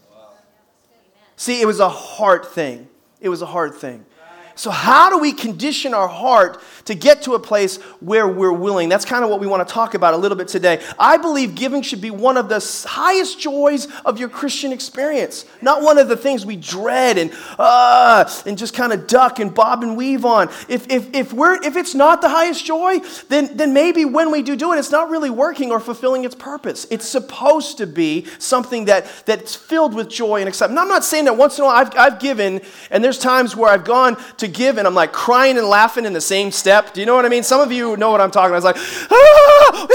See, 1.35 1.61
it 1.61 1.67
was 1.67 1.81
a 1.81 1.89
heart 1.89 2.53
thing. 2.53 2.89
It 3.21 3.29
was 3.29 3.43
a 3.43 3.47
hard 3.47 3.75
thing. 3.75 4.05
So, 4.59 4.73
how 4.73 5.09
do 5.09 5.19
we 5.19 5.33
condition 5.33 5.95
our 5.95 6.09
heart 6.09 6.61
to 6.89 6.95
get 6.95 7.21
to 7.23 7.35
a 7.35 7.39
place 7.39 7.77
where 8.01 8.27
we're 8.27 8.53
willing? 8.53 8.89
That's 8.89 9.05
kind 9.05 9.23
of 9.23 9.31
what 9.31 9.41
we 9.41 9.47
want 9.47 9.67
to 9.67 9.73
talk 9.73 9.93
about 9.93 10.15
a 10.15 10.17
little 10.17 10.37
bit 10.37 10.49
today. 10.49 10.83
I 10.99 11.19
believe 11.19 11.55
giving 11.55 11.83
should 11.83 12.01
be 12.01 12.11
one 12.11 12.39
of 12.39 12.49
the 12.49 12.61
highest 12.89 13.39
joys 13.39 13.89
of 14.07 14.19
your 14.19 14.31
Christian 14.31 14.73
experience, 14.73 15.45
not 15.61 15.83
one 15.83 15.99
of 15.99 16.09
the 16.09 16.17
things 16.17 16.47
we 16.47 16.57
dread 16.57 17.19
and, 17.19 17.31
uh, 17.59 18.29
and 18.47 18.57
just 18.57 18.73
kind 18.73 18.93
of 18.93 19.07
duck 19.07 19.39
and 19.39 19.55
bob 19.55 19.83
and 19.83 19.99
weave 19.99 20.25
on. 20.25 20.49
If, 20.69 20.91
if, 20.91 21.15
if, 21.15 21.33
we're, 21.35 21.63
if 21.63 21.77
it's 21.77 21.95
not 21.95 22.23
the 22.23 22.31
highest 22.31 22.65
joy, 22.65 23.01
then, 23.29 23.57
then 23.57 23.75
maybe 23.75 24.07
when 24.07 24.31
we 24.31 24.43
do 24.43 24.57
do 24.57 24.73
it, 24.73 24.79
it's 24.79 24.91
not 24.91 25.11
really 25.11 25.31
working 25.31 25.71
or 25.71 25.81
fulfilling 25.81 26.25
its 26.25 26.35
purpose. 26.35 26.87
It's 26.91 27.07
supposed 27.07 27.77
to 27.79 27.87
be 27.87 28.27
something 28.39 28.87
that, 28.87 29.07
that's 29.27 29.55
filled 29.55 29.95
with 29.95 30.09
joy 30.09 30.41
and 30.41 30.49
excitement. 30.49 30.81
I'm 30.81 30.89
not 30.89 31.05
saying 31.05 31.27
that 31.27 31.37
once 31.37 31.59
in 31.59 31.65
a 31.65 31.67
while 31.67 31.77
I've, 31.77 31.97
I've 31.97 32.19
given, 32.19 32.63
and 32.91 33.05
there's 33.05 33.19
times 33.19 33.55
where 33.55 33.71
I've 33.71 33.85
gone 33.85 34.17
to 34.39 34.49
give 34.49 34.79
and 34.79 34.87
I'm 34.87 34.95
like 34.95 35.13
crying 35.13 35.59
and 35.59 35.67
laughing 35.67 36.05
in 36.05 36.13
the 36.13 36.21
same 36.21 36.51
step. 36.51 36.78
Do 36.93 37.01
you 37.01 37.07
know 37.07 37.15
what 37.15 37.25
I 37.25 37.29
mean? 37.29 37.43
Some 37.43 37.61
of 37.61 37.73
you 37.73 37.97
know 37.97 38.11
what 38.11 38.21
I'm 38.21 38.31
talking 38.31 38.55
about. 38.55 38.77
It's 38.77 39.09
like, 39.09 39.11
ah, 39.11 39.87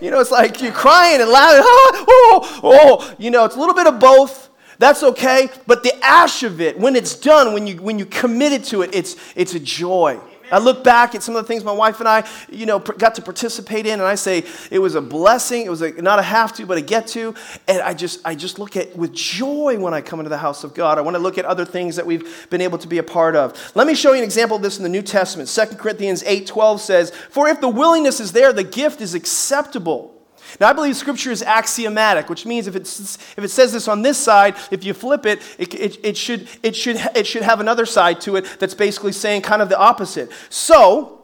you 0.00 0.10
know, 0.10 0.20
it's 0.20 0.30
like 0.30 0.60
you're 0.62 0.72
crying 0.72 1.20
and 1.20 1.30
laughing. 1.30 1.62
Ah, 1.64 2.04
oh, 2.08 2.60
oh, 2.62 3.14
you 3.18 3.30
know, 3.30 3.44
it's 3.44 3.56
a 3.56 3.58
little 3.58 3.74
bit 3.74 3.86
of 3.86 3.98
both. 3.98 4.48
That's 4.78 5.02
okay. 5.02 5.50
But 5.66 5.82
the 5.82 5.92
ash 6.02 6.42
of 6.42 6.60
it, 6.60 6.78
when 6.78 6.96
it's 6.96 7.14
done, 7.14 7.52
when 7.52 7.66
you 7.66 7.76
when 7.82 7.98
you 7.98 8.06
committed 8.06 8.64
to 8.64 8.82
it, 8.82 8.94
it's 8.94 9.16
it's 9.36 9.54
a 9.54 9.60
joy. 9.60 10.18
I 10.50 10.58
look 10.58 10.84
back 10.84 11.14
at 11.14 11.22
some 11.22 11.36
of 11.36 11.42
the 11.42 11.48
things 11.48 11.64
my 11.64 11.72
wife 11.72 12.00
and 12.00 12.08
I, 12.08 12.26
you 12.50 12.66
know, 12.66 12.78
got 12.78 13.14
to 13.16 13.22
participate 13.22 13.86
in, 13.86 13.94
and 13.94 14.02
I 14.02 14.14
say 14.14 14.44
it 14.70 14.78
was 14.78 14.94
a 14.94 15.00
blessing. 15.00 15.66
It 15.66 15.70
was 15.70 15.82
a, 15.82 15.92
not 16.02 16.18
a 16.18 16.22
have 16.22 16.52
to, 16.54 16.66
but 16.66 16.78
a 16.78 16.80
get 16.80 17.06
to. 17.08 17.34
And 17.68 17.80
I 17.80 17.94
just, 17.94 18.20
I 18.24 18.34
just 18.34 18.58
look 18.58 18.76
at 18.76 18.96
with 18.96 19.12
joy 19.12 19.78
when 19.78 19.94
I 19.94 20.00
come 20.00 20.20
into 20.20 20.30
the 20.30 20.38
house 20.38 20.64
of 20.64 20.74
God. 20.74 20.98
I 20.98 21.00
want 21.00 21.14
to 21.16 21.22
look 21.22 21.38
at 21.38 21.44
other 21.44 21.64
things 21.64 21.96
that 21.96 22.06
we've 22.06 22.48
been 22.50 22.60
able 22.60 22.78
to 22.78 22.88
be 22.88 22.98
a 22.98 23.02
part 23.02 23.36
of. 23.36 23.72
Let 23.74 23.86
me 23.86 23.94
show 23.94 24.12
you 24.12 24.18
an 24.18 24.24
example 24.24 24.56
of 24.56 24.62
this 24.62 24.76
in 24.78 24.82
the 24.82 24.88
New 24.88 25.02
Testament. 25.02 25.48
2 25.48 25.76
Corinthians 25.76 26.22
8:12 26.24 26.80
says, 26.80 27.12
"For 27.30 27.48
if 27.48 27.60
the 27.60 27.68
willingness 27.68 28.20
is 28.20 28.32
there, 28.32 28.52
the 28.52 28.64
gift 28.64 29.00
is 29.00 29.14
acceptable." 29.14 30.19
Now, 30.58 30.68
I 30.68 30.72
believe 30.72 30.96
Scripture 30.96 31.30
is 31.30 31.42
axiomatic, 31.42 32.28
which 32.28 32.46
means 32.46 32.66
if, 32.66 32.74
it's, 32.74 33.16
if 33.36 33.44
it 33.44 33.50
says 33.50 33.72
this 33.72 33.88
on 33.88 34.02
this 34.02 34.18
side, 34.18 34.56
if 34.70 34.84
you 34.84 34.94
flip 34.94 35.26
it, 35.26 35.40
it, 35.58 35.74
it, 35.74 36.04
it, 36.04 36.16
should, 36.16 36.48
it, 36.62 36.74
should, 36.74 36.96
it 37.14 37.26
should 37.26 37.42
have 37.42 37.60
another 37.60 37.86
side 37.86 38.20
to 38.22 38.36
it 38.36 38.46
that's 38.58 38.74
basically 38.74 39.12
saying 39.12 39.42
kind 39.42 39.62
of 39.62 39.68
the 39.68 39.78
opposite. 39.78 40.30
So, 40.48 41.20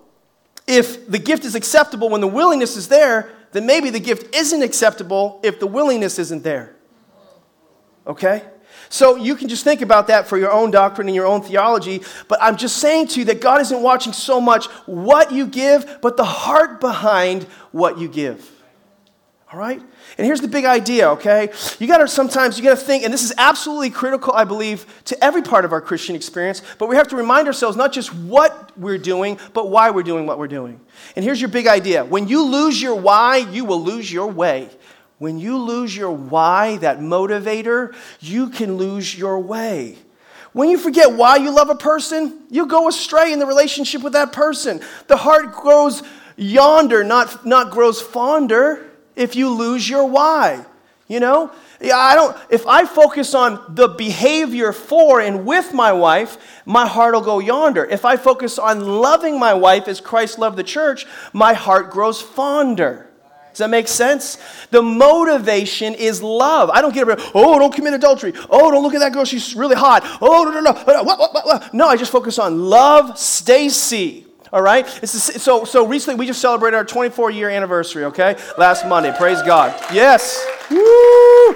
if 0.67 1.09
the 1.11 1.19
gift 1.19 1.45
is 1.45 1.55
acceptable 1.55 2.09
when 2.09 2.21
the 2.21 2.29
willingness 2.29 2.77
is 2.77 2.89
there, 2.89 3.31
then 3.53 3.67
maybe 3.67 3.91
the 3.91 4.01
gift 4.01 4.35
isn't 4.35 4.63
acceptable 4.63 5.41
if 5.43 5.61
the 5.61 5.67
willingness 5.67 6.19
isn't 6.19 6.43
there. 6.43 6.77
Okay? 8.07 8.43
So 8.89 9.17
you 9.17 9.35
can 9.35 9.49
just 9.49 9.65
think 9.65 9.81
about 9.81 10.07
that 10.09 10.29
for 10.29 10.37
your 10.37 10.53
own 10.53 10.71
doctrine 10.71 11.09
and 11.09 11.15
your 11.15 11.27
own 11.27 11.43
theology. 11.43 12.03
But 12.29 12.41
I'm 12.43 12.57
just 12.57 12.77
saying 12.79 13.09
to 13.09 13.21
you 13.21 13.25
that 13.27 13.41
God 13.41 13.61
isn't 13.61 13.83
watching 13.83 14.13
so 14.13 14.41
much 14.41 14.67
what 14.87 15.33
you 15.33 15.47
give, 15.47 15.99
but 16.03 16.17
the 16.17 16.25
heart 16.25 16.81
behind 16.81 17.45
what 17.73 17.99
you 17.99 18.09
give. 18.09 18.51
All 19.53 19.61
right? 19.61 19.81
And 20.19 20.27
here's 20.27 20.41
the 20.41 20.49
big 20.49 20.65
idea, 20.65 21.09
okay? 21.11 21.53
You 21.79 21.87
gotta 21.87 22.09
sometimes, 22.09 22.59
you 22.59 22.65
gotta 22.65 22.77
think, 22.77 23.05
and 23.05 23.15
this 23.15 23.23
is 23.23 23.33
absolutely 23.39 23.91
critical, 23.91 24.33
I 24.33 24.43
believe, 24.43 24.87
to 25.05 25.25
every 25.25 25.43
part 25.43 25.65
of 25.65 25.71
our 25.71 25.81
Christian 25.81 26.17
experience, 26.17 26.63
but 26.79 26.89
we 26.89 26.97
have 26.97 27.07
to 27.09 27.17
remind 27.17 27.47
ourselves 27.47 27.77
not 27.77 27.93
just 27.93 28.13
what 28.13 28.77
we're 28.77 28.99
doing, 28.99 29.39
but 29.53 29.71
why 29.71 29.91
we're 29.91 30.03
doing 30.03 30.27
what 30.27 30.41
we're 30.41 30.49
doing. 30.49 30.81
And 31.15 31.25
here's 31.25 31.41
your 31.41 31.49
big 31.49 31.69
idea 31.69 32.05
when 32.05 32.27
you 32.27 32.43
lose 32.45 32.83
your 32.83 32.97
why, 32.97 33.37
you 33.37 33.65
will 33.65 33.83
lose 33.83 34.13
your 34.13 34.27
way. 34.27 34.69
When 35.19 35.39
you 35.39 35.59
lose 35.59 35.97
your 35.97 36.11
why, 36.11 36.77
that 36.79 36.99
motivator, 36.99 37.95
you 38.21 38.51
can 38.51 38.77
lose 38.77 39.17
your 39.17 39.39
way. 39.39 39.97
When 40.53 40.69
you 40.69 40.77
forget 40.77 41.13
why 41.13 41.37
you 41.37 41.51
love 41.53 41.71
a 41.71 41.75
person, 41.75 42.43
you 42.51 42.67
go 42.67 42.89
astray 42.89 43.33
in 43.33 43.39
the 43.39 43.47
relationship 43.47 44.03
with 44.03 44.15
that 44.15 44.33
person. 44.33 44.81
The 45.07 45.17
heart 45.17 45.55
grows 45.55 46.03
yonder, 46.37 47.05
not, 47.05 47.47
not 47.47 47.71
grows 47.71 48.01
fonder 48.01 48.86
if 49.17 49.35
you 49.35 49.49
lose 49.51 49.89
your 49.89 50.07
why. 50.07 50.65
You 51.09 51.21
know, 51.21 51.53
I 51.81 52.17
don't, 52.17 52.37
if 52.51 52.67
I 52.67 52.85
focus 52.85 53.33
on 53.33 53.77
the 53.77 53.87
behavior 53.87 54.73
for 54.73 55.21
and 55.21 55.47
with 55.47 55.73
my 55.73 55.93
wife, 55.93 56.63
my 56.65 56.85
heart 56.85 57.15
will 57.15 57.21
go 57.21 57.39
yonder. 57.39 57.85
If 57.85 58.05
I 58.05 58.17
focus 58.17 58.59
on 58.59 58.81
loving 58.81 59.39
my 59.39 59.55
wife 59.55 59.87
as 59.87 60.01
Christ 60.01 60.37
loved 60.39 60.57
the 60.57 60.65
church, 60.65 61.07
my 61.33 61.53
heart 61.53 61.93
grows 61.93 62.21
fonder. 62.21 63.09
Does 63.51 63.59
that 63.59 63.71
make 63.71 63.89
sense? 63.89 64.37
The 64.71 64.83
motivation 64.83 65.95
is 65.95 66.23
love. 66.23 66.71
I 66.71 66.83
don't 66.83 66.93
get 66.93 67.09
it. 67.09 67.21
Oh, 67.35 67.59
don't 67.59 67.73
commit 67.73 67.95
adultery. 67.95 68.35
Oh, 68.51 68.71
don't 68.71 68.83
look 68.83 68.93
at 68.93 68.99
that 68.99 69.13
girl. 69.13 69.25
She's 69.25 69.55
really 69.55 69.77
hot. 69.77 70.03
Oh, 70.21 70.45
no, 70.45 70.61
no, 70.61 70.73
no. 70.73 71.69
No, 71.73 71.89
I 71.89 71.97
just 71.97 72.13
focus 72.13 72.39
on 72.39 72.69
love 72.69 73.17
Stacy. 73.17 74.27
All 74.57 74.63
right? 74.63 74.89
so, 75.07 75.67
so 75.67 75.87
recently 75.87 76.19
we 76.19 76.27
just 76.27 76.41
celebrated 76.41 76.79
our 76.79 76.85
24 76.85 77.31
year 77.31 77.51
anniversary, 77.51 78.05
okay? 78.05 78.39
Last 78.57 78.87
Monday. 78.87 79.15
Praise 79.15 79.43
God. 79.43 79.79
Yes. 79.93 80.47
Woo! 80.71 81.49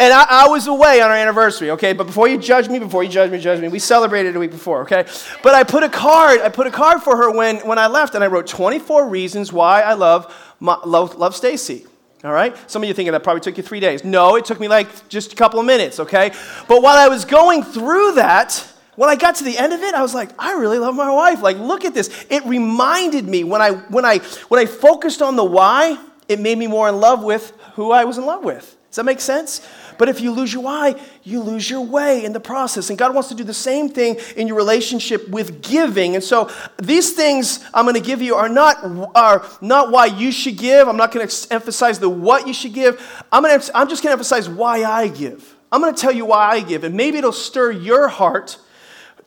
And 0.00 0.10
I, 0.10 0.26
I, 0.26 0.48
was 0.48 0.68
away 0.68 1.02
on 1.02 1.10
our 1.10 1.16
anniversary, 1.16 1.72
okay? 1.72 1.92
But 1.92 2.06
before 2.06 2.28
you 2.28 2.38
judge 2.38 2.70
me, 2.70 2.78
before 2.78 3.04
you 3.04 3.10
judge 3.10 3.30
me, 3.30 3.38
judge 3.38 3.60
me, 3.60 3.68
we 3.68 3.78
celebrated 3.78 4.34
a 4.34 4.38
week 4.38 4.52
before, 4.52 4.82
okay? 4.84 5.04
But 5.42 5.54
I 5.54 5.64
put 5.64 5.82
a 5.82 5.90
card, 5.90 6.40
I 6.40 6.48
put 6.48 6.66
a 6.66 6.70
card 6.70 7.02
for 7.02 7.14
her 7.14 7.30
when, 7.30 7.58
when 7.58 7.78
I 7.78 7.88
left, 7.88 8.14
and 8.14 8.24
I 8.24 8.28
wrote 8.28 8.46
24 8.46 9.10
reasons 9.10 9.52
why 9.52 9.82
I 9.82 9.92
love, 9.92 10.34
love, 10.62 11.16
love 11.16 11.36
Stacy. 11.36 11.86
All 12.24 12.32
right? 12.32 12.56
Some 12.70 12.82
of 12.82 12.88
you 12.88 12.94
thinking 12.94 13.12
that 13.12 13.22
probably 13.22 13.42
took 13.42 13.58
you 13.58 13.62
three 13.62 13.80
days. 13.80 14.02
No, 14.02 14.36
it 14.36 14.46
took 14.46 14.60
me 14.60 14.68
like 14.68 15.10
just 15.10 15.34
a 15.34 15.36
couple 15.36 15.60
of 15.60 15.66
minutes, 15.66 16.00
okay? 16.00 16.32
But 16.68 16.80
while 16.80 16.96
I 16.96 17.08
was 17.08 17.26
going 17.26 17.62
through 17.62 18.14
that, 18.14 18.66
when 18.96 19.08
I 19.08 19.16
got 19.16 19.36
to 19.36 19.44
the 19.44 19.56
end 19.56 19.72
of 19.72 19.80
it, 19.82 19.94
I 19.94 20.02
was 20.02 20.14
like, 20.14 20.30
I 20.38 20.54
really 20.54 20.78
love 20.78 20.94
my 20.94 21.10
wife. 21.10 21.42
Like, 21.42 21.58
look 21.58 21.84
at 21.84 21.94
this. 21.94 22.26
It 22.28 22.44
reminded 22.44 23.26
me 23.26 23.44
when 23.44 23.62
I 23.62 23.72
when 23.72 24.04
I 24.04 24.18
when 24.48 24.60
I 24.60 24.66
focused 24.66 25.22
on 25.22 25.36
the 25.36 25.44
why, 25.44 25.98
it 26.28 26.40
made 26.40 26.58
me 26.58 26.66
more 26.66 26.88
in 26.88 26.98
love 26.98 27.22
with 27.22 27.52
who 27.74 27.92
I 27.92 28.04
was 28.04 28.18
in 28.18 28.26
love 28.26 28.42
with. 28.42 28.76
Does 28.90 28.96
that 28.96 29.04
make 29.04 29.20
sense? 29.20 29.66
But 29.98 30.08
if 30.08 30.20
you 30.20 30.30
lose 30.30 30.52
your 30.52 30.62
why, 30.62 30.94
you 31.22 31.42
lose 31.42 31.68
your 31.68 31.82
way 31.82 32.24
in 32.24 32.32
the 32.32 32.40
process. 32.40 32.90
And 32.90 32.98
God 32.98 33.14
wants 33.14 33.28
to 33.30 33.34
do 33.34 33.44
the 33.44 33.54
same 33.54 33.88
thing 33.88 34.18
in 34.36 34.46
your 34.46 34.56
relationship 34.56 35.28
with 35.28 35.62
giving. 35.62 36.14
And 36.14 36.24
so 36.24 36.50
these 36.78 37.12
things 37.12 37.64
I'm 37.74 37.84
going 37.84 37.94
to 37.94 38.00
give 38.00 38.22
you 38.22 38.34
are 38.34 38.48
not, 38.48 38.82
are 39.14 39.46
not 39.60 39.90
why 39.90 40.06
you 40.06 40.32
should 40.32 40.56
give. 40.56 40.88
I'm 40.88 40.96
not 40.96 41.12
going 41.12 41.26
to 41.26 41.52
emphasize 41.52 41.98
the 41.98 42.08
what 42.08 42.46
you 42.46 42.54
should 42.54 42.74
give. 42.74 43.24
I'm, 43.32 43.42
going 43.42 43.58
to, 43.58 43.76
I'm 43.76 43.88
just 43.88 44.02
going 44.02 44.10
to 44.10 44.14
emphasize 44.14 44.48
why 44.48 44.84
I 44.84 45.08
give. 45.08 45.54
I'm 45.72 45.80
going 45.80 45.94
to 45.94 46.00
tell 46.00 46.12
you 46.12 46.26
why 46.26 46.48
I 46.48 46.60
give. 46.60 46.84
And 46.84 46.94
maybe 46.94 47.18
it'll 47.18 47.32
stir 47.32 47.70
your 47.72 48.08
heart 48.08 48.58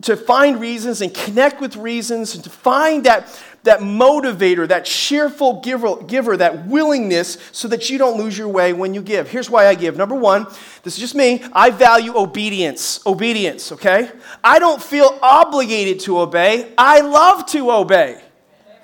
to 0.01 0.15
find 0.15 0.61
reasons 0.61 1.01
and 1.01 1.13
connect 1.13 1.59
with 1.59 1.75
reasons 1.75 2.33
and 2.35 2.43
to 2.43 2.49
find 2.49 3.05
that, 3.05 3.27
that 3.63 3.81
motivator, 3.81 4.67
that 4.67 4.85
cheerful 4.85 5.59
giver, 5.61 5.97
giver, 6.03 6.37
that 6.37 6.67
willingness 6.67 7.37
so 7.51 7.67
that 7.67 7.89
you 7.89 7.97
don't 7.97 8.17
lose 8.17 8.37
your 8.37 8.47
way 8.47 8.71
when 8.71 8.93
you 8.93 9.01
give. 9.01 9.29
Here's 9.29 9.49
why 9.49 9.67
I 9.67 9.75
give. 9.75 9.97
Number 9.97 10.15
one, 10.15 10.45
this 10.83 10.93
is 10.93 10.99
just 10.99 11.15
me. 11.15 11.43
I 11.51 11.69
value 11.69 12.15
obedience. 12.15 13.05
Obedience, 13.05 13.73
okay? 13.73 14.09
I 14.41 14.59
don't 14.59 14.81
feel 14.81 15.19
obligated 15.21 15.99
to 16.01 16.19
obey. 16.19 16.71
I 16.77 17.01
love 17.01 17.45
to 17.47 17.71
obey. 17.71 18.21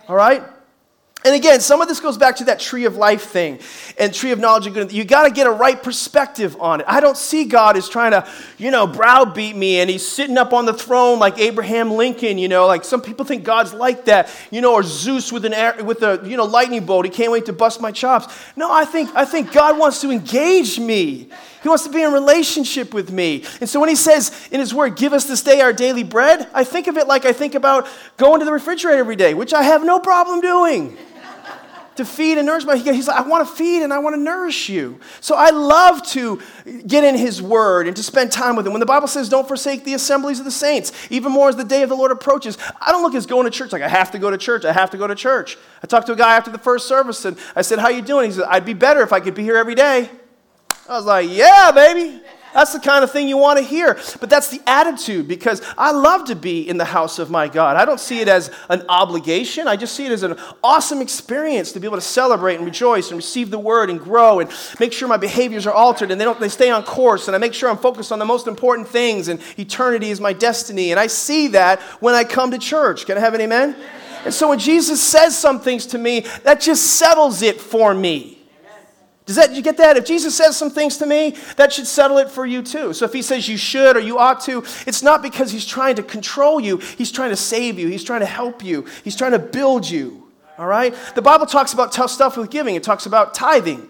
All 0.09 0.15
right? 0.15 0.43
And 1.25 1.33
again, 1.33 1.59
some 1.59 1.81
of 1.81 1.87
this 1.87 1.99
goes 1.99 2.19
back 2.19 2.35
to 2.35 2.43
that 2.43 2.59
tree 2.59 2.85
of 2.85 2.97
life 2.97 3.23
thing 3.23 3.57
and 3.97 4.13
tree 4.13 4.29
of 4.29 4.37
knowledge 4.37 4.67
and 4.67 4.75
good. 4.75 4.91
You 4.91 5.03
got 5.03 5.23
to 5.23 5.31
get 5.31 5.47
a 5.47 5.51
right 5.51 5.81
perspective 5.81 6.55
on 6.59 6.81
it. 6.81 6.85
I 6.87 6.99
don't 6.99 7.17
see 7.17 7.45
God 7.45 7.75
as 7.77 7.89
trying 7.89 8.11
to, 8.11 8.27
you 8.59 8.69
know, 8.69 8.85
browbeat 8.85 9.55
me 9.55 9.79
and 9.79 9.89
he's 9.89 10.07
sitting 10.07 10.37
up 10.37 10.53
on 10.53 10.65
the 10.65 10.73
throne 10.73 11.17
like 11.17 11.39
Abraham 11.39 11.89
Lincoln, 11.89 12.37
you 12.37 12.47
know, 12.47 12.67
like 12.67 12.83
some 12.83 13.01
people 13.01 13.25
think 13.25 13.43
God's 13.43 13.73
like 13.73 14.05
that, 14.05 14.29
you 14.51 14.61
know, 14.61 14.75
or 14.75 14.83
Zeus 14.83 15.31
with 15.31 15.45
an 15.45 15.83
with 15.83 16.03
a, 16.03 16.21
you 16.25 16.37
know, 16.37 16.45
lightning 16.45 16.85
bolt. 16.85 17.05
He 17.05 17.11
can't 17.11 17.31
wait 17.31 17.47
to 17.47 17.53
bust 17.53 17.81
my 17.81 17.91
chops. 17.91 18.27
No, 18.55 18.71
I 18.71 18.85
think 18.85 19.09
I 19.15 19.25
think 19.25 19.51
God 19.51 19.79
wants 19.79 20.01
to 20.01 20.11
engage 20.11 20.77
me. 20.79 21.27
He 21.63 21.69
wants 21.69 21.85
to 21.85 21.89
be 21.89 22.03
in 22.03 22.13
relationship 22.13 22.93
with 22.93 23.11
me. 23.11 23.43
And 23.59 23.67
so 23.67 23.79
when 23.79 23.89
he 23.89 23.95
says 23.95 24.47
in 24.51 24.59
his 24.59 24.75
word, 24.75 24.95
give 24.95 25.11
us 25.11 25.25
this 25.25 25.41
day 25.41 25.61
our 25.61 25.73
daily 25.73 26.03
bread, 26.03 26.47
I 26.53 26.63
think 26.63 26.85
of 26.85 26.97
it 26.97 27.07
like 27.07 27.25
I 27.25 27.33
think 27.33 27.55
about 27.55 27.87
going 28.17 28.37
to 28.41 28.45
the 28.45 28.51
refrigerator 28.51 28.99
every 28.99 29.15
day, 29.15 29.33
which 29.33 29.51
I 29.51 29.63
have 29.63 29.83
no 29.83 29.99
problem 29.99 30.41
doing 30.41 30.95
to 31.95 32.05
feed 32.05 32.37
and 32.37 32.45
nourish 32.45 32.65
my 32.65 32.75
he's 32.77 33.07
like 33.07 33.17
i 33.17 33.21
want 33.21 33.47
to 33.47 33.53
feed 33.53 33.83
and 33.83 33.93
i 33.93 33.99
want 33.99 34.15
to 34.15 34.21
nourish 34.21 34.69
you. 34.69 34.99
So 35.21 35.35
i 35.35 35.49
love 35.49 36.05
to 36.09 36.41
get 36.87 37.03
in 37.03 37.15
his 37.15 37.41
word 37.41 37.87
and 37.87 37.95
to 37.95 38.03
spend 38.03 38.31
time 38.31 38.55
with 38.55 38.65
him. 38.65 38.73
When 38.73 38.79
the 38.79 38.85
bible 38.85 39.07
says 39.07 39.29
don't 39.29 39.47
forsake 39.47 39.83
the 39.83 39.93
assemblies 39.93 40.39
of 40.39 40.45
the 40.45 40.51
saints 40.51 40.91
even 41.09 41.31
more 41.31 41.49
as 41.49 41.55
the 41.55 41.63
day 41.63 41.83
of 41.83 41.89
the 41.89 41.95
lord 41.95 42.11
approaches 42.11 42.57
i 42.81 42.91
don't 42.91 43.03
look 43.03 43.15
as 43.15 43.25
going 43.25 43.45
to 43.45 43.51
church 43.51 43.71
like 43.71 43.81
i 43.81 43.87
have 43.87 44.11
to 44.11 44.19
go 44.19 44.29
to 44.29 44.37
church 44.37 44.65
i 44.65 44.71
have 44.71 44.89
to 44.91 44.97
go 44.97 45.07
to 45.07 45.15
church. 45.15 45.57
I 45.83 45.87
talked 45.87 46.07
to 46.07 46.13
a 46.13 46.17
guy 46.17 46.35
after 46.35 46.51
the 46.51 46.57
first 46.57 46.87
service 46.87 47.23
and 47.25 47.37
i 47.55 47.61
said 47.61 47.79
how 47.79 47.89
you 47.89 48.01
doing? 48.01 48.29
He 48.29 48.35
said 48.35 48.45
i'd 48.49 48.65
be 48.65 48.73
better 48.73 49.01
if 49.01 49.13
i 49.13 49.19
could 49.19 49.35
be 49.35 49.43
here 49.43 49.57
every 49.57 49.75
day. 49.75 50.09
I 50.87 50.97
was 50.97 51.05
like 51.05 51.29
yeah 51.29 51.71
baby 51.71 52.21
that's 52.55 52.71
the 52.71 52.79
kind 52.79 53.03
of 53.03 53.11
thing 53.11 53.27
you 53.27 53.35
want 53.35 53.59
to 53.59 53.65
hear. 53.65 53.99
But 54.21 54.29
that's 54.29 54.47
the 54.47 54.61
attitude 54.65 55.27
because 55.27 55.61
I 55.77 55.91
love 55.91 56.23
to 56.27 56.37
be 56.37 56.67
in 56.69 56.77
the 56.77 56.85
house 56.85 57.19
of 57.19 57.29
my 57.29 57.49
God. 57.49 57.75
I 57.75 57.83
don't 57.83 57.99
see 57.99 58.21
it 58.21 58.29
as 58.29 58.49
an 58.69 58.85
obligation. 58.87 59.67
I 59.67 59.75
just 59.75 59.93
see 59.93 60.05
it 60.05 60.11
as 60.13 60.23
an 60.23 60.37
awesome 60.63 61.01
experience 61.01 61.73
to 61.73 61.81
be 61.81 61.85
able 61.85 61.97
to 61.97 62.01
celebrate 62.01 62.55
and 62.55 62.63
rejoice 62.63 63.09
and 63.09 63.17
receive 63.17 63.51
the 63.51 63.59
word 63.59 63.89
and 63.89 63.99
grow 63.99 64.39
and 64.39 64.49
make 64.79 64.93
sure 64.93 65.05
my 65.09 65.17
behaviors 65.17 65.67
are 65.67 65.73
altered 65.73 66.11
and 66.11 66.21
they 66.21 66.23
don't 66.23 66.39
they 66.39 66.47
stay 66.47 66.69
on 66.69 66.83
course 66.83 67.27
and 67.27 67.35
I 67.35 67.39
make 67.39 67.53
sure 67.53 67.69
I'm 67.69 67.77
focused 67.77 68.13
on 68.13 68.19
the 68.19 68.25
most 68.25 68.47
important 68.47 68.87
things 68.87 69.27
and 69.27 69.41
eternity 69.57 70.09
is 70.09 70.21
my 70.21 70.31
destiny. 70.31 70.91
And 70.91 70.99
I 70.99 71.07
see 71.07 71.47
that 71.49 71.81
when 71.99 72.15
I 72.15 72.23
come 72.23 72.51
to 72.51 72.57
church. 72.57 73.05
Can 73.05 73.17
I 73.17 73.19
have 73.19 73.33
an 73.33 73.41
amen? 73.41 73.75
And 74.23 74.33
so 74.33 74.47
when 74.47 74.59
Jesus 74.59 75.03
says 75.03 75.37
some 75.37 75.59
things 75.59 75.87
to 75.87 75.97
me, 75.97 76.21
that 76.43 76.61
just 76.61 76.83
settles 76.93 77.41
it 77.41 77.59
for 77.59 77.93
me. 77.93 78.34
Does 79.25 79.37
that, 79.37 79.55
you 79.55 79.63
get 79.63 79.77
that? 79.77 79.97
If 79.97 80.05
Jesus 80.05 80.35
says 80.35 80.55
some 80.55 80.69
things 80.69 80.97
to 80.97 81.05
me, 81.07 81.35
that 81.55 81.73
should 81.73 81.87
settle 81.87 82.19
it 82.19 82.29
for 82.29 82.45
you 82.45 82.61
too. 82.61 82.93
So 82.93 83.05
if 83.05 83.13
he 83.13 83.23
says 83.23 83.49
you 83.49 83.57
should 83.57 83.97
or 83.97 83.99
you 83.99 84.19
ought 84.19 84.39
to, 84.41 84.63
it's 84.85 85.01
not 85.01 85.23
because 85.23 85.51
he's 85.51 85.65
trying 85.65 85.95
to 85.95 86.03
control 86.03 86.59
you. 86.59 86.77
He's 86.77 87.11
trying 87.11 87.31
to 87.31 87.35
save 87.35 87.79
you. 87.79 87.87
He's 87.87 88.03
trying 88.03 88.19
to 88.19 88.27
help 88.27 88.63
you. 88.63 88.85
He's 89.03 89.15
trying 89.15 89.31
to 89.31 89.39
build 89.39 89.89
you. 89.89 90.27
All 90.59 90.67
right? 90.67 90.93
The 91.15 91.23
Bible 91.23 91.47
talks 91.47 91.73
about 91.73 91.91
tough 91.91 92.11
stuff 92.11 92.37
with 92.37 92.51
giving. 92.51 92.75
It 92.75 92.83
talks 92.83 93.07
about 93.07 93.33
tithing. 93.33 93.89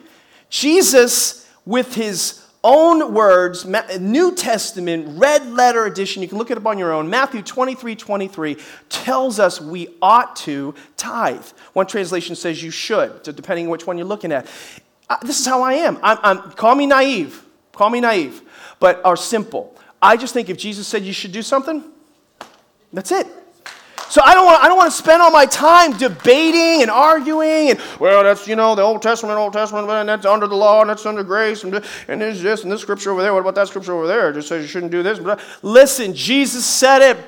Jesus, 0.50 1.50
with 1.66 1.96
his 1.96 2.42
own 2.64 3.14
words, 3.14 3.66
New 4.00 4.34
Testament, 4.34 5.20
red 5.20 5.46
letter 5.52 5.86
edition, 5.86 6.22
you 6.24 6.30
can 6.30 6.38
look 6.38 6.50
it 6.50 6.58
up 6.58 6.66
on 6.66 6.80
your 6.80 6.94
own, 6.94 7.10
Matthew 7.10 7.42
23 7.42 7.96
23, 7.96 8.58
tells 8.90 9.40
us 9.40 9.60
we 9.60 9.90
ought 10.02 10.36
to 10.38 10.74
tithe. 10.96 11.46
One 11.74 11.86
translation 11.86 12.36
says 12.36 12.64
you 12.64 12.72
should, 12.72 13.22
depending 13.24 13.66
on 13.66 13.72
which 13.72 13.86
one 13.86 13.98
you're 13.98 14.08
looking 14.08 14.32
at 14.32 14.48
this 15.22 15.40
is 15.40 15.46
how 15.46 15.62
I 15.62 15.74
am. 15.74 16.00
I'm, 16.02 16.18
I'm, 16.24 16.52
call 16.52 16.76
me 16.76 16.86
naive, 16.86 17.44
call 17.74 17.90
me 17.90 18.00
naive, 18.00 18.42
but 18.80 19.04
are 19.06 19.18
simple. 19.18 19.76
I 20.02 20.18
just 20.18 20.34
think 20.34 20.50
if 20.50 20.58
Jesus 20.58 20.88
said 20.88 21.04
you 21.04 21.14
should 21.14 21.32
do 21.32 21.42
something, 21.42 21.84
that's 22.92 23.12
it. 23.12 23.28
So 24.10 24.22
I 24.24 24.34
don't 24.36 24.46
want 24.46 24.64
I 24.64 24.68
don't 24.68 24.78
want 24.78 24.92
to 24.92 24.98
spend 24.98 25.22
all 25.22 25.32
my 25.32 25.48
time 25.48 25.98
debating 25.98 26.84
and 26.84 26.92
arguing 26.92 27.72
and 27.72 27.82
well 28.00 28.24
that's 28.24 28.48
you 28.48 28.56
know 28.56 28.76
the 28.76 28.84
Old 28.84 29.02
Testament 29.02 29.38
Old 29.38 29.54
Testament 29.54 29.90
and 29.90 30.08
that's 30.08 30.28
under 30.28 30.46
the 30.46 30.56
law 30.56 30.82
and 30.82 30.90
that's 30.90 31.06
under 31.08 31.24
grace 31.24 31.64
and 31.64 31.84
and 32.08 32.22
there's 32.22 32.42
this 32.42 32.64
and 32.64 32.72
this 32.72 32.82
scripture 32.82 33.12
over 33.12 33.24
there. 33.24 33.34
What 33.34 33.40
about 33.40 33.56
that 33.56 33.68
scripture 33.68 33.94
over 33.94 34.06
there? 34.06 34.30
It 34.30 34.34
just 34.34 34.48
says 34.48 34.62
you 34.62 34.68
shouldn't 34.68 34.92
do 34.92 35.02
this. 35.02 35.18
But 35.18 35.40
listen 35.64 36.14
Jesus 36.14 36.66
said 36.66 37.02
it. 37.02 37.28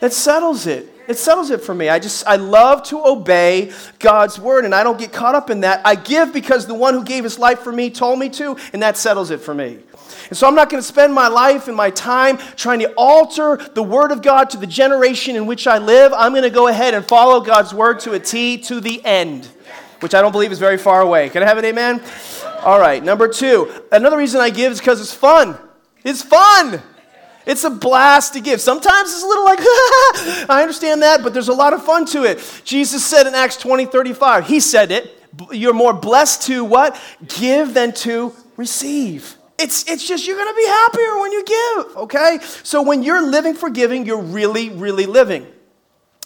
That 0.00 0.12
settles 0.12 0.66
it 0.66 0.92
it 1.08 1.16
settles 1.16 1.50
it 1.50 1.62
for 1.62 1.74
me. 1.74 1.88
I 1.88 1.98
just, 1.98 2.26
I 2.26 2.36
love 2.36 2.82
to 2.84 3.04
obey 3.04 3.72
God's 3.98 4.38
word, 4.38 4.66
and 4.66 4.74
I 4.74 4.84
don't 4.84 4.98
get 4.98 5.10
caught 5.10 5.34
up 5.34 5.48
in 5.48 5.60
that. 5.60 5.80
I 5.84 5.94
give 5.94 6.34
because 6.34 6.66
the 6.66 6.74
one 6.74 6.92
who 6.92 7.02
gave 7.02 7.24
his 7.24 7.38
life 7.38 7.60
for 7.60 7.72
me 7.72 7.88
told 7.88 8.18
me 8.18 8.28
to, 8.30 8.58
and 8.74 8.82
that 8.82 8.98
settles 8.98 9.30
it 9.30 9.40
for 9.40 9.54
me. 9.54 9.78
And 10.28 10.36
so 10.36 10.46
I'm 10.46 10.54
not 10.54 10.68
going 10.68 10.82
to 10.82 10.86
spend 10.86 11.14
my 11.14 11.28
life 11.28 11.66
and 11.66 11.76
my 11.76 11.88
time 11.88 12.36
trying 12.56 12.80
to 12.80 12.92
alter 12.92 13.56
the 13.56 13.82
Word 13.82 14.12
of 14.12 14.20
God 14.20 14.50
to 14.50 14.58
the 14.58 14.66
generation 14.66 15.34
in 15.34 15.46
which 15.46 15.66
I 15.66 15.78
live. 15.78 16.12
I'm 16.14 16.32
going 16.32 16.42
to 16.42 16.50
go 16.50 16.68
ahead 16.68 16.92
and 16.92 17.04
follow 17.06 17.40
God's 17.40 17.72
Word 17.72 18.00
to 18.00 18.12
a 18.12 18.20
T 18.20 18.58
to 18.58 18.78
the 18.78 19.02
end, 19.02 19.48
which 20.00 20.14
I 20.14 20.20
don't 20.20 20.32
believe 20.32 20.52
is 20.52 20.58
very 20.58 20.76
far 20.76 21.00
away. 21.00 21.30
Can 21.30 21.42
I 21.42 21.46
have 21.46 21.56
an 21.56 21.64
amen? 21.64 22.02
All 22.60 22.78
right, 22.78 23.02
number 23.02 23.28
two. 23.28 23.72
Another 23.90 24.18
reason 24.18 24.42
I 24.42 24.50
give 24.50 24.72
is 24.72 24.78
because 24.78 25.00
it's 25.00 25.14
fun. 25.14 25.56
It's 26.04 26.22
fun. 26.22 26.82
It's 27.48 27.64
a 27.64 27.70
blast 27.70 28.34
to 28.34 28.40
give. 28.40 28.60
Sometimes 28.60 29.10
it's 29.10 29.22
a 29.22 29.26
little 29.26 29.44
like, 29.44 29.58
I 30.50 30.60
understand 30.60 31.00
that, 31.00 31.22
but 31.22 31.32
there's 31.32 31.48
a 31.48 31.54
lot 31.54 31.72
of 31.72 31.82
fun 31.82 32.04
to 32.06 32.24
it. 32.24 32.62
Jesus 32.62 33.04
said 33.04 33.26
in 33.26 33.34
Acts 33.34 33.56
20 33.56 33.86
35, 33.86 34.46
He 34.46 34.60
said 34.60 34.92
it, 34.92 35.18
you're 35.50 35.72
more 35.72 35.94
blessed 35.94 36.42
to 36.42 36.62
what? 36.62 37.00
Give 37.26 37.72
than 37.72 37.92
to 37.94 38.34
receive. 38.58 39.36
It's, 39.58 39.88
it's 39.88 40.06
just 40.06 40.26
you're 40.26 40.36
going 40.36 40.54
to 40.54 40.56
be 40.56 40.66
happier 40.66 41.18
when 41.18 41.32
you 41.32 41.44
give, 41.44 41.96
okay? 41.96 42.38
So 42.62 42.82
when 42.82 43.02
you're 43.02 43.26
living 43.26 43.54
for 43.54 43.70
giving, 43.70 44.04
you're 44.04 44.20
really, 44.20 44.68
really 44.68 45.06
living. 45.06 45.46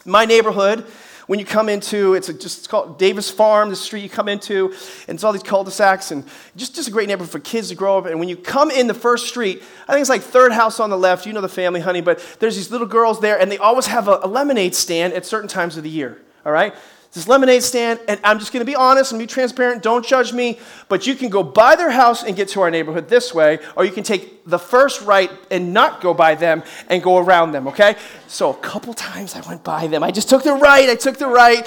My 0.05 0.25
neighborhood, 0.25 0.85
when 1.33 1.39
you 1.39 1.47
come 1.47 1.71
into, 1.71 2.13
it's 2.13 2.29
a, 2.29 2.35
just 2.35 2.59
it's 2.59 2.67
called 2.67 2.99
Davis 2.99 3.31
Farm, 3.31 3.71
the 3.71 3.75
street 3.75 4.03
you 4.03 4.11
come 4.11 4.29
into, 4.29 4.67
and 5.09 5.15
it's 5.15 5.25
all 5.25 5.33
these 5.33 5.43
cul-de-sacs, 5.43 6.11
and 6.11 6.25
just, 6.57 6.75
just 6.75 6.89
a 6.89 6.91
great 6.91 7.09
neighborhood 7.09 7.33
for 7.33 7.39
kids 7.39 7.71
to 7.71 7.75
grow 7.75 7.97
up. 7.97 8.05
And 8.05 8.21
when 8.21 8.29
you 8.29 8.37
come 8.37 8.71
in 8.71 8.87
the 8.87 8.93
first 8.93 9.29
street, 9.29 9.63
I 9.89 9.93
think 9.93 10.03
it's 10.03 10.11
like 10.11 10.21
third 10.21 10.53
house 10.53 10.79
on 10.79 10.91
the 10.91 10.99
left, 10.99 11.25
you 11.25 11.33
know 11.33 11.41
the 11.41 11.49
family, 11.49 11.81
honey, 11.81 12.03
but 12.03 12.19
there's 12.39 12.55
these 12.55 12.71
little 12.71 12.87
girls 12.87 13.19
there, 13.21 13.41
and 13.41 13.51
they 13.51 13.57
always 13.57 13.87
have 13.87 14.09
a, 14.09 14.21
a 14.23 14.29
lemonade 14.29 14.75
stand 14.75 15.15
at 15.15 15.25
certain 15.25 15.49
times 15.49 15.79
of 15.79 15.85
the 15.85 15.89
year, 15.89 16.21
all 16.45 16.53
right? 16.53 16.75
This 17.13 17.29
lemonade 17.29 17.63
stand, 17.63 18.01
and 18.09 18.19
I'm 18.25 18.39
just 18.39 18.53
going 18.53 18.63
to 18.63 18.71
be 18.71 18.75
honest 18.75 19.13
and 19.13 19.19
be 19.19 19.27
transparent. 19.27 19.83
Don't 19.83 20.05
judge 20.05 20.33
me, 20.33 20.59
but 20.89 21.07
you 21.07 21.15
can 21.15 21.29
go 21.29 21.43
by 21.43 21.77
their 21.77 21.91
house 21.91 22.23
and 22.23 22.35
get 22.35 22.49
to 22.49 22.63
our 22.63 22.71
neighborhood 22.71 23.09
this 23.09 23.35
way, 23.35 23.59
or 23.77 23.85
you 23.85 23.93
can 23.93 24.03
take 24.03 24.45
the 24.45 24.59
first 24.59 25.03
right 25.03 25.31
and 25.51 25.73
not 25.73 26.01
go 26.01 26.15
by 26.15 26.35
them 26.35 26.63
and 26.89 27.03
go 27.03 27.19
around 27.19 27.53
them, 27.53 27.69
okay? 27.69 27.97
So 28.27 28.51
a 28.51 28.57
couple 28.57 28.95
times 28.95 29.37
I 29.37 29.41
went 29.43 29.63
by 29.63 29.87
them. 29.87 30.03
I 30.03 30.11
just 30.11 30.29
took 30.29 30.43
the 30.43 30.55
right, 30.55 30.89
I 30.89 30.95
took 30.95 31.19
the 31.19 31.27
right, 31.27 31.59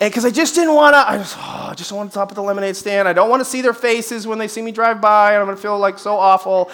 and 0.00 0.10
because 0.10 0.24
I 0.24 0.30
just 0.30 0.54
didn't 0.54 0.74
want 0.74 0.94
to, 0.94 1.08
I 1.08 1.18
just, 1.18 1.36
oh, 1.38 1.68
I 1.70 1.74
just 1.74 1.92
want 1.92 2.10
to 2.10 2.12
stop 2.12 2.30
at 2.30 2.34
the 2.34 2.42
lemonade 2.42 2.74
stand. 2.74 3.06
I 3.06 3.12
don't 3.12 3.28
want 3.28 3.40
to 3.40 3.44
see 3.44 3.60
their 3.60 3.74
faces 3.74 4.26
when 4.26 4.38
they 4.38 4.48
see 4.48 4.62
me 4.62 4.72
drive 4.72 5.02
by, 5.02 5.34
and 5.34 5.40
I'm 5.40 5.46
going 5.46 5.56
to 5.56 5.62
feel 5.62 5.78
like 5.78 5.98
so 5.98 6.16
awful. 6.16 6.70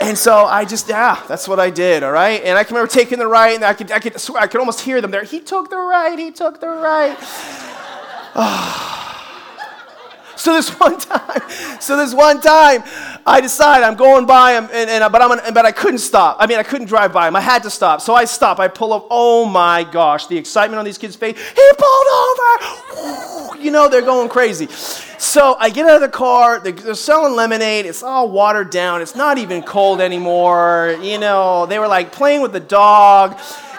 And 0.00 0.16
so 0.16 0.44
I 0.44 0.64
just, 0.64 0.88
yeah, 0.88 1.20
that's 1.26 1.48
what 1.48 1.58
I 1.58 1.70
did, 1.70 2.04
all 2.04 2.12
right? 2.12 2.40
And 2.44 2.56
I 2.56 2.62
can 2.62 2.76
remember 2.76 2.92
taking 2.92 3.18
the 3.18 3.26
right, 3.26 3.56
and 3.56 3.64
I 3.64 3.74
could, 3.74 3.90
I 3.90 3.98
could, 3.98 4.16
I 4.36 4.46
could 4.46 4.60
almost 4.60 4.80
hear 4.80 5.00
them 5.00 5.10
there. 5.10 5.24
He 5.24 5.40
took 5.40 5.70
the 5.70 5.76
right, 5.76 6.16
he 6.16 6.30
took 6.30 6.60
the 6.60 6.68
right. 6.68 7.18
Ah. 8.34 9.14
so 10.36 10.52
this 10.52 10.70
one 10.80 10.98
time, 10.98 11.40
so 11.80 11.96
this 11.96 12.14
one 12.14 12.40
time, 12.40 12.82
I 13.26 13.40
decide 13.40 13.82
I'm 13.82 13.96
going 13.96 14.26
by 14.26 14.52
him, 14.52 14.68
and, 14.72 14.88
and, 14.88 15.12
but, 15.12 15.20
I'm, 15.20 15.52
but 15.52 15.66
I 15.66 15.72
couldn't 15.72 15.98
stop. 15.98 16.36
I 16.40 16.46
mean, 16.46 16.58
I 16.58 16.62
couldn't 16.62 16.86
drive 16.86 17.12
by 17.12 17.28
him. 17.28 17.36
I 17.36 17.40
had 17.40 17.62
to 17.64 17.70
stop. 17.70 18.00
So 18.00 18.14
I 18.14 18.24
stop. 18.24 18.58
I 18.58 18.68
pull 18.68 18.92
up. 18.92 19.06
Oh 19.10 19.44
my 19.44 19.84
gosh, 19.84 20.26
the 20.26 20.36
excitement 20.36 20.78
on 20.78 20.84
these 20.84 20.98
kids' 20.98 21.16
face. 21.16 21.36
He 21.36 21.70
pulled 21.76 22.06
over. 22.24 23.62
You 23.62 23.70
know, 23.70 23.88
they're 23.88 24.02
going 24.02 24.28
crazy. 24.28 24.68
So 25.18 25.56
I 25.58 25.70
get 25.70 25.86
out 25.86 25.96
of 25.96 26.00
the 26.00 26.08
car. 26.08 26.60
They're, 26.60 26.94
selling 26.94 27.34
lemonade. 27.34 27.86
It's 27.86 28.02
all 28.02 28.30
watered 28.30 28.70
down. 28.70 29.02
It's 29.02 29.16
not 29.16 29.36
even 29.36 29.62
cold 29.62 30.00
anymore. 30.00 30.96
You 31.02 31.18
know, 31.18 31.66
they 31.66 31.78
were 31.78 31.88
like 31.88 32.12
playing 32.12 32.40
with 32.40 32.52
the 32.52 32.60
dog 32.60 33.38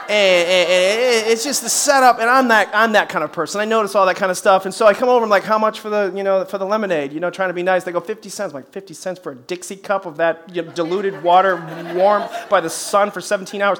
and, 0.10 1.32
it's 1.32 1.44
just 1.44 1.62
the 1.62 1.70
setup 1.70 2.20
and 2.20 2.30
I'm 2.30 2.48
that, 2.48 2.70
I'm 2.74 2.94
that 2.94 3.10
kind 3.10 3.24
of 3.24 3.32
person 3.32 3.62
i 3.62 3.66
notice 3.66 3.94
all 3.96 4.06
that 4.08 4.16
kind 4.16 4.32
of 4.32 4.38
stuff 4.38 4.66
and 4.66 4.74
so 4.74 4.88
i 4.88 4.94
come 4.94 5.08
over 5.08 5.18
and 5.18 5.26
I'm 5.26 5.30
like 5.30 5.44
how 5.44 5.60
much 5.60 5.80
for 5.80 5.90
the 5.90 6.12
you 6.16 6.24
know 6.24 6.44
for 6.46 6.58
the 6.58 6.66
lemonade 6.66 7.14
you 7.14 7.20
know 7.20 7.30
trying 7.30 7.50
to 7.50 7.54
be 7.54 7.64
nice 7.64 7.84
they 7.84 7.92
go 7.92 8.00
50 8.00 8.30
cents 8.30 8.52
I'm 8.52 8.56
like 8.56 8.72
50 8.72 8.94
cents 8.94 9.20
for 9.20 9.34
a 9.34 9.36
dixie 9.36 9.76
cup 9.76 10.06
of 10.06 10.18
that 10.18 10.44
you 10.54 10.64
know, 10.64 10.72
diluted 10.72 11.22
water 11.22 11.58
warmed 11.94 12.30
by 12.50 12.60
the 12.60 12.70
sun 12.70 13.12
for 13.12 13.22
17 13.22 13.62
hours 13.62 13.80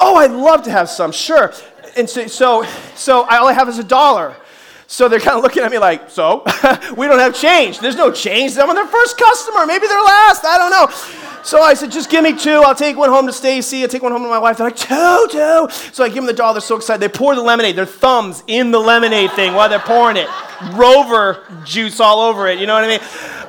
oh 0.00 0.16
i'd 0.16 0.30
love 0.30 0.62
to 0.62 0.70
have 0.70 0.88
some 0.88 1.12
sure 1.12 1.52
and 1.96 2.08
so 2.08 2.26
so, 2.26 2.64
so 2.94 3.24
all 3.24 3.48
i 3.48 3.52
have 3.52 3.68
is 3.68 3.78
a 3.78 3.84
dollar 3.84 4.34
so 4.92 5.08
they're 5.08 5.20
kind 5.20 5.38
of 5.38 5.42
looking 5.42 5.62
at 5.62 5.70
me 5.70 5.78
like, 5.78 6.10
so? 6.10 6.42
we 6.98 7.06
don't 7.06 7.18
have 7.18 7.34
change. 7.34 7.78
There's 7.78 7.96
no 7.96 8.12
change. 8.12 8.58
I'm 8.58 8.74
their 8.74 8.86
first 8.86 9.16
customer. 9.16 9.64
Maybe 9.64 9.86
their 9.86 10.02
last. 10.02 10.44
I 10.44 10.58
don't 10.58 10.70
know. 10.70 11.31
So 11.44 11.60
I 11.60 11.74
said, 11.74 11.90
just 11.90 12.08
give 12.08 12.22
me 12.22 12.36
two. 12.36 12.62
I'll 12.64 12.74
take 12.74 12.96
one 12.96 13.10
home 13.10 13.26
to 13.26 13.32
Stacy. 13.32 13.82
I'll 13.82 13.88
take 13.88 14.02
one 14.02 14.12
home 14.12 14.22
to 14.22 14.28
my 14.28 14.38
wife. 14.38 14.58
They're 14.58 14.66
like, 14.68 14.76
two, 14.76 15.26
two. 15.30 15.68
So 15.92 16.04
I 16.04 16.08
give 16.08 16.16
them 16.16 16.26
the 16.26 16.32
dollar. 16.32 16.54
They're 16.54 16.60
so 16.60 16.76
excited. 16.76 17.00
They 17.00 17.08
pour 17.08 17.34
the 17.34 17.42
lemonade, 17.42 17.74
their 17.74 17.86
thumbs 17.86 18.44
in 18.46 18.70
the 18.70 18.78
lemonade 18.78 19.32
thing 19.32 19.54
while 19.54 19.68
they're 19.68 19.80
pouring 19.80 20.16
it. 20.16 20.28
Rover 20.74 21.44
juice 21.64 21.98
all 21.98 22.20
over 22.20 22.46
it. 22.46 22.60
You 22.60 22.66
know 22.66 22.74
what 22.74 22.84
I 22.84 22.88
mean? 22.88 23.00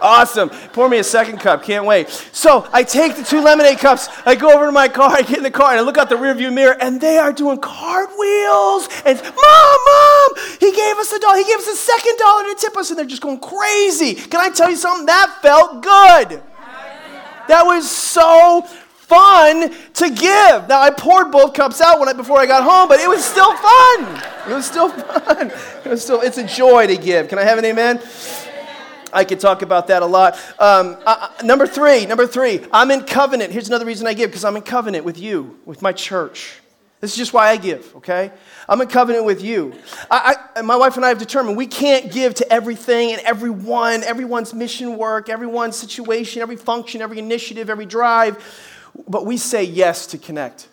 Awesome. 0.01 0.49
Pour 0.49 0.89
me 0.89 0.97
a 0.97 1.03
second 1.03 1.39
cup. 1.39 1.63
Can't 1.63 1.85
wait. 1.85 2.09
So 2.09 2.67
I 2.73 2.83
take 2.83 3.15
the 3.15 3.23
two 3.23 3.41
lemonade 3.41 3.77
cups. 3.77 4.09
I 4.25 4.35
go 4.35 4.51
over 4.51 4.65
to 4.65 4.71
my 4.71 4.87
car. 4.87 5.11
I 5.15 5.21
get 5.21 5.37
in 5.37 5.43
the 5.43 5.51
car 5.51 5.69
and 5.69 5.79
I 5.79 5.83
look 5.83 5.97
out 5.97 6.09
the 6.09 6.15
rearview 6.15 6.51
mirror 6.51 6.75
and 6.81 6.99
they 6.99 7.17
are 7.19 7.31
doing 7.31 7.59
cartwheels. 7.59 8.89
And 9.05 9.21
mom, 9.21 9.79
mom, 9.85 10.29
he 10.59 10.71
gave 10.71 10.97
us 10.97 11.11
a 11.13 11.19
dollar. 11.19 11.37
He 11.37 11.45
gave 11.45 11.59
us 11.59 11.67
a 11.67 11.75
second 11.75 12.17
dollar 12.17 12.43
to 12.45 12.55
tip 12.57 12.75
us. 12.75 12.89
And 12.89 12.97
they're 12.97 13.05
just 13.05 13.21
going 13.21 13.39
crazy. 13.39 14.15
Can 14.15 14.41
I 14.41 14.49
tell 14.49 14.71
you 14.71 14.77
something? 14.77 15.05
That 15.05 15.37
felt 15.43 15.83
good. 15.83 16.41
That 17.47 17.63
was 17.65 17.89
so 17.89 18.61
fun 18.61 19.73
to 19.93 20.09
give. 20.09 20.67
Now 20.67 20.81
I 20.81 20.89
poured 20.89 21.31
both 21.31 21.53
cups 21.53 21.81
out 21.81 21.99
when 21.99 22.09
I, 22.09 22.13
before 22.13 22.39
I 22.39 22.45
got 22.45 22.63
home, 22.63 22.87
but 22.87 22.99
it 22.99 23.07
was 23.07 23.23
still 23.23 23.53
fun. 23.55 24.23
It 24.49 24.53
was 24.53 24.65
still 24.65 24.89
fun. 24.89 25.51
It 25.85 25.89
was 25.89 26.03
still. 26.03 26.21
It's 26.21 26.37
a 26.37 26.47
joy 26.47 26.87
to 26.87 26.97
give. 26.97 27.27
Can 27.27 27.37
I 27.37 27.43
have 27.43 27.57
an 27.57 27.65
amen? 27.65 28.01
I 29.11 29.23
could 29.23 29.39
talk 29.39 29.61
about 29.61 29.87
that 29.87 30.01
a 30.01 30.05
lot. 30.05 30.33
Um, 30.57 30.97
uh, 31.05 31.29
number 31.43 31.67
three, 31.67 32.07
number 32.07 32.25
three, 32.25 32.65
I'm 32.73 32.89
in 32.89 33.03
covenant. 33.03 33.51
Here's 33.51 33.67
another 33.67 33.85
reason 33.85 34.07
I 34.07 34.15
give 34.15 34.31
because 34.31 34.43
I'm 34.43 34.55
in 34.55 34.63
covenant 34.63 35.05
with 35.05 35.19
you, 35.19 35.59
with 35.65 35.83
my 35.83 35.91
church. 35.91 36.62
This 37.03 37.11
is 37.11 37.17
just 37.17 37.33
why 37.33 37.49
I 37.49 37.57
give, 37.57 37.93
okay? 37.97 38.31
I'm 38.69 38.79
in 38.79 38.87
covenant 38.87 39.25
with 39.25 39.43
you. 39.43 39.73
I, 40.09 40.37
I, 40.55 40.61
my 40.61 40.77
wife 40.77 40.95
and 40.95 41.03
I 41.03 41.09
have 41.09 41.17
determined 41.17 41.57
we 41.57 41.67
can't 41.67 42.09
give 42.09 42.33
to 42.35 42.49
everything 42.49 43.11
and 43.11 43.19
everyone, 43.23 44.03
everyone's 44.03 44.53
mission 44.53 44.97
work, 44.97 45.27
everyone's 45.27 45.75
situation, 45.75 46.41
every 46.41 46.55
function, 46.55 47.01
every 47.01 47.19
initiative, 47.19 47.69
every 47.69 47.85
drive, 47.85 48.41
but 49.05 49.25
we 49.25 49.35
say 49.35 49.65
yes 49.65 50.07
to 50.07 50.17
connect. 50.17 50.69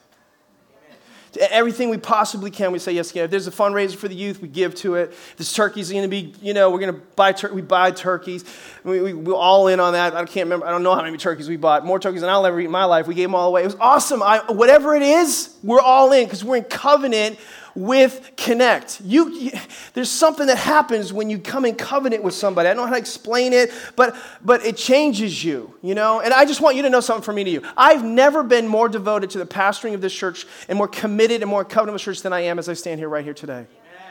Everything 1.38 1.90
we 1.90 1.98
possibly 1.98 2.50
can, 2.50 2.72
we 2.72 2.78
say 2.78 2.92
yes. 2.92 3.10
Again. 3.10 3.24
If 3.24 3.30
there's 3.30 3.46
a 3.46 3.52
fundraiser 3.52 3.96
for 3.96 4.08
the 4.08 4.14
youth, 4.14 4.42
we 4.42 4.48
give 4.48 4.74
to 4.76 4.96
it. 4.96 5.10
If 5.10 5.36
this 5.36 5.52
turkey's 5.52 5.90
going 5.90 6.02
to 6.02 6.08
be, 6.08 6.34
you 6.42 6.54
know, 6.54 6.70
we're 6.70 6.80
going 6.80 6.94
to 6.94 7.00
buy 7.14 7.32
tur- 7.32 7.52
we 7.52 7.62
buy 7.62 7.92
turkeys. 7.92 8.44
We, 8.82 9.00
we, 9.00 9.14
we're 9.14 9.34
all 9.34 9.68
in 9.68 9.78
on 9.78 9.92
that. 9.92 10.14
I 10.14 10.24
can't 10.24 10.46
remember. 10.46 10.66
I 10.66 10.70
don't 10.70 10.82
know 10.82 10.94
how 10.94 11.02
many 11.02 11.16
turkeys 11.16 11.48
we 11.48 11.56
bought. 11.56 11.86
More 11.86 12.00
turkeys 12.00 12.22
than 12.22 12.30
I'll 12.30 12.44
ever 12.46 12.60
eat 12.60 12.64
in 12.64 12.70
my 12.70 12.84
life. 12.84 13.06
We 13.06 13.14
gave 13.14 13.28
them 13.28 13.34
all 13.34 13.48
away. 13.48 13.62
It 13.62 13.66
was 13.66 13.76
awesome. 13.80 14.22
I, 14.22 14.38
whatever 14.48 14.96
it 14.96 15.02
is, 15.02 15.54
we're 15.62 15.80
all 15.80 16.12
in 16.12 16.24
because 16.24 16.44
we're 16.44 16.56
in 16.56 16.64
covenant 16.64 17.38
with 17.74 18.33
connect. 18.37 19.00
You, 19.04 19.30
you, 19.30 19.52
there's 19.94 20.11
something 20.11 20.46
that 20.46 20.59
happens 20.59 21.12
when 21.12 21.30
you 21.30 21.38
come 21.38 21.64
in 21.64 21.74
covenant 21.74 22.22
with 22.22 22.35
somebody. 22.35 22.68
I 22.68 22.74
don't 22.74 22.85
know 22.85 22.88
how 22.88 22.94
to 22.94 22.98
explain 22.98 23.52
it, 23.52 23.72
but 23.96 24.16
but 24.44 24.64
it 24.64 24.76
changes 24.76 25.42
you, 25.42 25.74
you 25.83 25.94
know. 25.94 26.20
And 26.20 26.33
I 26.35 26.44
just 26.44 26.61
want 26.61 26.76
you 26.76 26.83
to 26.83 26.90
know 26.90 27.00
something 27.00 27.22
from 27.22 27.37
me 27.37 27.44
to 27.44 27.50
you. 27.50 27.62
I've 27.76 28.04
never 28.04 28.42
been 28.42 28.66
more 28.66 28.88
devoted 28.88 29.30
to 29.30 29.38
the 29.38 29.46
pastoring 29.46 29.94
of 29.94 30.00
this 30.00 30.14
church 30.14 30.46
and 30.68 30.76
more 30.76 30.88
committed 30.88 31.42
and 31.42 31.50
more 31.50 31.64
covenant 31.64 31.94
with 31.94 32.02
church 32.02 32.22
than 32.22 32.33
I 32.33 32.40
am 32.40 32.59
as 32.59 32.68
I 32.68 32.74
stand 32.74 32.98
here 32.98 33.09
right 33.09 33.24
here 33.24 33.35
today. 33.35 33.66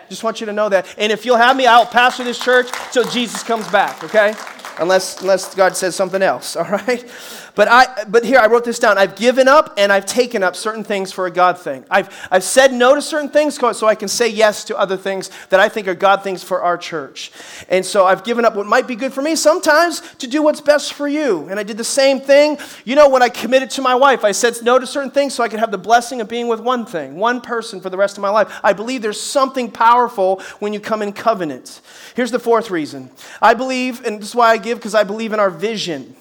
Just 0.09 0.23
want 0.23 0.39
you 0.39 0.47
to 0.47 0.53
know 0.53 0.69
that. 0.69 0.93
And 0.97 1.11
if 1.11 1.25
you'll 1.25 1.37
have 1.37 1.55
me, 1.55 1.67
I'll 1.67 1.85
pastor 1.85 2.23
this 2.23 2.39
church 2.39 2.69
till 2.91 3.07
Jesus 3.09 3.43
comes 3.43 3.67
back, 3.67 4.03
okay? 4.03 4.33
Unless 4.79 5.21
unless 5.21 5.53
God 5.53 5.77
says 5.77 5.95
something 5.95 6.21
else, 6.21 6.55
all 6.55 6.65
right? 6.65 7.05
But, 7.55 7.67
I, 7.69 8.03
but 8.05 8.23
here, 8.23 8.39
I 8.39 8.47
wrote 8.47 8.65
this 8.65 8.79
down. 8.79 8.97
I've 8.97 9.15
given 9.15 9.47
up 9.47 9.73
and 9.77 9.91
I've 9.91 10.05
taken 10.05 10.43
up 10.43 10.55
certain 10.55 10.83
things 10.83 11.11
for 11.11 11.25
a 11.25 11.31
God 11.31 11.57
thing. 11.57 11.85
I've, 11.89 12.09
I've 12.31 12.43
said 12.43 12.73
no 12.73 12.95
to 12.95 13.01
certain 13.01 13.29
things 13.29 13.55
so 13.55 13.87
I 13.87 13.95
can 13.95 14.07
say 14.07 14.27
yes 14.27 14.63
to 14.65 14.77
other 14.77 14.97
things 14.97 15.29
that 15.49 15.59
I 15.59 15.69
think 15.69 15.87
are 15.87 15.95
God 15.95 16.23
things 16.23 16.43
for 16.43 16.61
our 16.61 16.77
church. 16.77 17.31
And 17.67 17.85
so 17.85 18.05
I've 18.05 18.23
given 18.23 18.45
up 18.45 18.55
what 18.55 18.65
might 18.65 18.87
be 18.87 18.95
good 18.95 19.13
for 19.13 19.21
me 19.21 19.35
sometimes 19.35 20.01
to 20.15 20.27
do 20.27 20.41
what's 20.41 20.61
best 20.61 20.93
for 20.93 21.07
you. 21.07 21.47
And 21.49 21.59
I 21.59 21.63
did 21.63 21.77
the 21.77 21.83
same 21.83 22.19
thing. 22.19 22.57
You 22.85 22.95
know, 22.95 23.09
when 23.09 23.21
I 23.21 23.29
committed 23.29 23.69
to 23.71 23.81
my 23.81 23.95
wife, 23.95 24.23
I 24.23 24.31
said 24.31 24.55
no 24.63 24.79
to 24.79 24.87
certain 24.87 25.11
things 25.11 25.33
so 25.33 25.43
I 25.43 25.49
could 25.49 25.59
have 25.59 25.71
the 25.71 25.77
blessing 25.77 26.21
of 26.21 26.27
being 26.27 26.47
with 26.47 26.59
one 26.59 26.85
thing, 26.85 27.15
one 27.15 27.41
person 27.41 27.81
for 27.81 27.89
the 27.89 27.97
rest 27.97 28.17
of 28.17 28.21
my 28.21 28.29
life. 28.29 28.59
I 28.63 28.73
believe 28.73 29.01
there's 29.01 29.21
something 29.21 29.71
powerful 29.71 30.41
when 30.59 30.73
you 30.73 30.79
come 30.79 31.01
in 31.01 31.13
covenant. 31.13 31.81
Here's 32.15 32.31
the 32.31 32.39
fourth 32.39 32.69
reason 32.69 33.11
I 33.41 33.53
believe, 33.53 34.05
and 34.05 34.19
this 34.19 34.29
is 34.29 34.35
why 34.35 34.51
I 34.51 34.57
give, 34.57 34.77
because 34.77 34.95
I 34.95 35.03
believe 35.03 35.33
in 35.33 35.39
our 35.39 35.49
vision. 35.49 36.15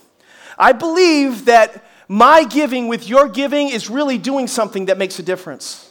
I 0.58 0.72
believe 0.72 1.44
that 1.46 1.84
my 2.08 2.44
giving 2.44 2.88
with 2.88 3.08
your 3.08 3.28
giving 3.28 3.68
is 3.68 3.88
really 3.88 4.18
doing 4.18 4.46
something 4.46 4.86
that 4.86 4.98
makes 4.98 5.18
a 5.18 5.22
difference. 5.22 5.84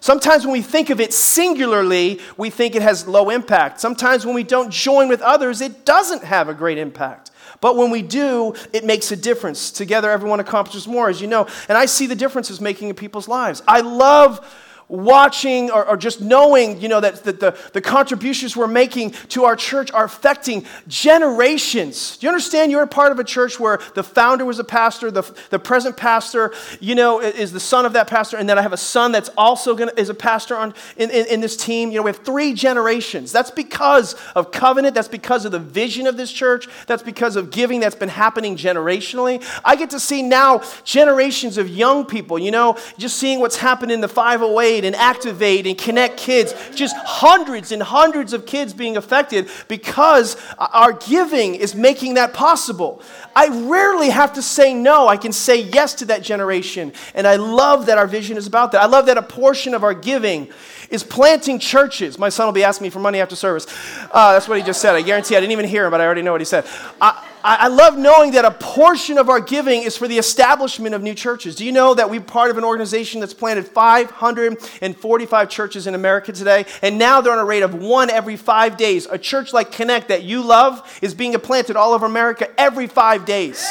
Sometimes 0.00 0.44
when 0.44 0.52
we 0.52 0.62
think 0.62 0.90
of 0.90 1.00
it 1.00 1.12
singularly, 1.12 2.20
we 2.36 2.50
think 2.50 2.74
it 2.74 2.82
has 2.82 3.08
low 3.08 3.30
impact. 3.30 3.80
Sometimes 3.80 4.24
when 4.24 4.34
we 4.34 4.44
don't 4.44 4.70
join 4.70 5.08
with 5.08 5.20
others, 5.20 5.60
it 5.60 5.84
doesn't 5.84 6.22
have 6.22 6.48
a 6.48 6.54
great 6.54 6.78
impact. 6.78 7.32
But 7.60 7.76
when 7.76 7.90
we 7.90 8.02
do, 8.02 8.54
it 8.72 8.84
makes 8.84 9.10
a 9.10 9.16
difference. 9.16 9.72
Together, 9.72 10.10
everyone 10.10 10.38
accomplishes 10.38 10.86
more, 10.86 11.08
as 11.08 11.20
you 11.20 11.26
know. 11.26 11.48
And 11.68 11.76
I 11.76 11.86
see 11.86 12.06
the 12.06 12.14
differences 12.14 12.60
making 12.60 12.88
in 12.88 12.94
people's 12.94 13.26
lives. 13.26 13.62
I 13.66 13.80
love 13.80 14.46
watching 14.88 15.70
or, 15.70 15.86
or, 15.86 15.96
just 15.96 16.20
knowing, 16.20 16.80
you 16.80 16.88
know, 16.88 17.00
that, 17.00 17.22
that 17.24 17.40
the, 17.40 17.56
the 17.74 17.80
contributions 17.80 18.56
we're 18.56 18.66
making 18.66 19.10
to 19.28 19.44
our 19.44 19.54
church 19.54 19.90
are 19.92 20.04
affecting 20.04 20.64
generations. 20.86 22.16
Do 22.16 22.26
you 22.26 22.30
understand 22.30 22.72
you're 22.72 22.82
a 22.82 22.86
part 22.86 23.12
of 23.12 23.18
a 23.18 23.24
church 23.24 23.60
where 23.60 23.78
the 23.94 24.02
founder 24.02 24.46
was 24.46 24.58
a 24.58 24.64
pastor, 24.64 25.10
the, 25.10 25.30
the 25.50 25.58
present 25.58 25.96
pastor, 25.96 26.54
you 26.80 26.94
know, 26.94 27.20
is 27.20 27.52
the 27.52 27.60
son 27.60 27.84
of 27.84 27.92
that 27.92 28.08
pastor, 28.08 28.38
and 28.38 28.48
then 28.48 28.58
I 28.58 28.62
have 28.62 28.72
a 28.72 28.78
son 28.78 29.12
that's 29.12 29.28
also 29.36 29.74
gonna, 29.74 29.92
is 29.96 30.08
a 30.08 30.14
pastor 30.14 30.56
on, 30.56 30.72
in, 30.96 31.10
in, 31.10 31.26
in 31.26 31.40
this 31.40 31.56
team. 31.56 31.90
You 31.90 31.96
know, 31.96 32.02
we 32.02 32.10
have 32.10 32.24
three 32.24 32.54
generations. 32.54 33.30
That's 33.30 33.50
because 33.50 34.14
of 34.34 34.52
covenant. 34.52 34.94
That's 34.94 35.08
because 35.08 35.44
of 35.44 35.52
the 35.52 35.58
vision 35.58 36.06
of 36.06 36.16
this 36.16 36.32
church. 36.32 36.66
That's 36.86 37.02
because 37.02 37.36
of 37.36 37.50
giving 37.50 37.80
that's 37.80 37.94
been 37.94 38.08
happening 38.08 38.56
generationally. 38.56 39.44
I 39.64 39.76
get 39.76 39.90
to 39.90 40.00
see 40.00 40.22
now 40.22 40.62
generations 40.84 41.58
of 41.58 41.68
young 41.68 42.06
people, 42.06 42.38
you 42.38 42.50
know, 42.50 42.78
just 42.96 43.16
seeing 43.16 43.40
what's 43.40 43.56
happened 43.56 43.92
in 43.92 44.00
the 44.00 44.08
508 44.08 44.77
and 44.84 44.94
activate 44.96 45.66
and 45.66 45.76
connect 45.76 46.16
kids. 46.16 46.54
Just 46.74 46.96
hundreds 46.96 47.72
and 47.72 47.82
hundreds 47.82 48.32
of 48.32 48.46
kids 48.46 48.72
being 48.72 48.96
affected 48.96 49.48
because 49.68 50.36
our 50.58 50.92
giving 50.92 51.54
is 51.54 51.74
making 51.74 52.14
that 52.14 52.32
possible. 52.34 53.02
I 53.34 53.48
rarely 53.68 54.10
have 54.10 54.32
to 54.34 54.42
say 54.42 54.74
no. 54.74 55.08
I 55.08 55.16
can 55.16 55.32
say 55.32 55.62
yes 55.62 55.94
to 55.94 56.06
that 56.06 56.22
generation. 56.22 56.92
And 57.14 57.26
I 57.26 57.36
love 57.36 57.86
that 57.86 57.98
our 57.98 58.06
vision 58.06 58.36
is 58.36 58.46
about 58.46 58.72
that. 58.72 58.82
I 58.82 58.86
love 58.86 59.06
that 59.06 59.16
a 59.16 59.22
portion 59.22 59.74
of 59.74 59.84
our 59.84 59.94
giving 59.94 60.48
is 60.90 61.02
planting 61.04 61.58
churches. 61.58 62.18
My 62.18 62.28
son 62.30 62.46
will 62.46 62.52
be 62.52 62.64
asking 62.64 62.86
me 62.86 62.90
for 62.90 62.98
money 62.98 63.20
after 63.20 63.36
service. 63.36 63.66
Uh, 64.10 64.32
that's 64.32 64.48
what 64.48 64.58
he 64.58 64.64
just 64.64 64.80
said. 64.80 64.94
I 64.94 65.02
guarantee 65.02 65.36
I 65.36 65.40
didn't 65.40 65.52
even 65.52 65.66
hear 65.66 65.84
him, 65.84 65.90
but 65.90 66.00
I 66.00 66.06
already 66.06 66.22
know 66.22 66.32
what 66.32 66.40
he 66.40 66.46
said. 66.46 66.66
I, 67.00 67.27
I 67.44 67.68
love 67.68 67.96
knowing 67.96 68.32
that 68.32 68.44
a 68.44 68.50
portion 68.50 69.16
of 69.16 69.28
our 69.28 69.40
giving 69.40 69.82
is 69.82 69.96
for 69.96 70.08
the 70.08 70.18
establishment 70.18 70.94
of 70.94 71.02
new 71.02 71.14
churches. 71.14 71.54
Do 71.54 71.64
you 71.64 71.72
know 71.72 71.94
that 71.94 72.10
we're 72.10 72.20
part 72.20 72.50
of 72.50 72.58
an 72.58 72.64
organization 72.64 73.20
that's 73.20 73.32
planted 73.32 73.66
545 73.66 75.48
churches 75.48 75.86
in 75.86 75.94
America 75.94 76.32
today? 76.32 76.66
And 76.82 76.98
now 76.98 77.20
they're 77.20 77.32
on 77.32 77.38
a 77.38 77.44
rate 77.44 77.62
of 77.62 77.74
one 77.74 78.10
every 78.10 78.36
five 78.36 78.76
days. 78.76 79.06
A 79.06 79.18
church 79.18 79.52
like 79.52 79.70
Connect 79.70 80.08
that 80.08 80.24
you 80.24 80.42
love 80.42 80.98
is 81.00 81.14
being 81.14 81.32
planted 81.38 81.76
all 81.76 81.92
over 81.92 82.06
America 82.06 82.48
every 82.58 82.88
five 82.88 83.24
days. 83.24 83.64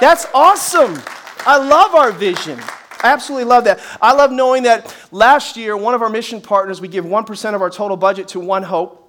That's 0.00 0.26
awesome. 0.32 1.00
I 1.46 1.58
love 1.58 1.94
our 1.94 2.12
vision. 2.12 2.60
I 3.02 3.12
absolutely 3.12 3.44
love 3.44 3.64
that. 3.64 3.80
I 4.00 4.12
love 4.12 4.30
knowing 4.30 4.62
that 4.62 4.94
last 5.10 5.56
year, 5.56 5.76
one 5.76 5.94
of 5.94 6.02
our 6.02 6.08
mission 6.08 6.40
partners, 6.40 6.80
we 6.80 6.88
give 6.88 7.04
1% 7.04 7.54
of 7.54 7.60
our 7.60 7.70
total 7.70 7.96
budget 7.96 8.28
to 8.28 8.40
One 8.40 8.62
Hope. 8.62 9.03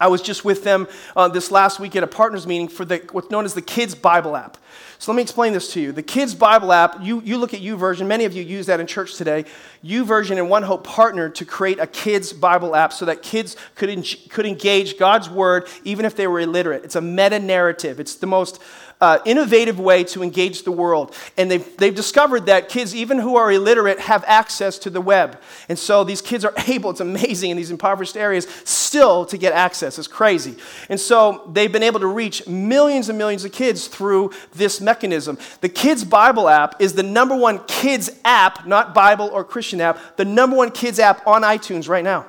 I 0.00 0.06
was 0.08 0.22
just 0.22 0.44
with 0.44 0.62
them 0.64 0.86
uh, 1.16 1.28
this 1.28 1.50
last 1.50 1.80
week 1.80 1.96
at 1.96 2.02
a 2.02 2.06
partners 2.06 2.46
meeting 2.46 2.68
for 2.68 2.84
the, 2.84 2.98
what's 3.12 3.30
known 3.30 3.44
as 3.44 3.54
the 3.54 3.62
Kids 3.62 3.94
Bible 3.94 4.36
app. 4.36 4.56
So 5.00 5.12
let 5.12 5.16
me 5.16 5.22
explain 5.22 5.52
this 5.52 5.72
to 5.74 5.80
you. 5.80 5.92
The 5.92 6.02
Kids 6.02 6.34
Bible 6.34 6.72
app, 6.72 7.02
you, 7.02 7.20
you 7.24 7.38
look 7.38 7.54
at 7.54 7.60
YouVersion, 7.60 8.06
many 8.06 8.24
of 8.24 8.32
you 8.32 8.42
use 8.42 8.66
that 8.66 8.80
in 8.80 8.86
church 8.86 9.16
today. 9.16 9.44
YouVersion 9.84 10.38
and 10.38 10.50
One 10.50 10.64
Hope 10.64 10.84
partnered 10.84 11.34
to 11.36 11.44
create 11.44 11.78
a 11.78 11.86
Kids 11.86 12.32
Bible 12.32 12.74
app 12.74 12.92
so 12.92 13.04
that 13.04 13.22
kids 13.22 13.56
could, 13.74 13.90
en- 13.90 14.04
could 14.28 14.46
engage 14.46 14.98
God's 14.98 15.30
Word 15.30 15.68
even 15.84 16.04
if 16.04 16.16
they 16.16 16.26
were 16.26 16.40
illiterate. 16.40 16.84
It's 16.84 16.96
a 16.96 17.00
meta 17.00 17.38
narrative, 17.38 18.00
it's 18.00 18.16
the 18.16 18.26
most 18.26 18.60
uh, 19.00 19.18
innovative 19.24 19.78
way 19.78 20.04
to 20.04 20.22
engage 20.22 20.64
the 20.64 20.72
world. 20.72 21.14
And 21.36 21.50
they've, 21.50 21.76
they've 21.76 21.94
discovered 21.94 22.46
that 22.46 22.68
kids, 22.68 22.94
even 22.94 23.18
who 23.18 23.36
are 23.36 23.50
illiterate, 23.50 24.00
have 24.00 24.24
access 24.26 24.78
to 24.80 24.90
the 24.90 25.00
web. 25.00 25.40
And 25.68 25.78
so 25.78 26.04
these 26.04 26.20
kids 26.20 26.44
are 26.44 26.54
able, 26.66 26.90
it's 26.90 27.00
amazing 27.00 27.50
in 27.50 27.56
these 27.56 27.70
impoverished 27.70 28.16
areas, 28.16 28.46
still 28.64 29.24
to 29.26 29.38
get 29.38 29.52
access. 29.52 29.98
It's 29.98 30.08
crazy. 30.08 30.56
And 30.88 30.98
so 30.98 31.48
they've 31.52 31.72
been 31.72 31.82
able 31.82 32.00
to 32.00 32.06
reach 32.06 32.46
millions 32.46 33.08
and 33.08 33.18
millions 33.18 33.44
of 33.44 33.52
kids 33.52 33.86
through 33.86 34.32
this 34.54 34.80
mechanism. 34.80 35.38
The 35.60 35.68
Kids 35.68 36.04
Bible 36.04 36.48
app 36.48 36.80
is 36.80 36.94
the 36.94 37.02
number 37.02 37.36
one 37.36 37.60
kids 37.66 38.10
app, 38.24 38.66
not 38.66 38.94
Bible 38.94 39.28
or 39.32 39.44
Christian 39.44 39.80
app, 39.80 40.16
the 40.16 40.24
number 40.24 40.56
one 40.56 40.70
kids 40.70 40.98
app 40.98 41.26
on 41.26 41.42
iTunes 41.42 41.88
right 41.88 42.04
now 42.04 42.26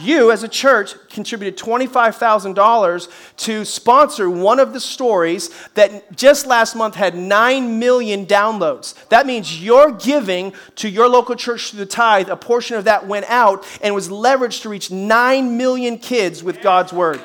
you 0.00 0.30
as 0.30 0.42
a 0.42 0.48
church 0.48 0.94
contributed 1.08 1.58
$25,000 1.58 3.36
to 3.38 3.64
sponsor 3.64 4.30
one 4.30 4.58
of 4.58 4.72
the 4.72 4.80
stories 4.80 5.50
that 5.74 6.16
just 6.16 6.46
last 6.46 6.74
month 6.74 6.94
had 6.94 7.14
9 7.14 7.78
million 7.78 8.26
downloads. 8.26 8.94
That 9.08 9.26
means 9.26 9.62
you're 9.62 9.92
giving 9.92 10.52
to 10.76 10.88
your 10.88 11.08
local 11.08 11.34
church 11.34 11.70
through 11.70 11.80
the 11.80 11.86
tithe, 11.86 12.28
a 12.28 12.36
portion 12.36 12.76
of 12.76 12.84
that 12.84 13.06
went 13.06 13.26
out 13.28 13.66
and 13.82 13.94
was 13.94 14.08
leveraged 14.08 14.62
to 14.62 14.68
reach 14.68 14.90
9 14.90 15.56
million 15.56 15.98
kids 15.98 16.42
with 16.42 16.60
God's 16.60 16.92
word. 16.92 17.20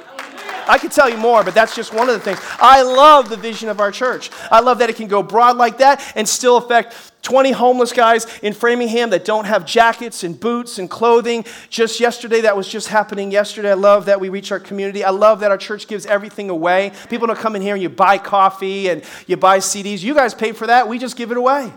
I 0.68 0.78
could 0.78 0.92
tell 0.92 1.10
you 1.10 1.18
more, 1.18 1.44
but 1.44 1.54
that's 1.54 1.76
just 1.76 1.94
one 1.94 2.10
of 2.10 2.16
the 2.16 2.20
things. 2.20 2.40
I 2.60 2.82
love 2.82 3.30
the 3.30 3.38
vision 3.38 3.70
of 3.70 3.80
our 3.80 3.92
church. 3.92 4.30
I 4.52 4.60
love 4.60 4.80
that 4.80 4.90
it 4.90 4.96
can 4.96 5.08
go 5.08 5.24
broad 5.24 5.58
like 5.58 5.78
that 5.78 6.14
and 6.16 6.28
still 6.28 6.58
affect 6.58 7.07
20 7.28 7.52
homeless 7.52 7.92
guys 7.92 8.26
in 8.40 8.54
Framingham 8.54 9.10
that 9.10 9.26
don't 9.26 9.44
have 9.44 9.66
jackets 9.66 10.24
and 10.24 10.40
boots 10.40 10.80
and 10.80 10.90
clothing. 10.90 11.44
Just 11.70 12.00
yesterday, 12.00 12.40
that 12.40 12.56
was 12.56 12.70
just 12.70 12.88
happening 12.88 13.32
yesterday. 13.32 13.72
I 13.72 13.74
love 13.74 14.06
that 14.06 14.22
we 14.22 14.30
reach 14.30 14.50
our 14.54 14.62
community. 14.62 15.04
I 15.04 15.10
love 15.10 15.42
that 15.42 15.52
our 15.52 15.58
church 15.58 15.90
gives 15.90 16.06
everything 16.06 16.50
away. 16.50 16.94
People 17.10 17.28
don't 17.28 17.38
come 17.38 17.58
in 17.58 17.62
here 17.62 17.74
and 17.74 17.84
you 17.84 17.90
buy 17.90 18.18
coffee 18.18 18.88
and 18.88 19.04
you 19.26 19.36
buy 19.36 19.58
CDs. 19.58 20.02
You 20.02 20.16
guys 20.16 20.34
pay 20.34 20.54
for 20.54 20.68
that. 20.68 20.88
We 20.88 20.98
just 21.00 21.18
give 21.18 21.32
it 21.32 21.36
away. 21.36 21.74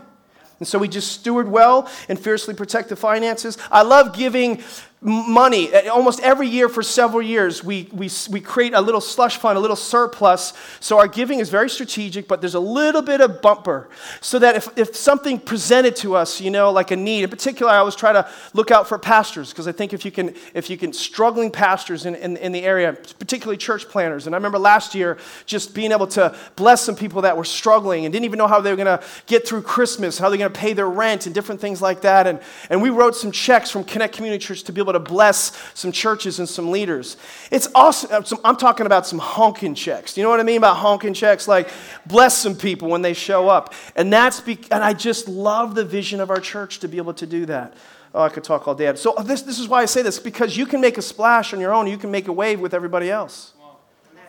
And 0.59 0.67
so 0.67 0.79
we 0.79 0.87
just 0.87 1.11
steward 1.11 1.49
well 1.49 1.89
and 2.07 2.17
fiercely 2.17 2.53
protect 2.53 2.87
the 2.87 2.95
finances. 2.95 3.57
I 3.69 3.81
love 3.81 4.15
giving 4.15 4.63
money. 5.03 5.73
Almost 5.87 6.19
every 6.19 6.47
year 6.47 6.69
for 6.69 6.83
several 6.83 7.23
years, 7.23 7.63
we, 7.63 7.89
we, 7.91 8.07
we 8.29 8.39
create 8.39 8.75
a 8.75 8.81
little 8.81 9.01
slush 9.01 9.37
fund, 9.37 9.57
a 9.57 9.59
little 9.59 9.75
surplus. 9.75 10.53
So 10.79 10.99
our 10.99 11.07
giving 11.07 11.39
is 11.39 11.49
very 11.49 11.71
strategic, 11.71 12.27
but 12.27 12.39
there's 12.39 12.53
a 12.53 12.59
little 12.59 13.01
bit 13.01 13.19
of 13.19 13.41
bumper. 13.41 13.89
So 14.21 14.37
that 14.37 14.55
if, 14.55 14.77
if 14.77 14.95
something 14.95 15.39
presented 15.39 15.95
to 15.97 16.15
us, 16.15 16.39
you 16.39 16.51
know, 16.51 16.71
like 16.71 16.91
a 16.91 16.95
need, 16.95 17.23
in 17.23 17.31
particular, 17.31 17.71
I 17.71 17.77
always 17.77 17.95
try 17.95 18.13
to 18.13 18.29
look 18.53 18.69
out 18.69 18.87
for 18.87 18.99
pastors, 18.99 19.49
because 19.49 19.67
I 19.67 19.71
think 19.71 19.91
if 19.91 20.05
you 20.05 20.11
can, 20.11 20.35
if 20.53 20.69
you 20.69 20.77
can, 20.77 20.93
struggling 20.93 21.49
pastors 21.49 22.05
in, 22.05 22.13
in, 22.13 22.37
in 22.37 22.51
the 22.51 22.63
area, 22.63 22.93
particularly 22.93 23.57
church 23.57 23.87
planters. 23.87 24.27
And 24.27 24.35
I 24.35 24.37
remember 24.37 24.59
last 24.59 24.93
year 24.93 25.17
just 25.47 25.73
being 25.73 25.91
able 25.91 26.07
to 26.07 26.35
bless 26.55 26.83
some 26.83 26.95
people 26.95 27.23
that 27.23 27.35
were 27.35 27.43
struggling 27.43 28.05
and 28.05 28.13
didn't 28.13 28.25
even 28.25 28.37
know 28.37 28.47
how 28.47 28.61
they 28.61 28.69
were 28.69 28.77
going 28.77 28.99
to 28.99 29.03
get 29.25 29.47
through 29.47 29.63
Christmas, 29.63 30.19
how 30.19 30.29
they're 30.29 30.37
going 30.37 30.53
to 30.53 30.59
pay 30.59 30.73
their 30.73 30.89
rent, 30.89 31.25
and 31.25 31.33
different 31.33 31.59
things 31.59 31.81
like 31.81 32.01
that. 32.01 32.27
And, 32.27 32.39
and 32.69 32.83
we 32.83 32.91
wrote 32.91 33.15
some 33.15 33.31
checks 33.31 33.71
from 33.71 33.83
Connect 33.83 34.13
Community 34.13 34.45
Church 34.45 34.61
to 34.63 34.71
be 34.71 34.79
able 34.79 34.90
able 34.91 35.03
to 35.03 35.11
bless 35.11 35.57
some 35.73 35.91
churches 35.91 36.39
and 36.39 36.47
some 36.47 36.71
leaders. 36.71 37.17
It's 37.51 37.67
awesome. 37.73 38.11
Uh, 38.11 38.37
I'm 38.43 38.55
talking 38.55 38.85
about 38.85 39.07
some 39.07 39.19
honking 39.19 39.75
checks. 39.75 40.17
You 40.17 40.23
know 40.23 40.29
what 40.29 40.39
I 40.39 40.43
mean 40.43 40.57
about 40.57 40.77
honking 40.77 41.13
checks? 41.13 41.47
Like 41.47 41.69
bless 42.05 42.37
some 42.37 42.55
people 42.55 42.89
when 42.89 43.01
they 43.01 43.13
show 43.13 43.49
up. 43.49 43.73
And 43.95 44.11
that's 44.11 44.39
be- 44.39 44.59
and 44.71 44.83
I 44.83 44.93
just 44.93 45.27
love 45.27 45.75
the 45.75 45.85
vision 45.85 46.19
of 46.19 46.29
our 46.29 46.39
church 46.39 46.79
to 46.79 46.87
be 46.87 46.97
able 46.97 47.13
to 47.15 47.25
do 47.25 47.45
that. 47.47 47.73
Oh, 48.13 48.23
I 48.23 48.29
could 48.29 48.43
talk 48.43 48.67
all 48.67 48.75
day. 48.75 48.93
So 48.95 49.15
this, 49.23 49.41
this 49.41 49.57
is 49.57 49.67
why 49.67 49.81
I 49.81 49.85
say 49.85 50.01
this, 50.01 50.19
because 50.19 50.57
you 50.57 50.65
can 50.65 50.81
make 50.81 50.97
a 50.97 51.01
splash 51.01 51.53
on 51.53 51.59
your 51.61 51.73
own, 51.73 51.87
you 51.87 51.97
can 51.97 52.11
make 52.11 52.27
a 52.27 52.33
wave 52.33 52.59
with 52.59 52.73
everybody 52.73 53.09
else. 53.09 53.53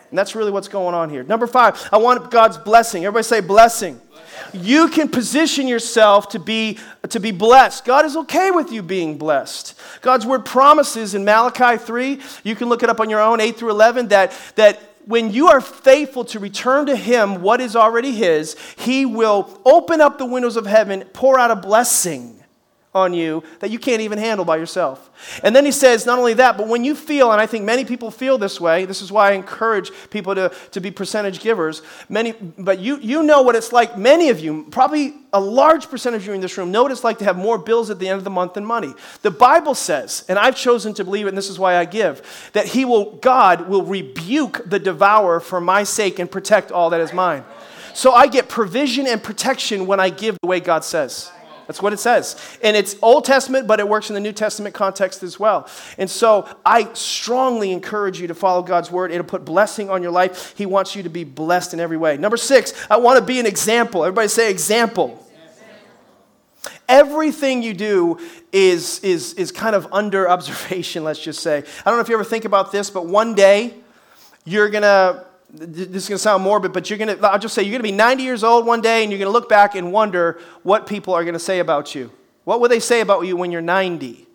And 0.09 0.17
that's 0.17 0.35
really 0.35 0.51
what's 0.51 0.67
going 0.67 0.93
on 0.93 1.09
here. 1.09 1.23
Number 1.23 1.47
five, 1.47 1.89
I 1.91 1.97
want 1.97 2.29
God's 2.29 2.57
blessing. 2.57 3.03
Everybody 3.03 3.23
say 3.23 3.41
blessing 3.41 3.99
you 4.53 4.87
can 4.89 5.07
position 5.07 5.67
yourself 5.67 6.29
to 6.29 6.39
be, 6.39 6.79
to 7.09 7.19
be 7.19 7.31
blessed. 7.31 7.85
God 7.85 8.05
is 8.05 8.17
okay 8.17 8.51
with 8.51 8.71
you 8.71 8.83
being 8.83 9.17
blessed. 9.17 9.79
God's 10.01 10.25
word 10.25 10.45
promises 10.45 11.15
in 11.15 11.23
Malachi 11.23 11.77
3, 11.77 12.19
you 12.43 12.55
can 12.55 12.69
look 12.69 12.83
it 12.83 12.89
up 12.89 12.99
on 12.99 13.09
your 13.09 13.21
own, 13.21 13.39
8 13.39 13.55
through 13.57 13.71
11, 13.71 14.09
that, 14.09 14.33
that 14.55 14.81
when 15.05 15.31
you 15.31 15.47
are 15.47 15.61
faithful 15.61 16.25
to 16.25 16.39
return 16.39 16.85
to 16.87 16.95
Him 16.95 17.41
what 17.41 17.61
is 17.61 17.75
already 17.75 18.11
His, 18.11 18.55
He 18.77 19.05
will 19.05 19.61
open 19.65 20.01
up 20.01 20.17
the 20.17 20.25
windows 20.25 20.57
of 20.57 20.65
heaven, 20.65 21.03
pour 21.13 21.39
out 21.39 21.51
a 21.51 21.55
blessing 21.55 22.42
on 22.95 23.13
you 23.13 23.43
that 23.59 23.71
you 23.71 23.79
can't 23.79 24.01
even 24.01 24.17
handle 24.17 24.45
by 24.45 24.57
yourself. 24.57 25.09
And 25.43 25.55
then 25.55 25.65
he 25.65 25.71
says, 25.71 26.05
not 26.05 26.19
only 26.19 26.33
that, 26.35 26.57
but 26.57 26.67
when 26.67 26.83
you 26.83 26.95
feel, 26.95 27.31
and 27.31 27.41
I 27.41 27.45
think 27.45 27.65
many 27.65 27.85
people 27.85 28.11
feel 28.11 28.37
this 28.37 28.61
way, 28.61 28.85
this 28.85 29.01
is 29.01 29.11
why 29.11 29.29
I 29.29 29.33
encourage 29.33 29.91
people 30.09 30.35
to, 30.35 30.51
to 30.71 30.79
be 30.79 30.91
percentage 30.91 31.39
givers. 31.39 31.81
Many, 32.09 32.33
but 32.33 32.79
you, 32.79 32.97
you 32.99 33.23
know 33.23 33.41
what 33.41 33.55
it's 33.55 33.73
like, 33.73 33.97
many 33.97 34.29
of 34.29 34.39
you, 34.39 34.67
probably 34.69 35.15
a 35.33 35.39
large 35.39 35.89
percentage 35.89 36.21
of 36.21 36.27
you 36.27 36.33
in 36.33 36.41
this 36.41 36.57
room, 36.57 36.71
know 36.71 36.83
what 36.83 36.91
it's 36.91 37.03
like 37.03 37.17
to 37.19 37.25
have 37.25 37.37
more 37.37 37.57
bills 37.57 37.89
at 37.89 37.97
the 37.99 38.07
end 38.07 38.17
of 38.17 38.23
the 38.23 38.29
month 38.29 38.53
than 38.53 38.65
money. 38.65 38.93
The 39.23 39.31
Bible 39.31 39.73
says, 39.73 40.23
and 40.29 40.37
I've 40.37 40.55
chosen 40.55 40.93
to 40.95 41.03
believe 41.03 41.25
it, 41.25 41.29
and 41.29 41.37
this 41.37 41.49
is 41.49 41.57
why 41.57 41.77
I 41.77 41.85
give, 41.85 42.49
that 42.53 42.67
he 42.67 42.85
will, 42.85 43.15
God 43.15 43.67
will 43.67 43.83
rebuke 43.83 44.61
the 44.65 44.79
devourer 44.79 45.39
for 45.39 45.59
my 45.59 45.83
sake 45.83 46.19
and 46.19 46.29
protect 46.29 46.71
all 46.71 46.91
that 46.91 47.01
is 47.01 47.13
mine. 47.13 47.43
So 47.95 48.11
I 48.11 48.27
get 48.27 48.49
provision 48.49 49.07
and 49.07 49.21
protection 49.21 49.85
when 49.85 49.99
I 49.99 50.09
give 50.09 50.37
the 50.41 50.47
way 50.47 50.59
God 50.59 50.83
says. 50.83 51.31
That's 51.67 51.81
what 51.81 51.93
it 51.93 51.99
says. 51.99 52.35
And 52.61 52.75
it's 52.75 52.95
Old 53.01 53.25
Testament, 53.25 53.67
but 53.67 53.79
it 53.79 53.87
works 53.87 54.09
in 54.09 54.13
the 54.13 54.19
New 54.19 54.33
Testament 54.33 54.75
context 54.75 55.23
as 55.23 55.39
well. 55.39 55.67
And 55.97 56.09
so 56.09 56.47
I 56.65 56.91
strongly 56.93 57.71
encourage 57.71 58.19
you 58.19 58.27
to 58.27 58.35
follow 58.35 58.61
God's 58.61 58.91
word. 58.91 59.11
It'll 59.11 59.25
put 59.25 59.45
blessing 59.45 59.89
on 59.89 60.01
your 60.01 60.11
life. 60.11 60.53
He 60.57 60.65
wants 60.65 60.95
you 60.95 61.03
to 61.03 61.09
be 61.09 61.23
blessed 61.23 61.73
in 61.73 61.79
every 61.79 61.97
way. 61.97 62.17
Number 62.17 62.37
six, 62.37 62.73
I 62.89 62.97
want 62.97 63.19
to 63.19 63.25
be 63.25 63.39
an 63.39 63.45
example. 63.45 64.03
Everybody 64.03 64.27
say 64.27 64.51
example. 64.51 65.19
Everything 66.87 67.63
you 67.63 67.73
do 67.73 68.19
is, 68.51 68.99
is, 68.99 69.33
is 69.35 69.51
kind 69.51 69.75
of 69.75 69.87
under 69.91 70.29
observation, 70.29 71.03
let's 71.03 71.19
just 71.19 71.41
say. 71.41 71.57
I 71.57 71.89
don't 71.89 71.97
know 71.97 72.01
if 72.01 72.09
you 72.09 72.15
ever 72.15 72.23
think 72.23 72.45
about 72.45 72.71
this, 72.71 72.89
but 72.89 73.05
one 73.05 73.35
day 73.35 73.73
you're 74.45 74.69
going 74.69 74.83
to 74.83 75.25
this 75.53 76.03
is 76.03 76.09
going 76.09 76.17
to 76.17 76.23
sound 76.23 76.43
morbid, 76.43 76.73
but 76.73 76.89
you're 76.89 76.97
going 76.97 77.15
to, 77.15 77.27
I'll 77.27 77.37
just 77.37 77.53
say, 77.53 77.61
you're 77.61 77.71
going 77.71 77.79
to 77.79 77.83
be 77.83 77.91
90 77.91 78.23
years 78.23 78.43
old 78.43 78.65
one 78.65 78.81
day 78.81 79.03
and 79.03 79.11
you're 79.11 79.19
going 79.19 79.27
to 79.27 79.33
look 79.33 79.47
back 79.47 79.75
and 79.75 79.91
wonder 79.91 80.39
what 80.63 80.87
people 80.87 81.13
are 81.13 81.23
going 81.23 81.33
to 81.33 81.39
say 81.39 81.59
about 81.59 81.93
you. 81.93 82.11
What 82.43 82.59
will 82.59 82.69
they 82.69 82.79
say 82.79 83.01
about 83.01 83.21
you 83.21 83.37
when 83.37 83.51
you're 83.51 83.61
90? 83.61 84.27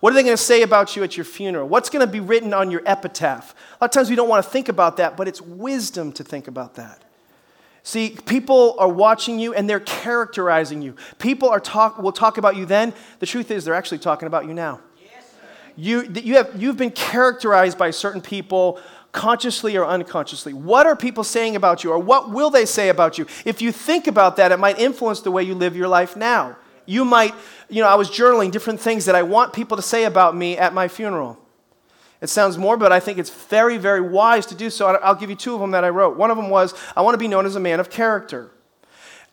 What 0.00 0.12
are 0.12 0.16
they 0.16 0.22
going 0.22 0.36
to 0.36 0.42
say 0.42 0.62
about 0.62 0.96
you 0.96 1.04
at 1.04 1.16
your 1.16 1.24
funeral? 1.24 1.68
What's 1.68 1.88
going 1.88 2.04
to 2.04 2.10
be 2.10 2.20
written 2.20 2.52
on 2.52 2.70
your 2.70 2.82
epitaph? 2.84 3.54
A 3.80 3.84
lot 3.84 3.90
of 3.90 3.90
times 3.92 4.10
we 4.10 4.16
don't 4.16 4.28
want 4.28 4.44
to 4.44 4.50
think 4.50 4.68
about 4.68 4.96
that, 4.96 5.16
but 5.16 5.28
it's 5.28 5.40
wisdom 5.40 6.12
to 6.12 6.24
think 6.24 6.48
about 6.48 6.74
that. 6.74 7.02
See, 7.84 8.16
people 8.24 8.76
are 8.78 8.88
watching 8.88 9.38
you 9.38 9.54
and 9.54 9.68
they're 9.68 9.80
characterizing 9.80 10.82
you. 10.82 10.96
People 11.18 11.48
are 11.48 11.60
talk, 11.60 11.98
will 11.98 12.12
talk 12.12 12.38
about 12.38 12.56
you 12.56 12.66
then. 12.66 12.92
The 13.20 13.26
truth 13.26 13.50
is, 13.50 13.64
they're 13.64 13.74
actually 13.74 13.98
talking 13.98 14.26
about 14.26 14.46
you 14.46 14.54
now. 14.54 14.80
you, 15.76 16.02
you 16.14 16.34
have, 16.36 16.60
you've 16.60 16.76
been 16.76 16.90
characterized 16.90 17.78
by 17.78 17.90
certain 17.90 18.20
people 18.20 18.80
consciously 19.14 19.78
or 19.78 19.86
unconsciously? 19.86 20.52
What 20.52 20.86
are 20.86 20.94
people 20.94 21.24
saying 21.24 21.56
about 21.56 21.82
you, 21.82 21.90
or 21.90 21.98
what 21.98 22.30
will 22.30 22.50
they 22.50 22.66
say 22.66 22.90
about 22.90 23.16
you? 23.16 23.26
If 23.46 23.62
you 23.62 23.72
think 23.72 24.06
about 24.06 24.36
that, 24.36 24.52
it 24.52 24.58
might 24.58 24.78
influence 24.78 25.20
the 25.20 25.30
way 25.30 25.42
you 25.42 25.54
live 25.54 25.74
your 25.74 25.88
life 25.88 26.16
now. 26.16 26.56
You 26.84 27.06
might, 27.06 27.34
you 27.70 27.80
know, 27.80 27.88
I 27.88 27.94
was 27.94 28.10
journaling 28.10 28.50
different 28.50 28.78
things 28.78 29.06
that 29.06 29.14
I 29.14 29.22
want 29.22 29.54
people 29.54 29.78
to 29.78 29.82
say 29.82 30.04
about 30.04 30.36
me 30.36 30.58
at 30.58 30.74
my 30.74 30.88
funeral. 30.88 31.38
It 32.20 32.26
sounds 32.26 32.58
more, 32.58 32.76
but 32.76 32.92
I 32.92 33.00
think 33.00 33.18
it's 33.18 33.30
very, 33.30 33.78
very 33.78 34.00
wise 34.00 34.46
to 34.46 34.54
do 34.54 34.68
so. 34.68 34.86
I'll 34.86 35.14
give 35.14 35.30
you 35.30 35.36
two 35.36 35.54
of 35.54 35.60
them 35.60 35.70
that 35.70 35.84
I 35.84 35.88
wrote. 35.88 36.16
One 36.16 36.30
of 36.30 36.36
them 36.36 36.50
was, 36.50 36.74
I 36.96 37.02
want 37.02 37.14
to 37.14 37.18
be 37.18 37.28
known 37.28 37.46
as 37.46 37.56
a 37.56 37.60
man 37.60 37.80
of 37.80 37.88
character. 37.90 38.50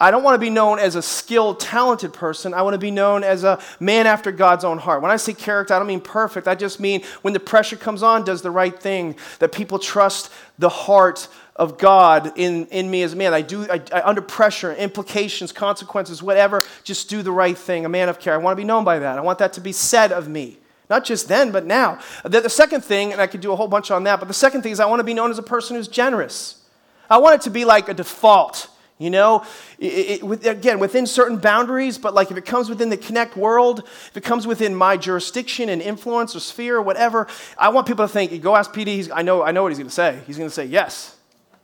I 0.02 0.10
don't 0.10 0.24
want 0.24 0.34
to 0.34 0.40
be 0.40 0.50
known 0.50 0.80
as 0.80 0.96
a 0.96 1.02
skilled, 1.02 1.60
talented 1.60 2.12
person. 2.12 2.56
I 2.56 2.64
want 2.64 2.74
to 2.74 2.80
be 2.80 2.90
known 2.90 3.24
as 3.24 3.44
a 3.44 3.60
man 3.80 4.08
after 4.08 4.32
God's 4.32 4.66
own 4.66 4.80
heart. 4.80 5.04
When 5.04 5.12
I 5.12 5.16
say 5.16 5.36
character, 5.36 5.76
I 5.76 5.78
don't 5.78 5.88
mean 5.88 6.02
perfect. 6.02 6.48
I 6.48 6.56
just 6.56 6.80
mean 6.80 7.04
when 7.22 7.36
the 7.36 7.40
pressure 7.40 7.76
comes 7.76 8.02
on, 8.02 8.26
does 8.26 8.42
the 8.42 8.50
right 8.50 8.78
thing, 8.78 9.16
that 9.38 9.52
people 9.52 9.78
trust 9.78 10.32
the 10.58 10.70
heart 10.70 11.28
of 11.56 11.78
God 11.78 12.34
in, 12.36 12.66
in 12.68 12.90
me 12.90 13.04
as 13.04 13.14
a 13.14 13.16
man. 13.16 13.32
I 13.32 13.42
do, 13.42 13.70
I, 13.70 13.80
I, 13.94 14.02
under 14.02 14.24
pressure, 14.24 14.74
implications, 14.74 15.52
consequences, 15.52 16.24
whatever, 16.24 16.64
just 16.84 17.08
do 17.08 17.22
the 17.22 17.32
right 17.32 17.56
thing, 17.56 17.86
a 17.86 17.90
man 17.90 18.10
of 18.10 18.20
care. 18.20 18.34
I 18.34 18.38
want 18.38 18.54
to 18.54 18.60
be 18.60 18.66
known 18.66 18.84
by 18.84 18.98
that. 18.98 19.20
I 19.20 19.22
want 19.22 19.38
that 19.38 19.54
to 19.54 19.62
be 19.62 19.72
said 19.72 20.12
of 20.12 20.28
me. 20.28 20.58
Not 20.90 21.06
just 21.06 21.28
then, 21.28 21.52
but 21.52 21.68
now. 21.68 22.00
The, 22.24 22.42
the 22.42 22.50
second 22.50 22.84
thing, 22.84 23.12
and 23.12 23.22
I 23.22 23.28
could 23.28 23.42
do 23.42 23.52
a 23.52 23.56
whole 23.56 23.68
bunch 23.68 23.92
on 23.92 24.06
that, 24.06 24.18
but 24.18 24.28
the 24.28 24.34
second 24.34 24.64
thing 24.64 24.72
is 24.72 24.80
I 24.80 24.88
want 24.88 25.00
to 25.00 25.04
be 25.04 25.14
known 25.14 25.30
as 25.30 25.38
a 25.38 25.44
person 25.44 25.76
who's 25.76 25.88
generous. 25.88 26.60
I 27.08 27.20
want 27.20 27.36
it 27.36 27.42
to 27.42 27.52
be 27.52 27.66
like 27.66 27.88
a 27.88 27.94
default. 27.94 28.68
You 29.02 29.10
know, 29.10 29.44
it, 29.80 30.22
it, 30.22 30.46
again, 30.46 30.78
within 30.78 31.08
certain 31.08 31.40
boundaries, 31.40 31.98
but 31.98 32.14
like 32.14 32.30
if 32.30 32.38
it 32.38 32.46
comes 32.46 32.70
within 32.70 32.90
the 32.90 32.98
Connect 32.98 33.36
world, 33.36 33.80
if 33.80 34.16
it 34.16 34.24
comes 34.24 34.46
within 34.46 34.76
my 34.76 34.96
jurisdiction 34.96 35.70
and 35.70 35.82
influence 35.82 36.36
or 36.36 36.40
sphere 36.40 36.78
or 36.78 36.84
whatever, 36.84 37.26
I 37.58 37.70
want 37.70 37.88
people 37.88 38.06
to 38.06 38.14
think, 38.14 38.40
go 38.44 38.56
ask 38.56 38.72
PD, 38.72 39.10
I 39.12 39.24
know, 39.24 39.42
I 39.42 39.50
know 39.50 39.64
what 39.64 39.70
he's 39.70 39.80
going 39.80 39.90
to 39.90 39.94
say. 39.94 40.20
He's 40.28 40.38
going 40.38 40.50
to 40.50 40.54
say 40.54 40.66
yes. 40.66 41.16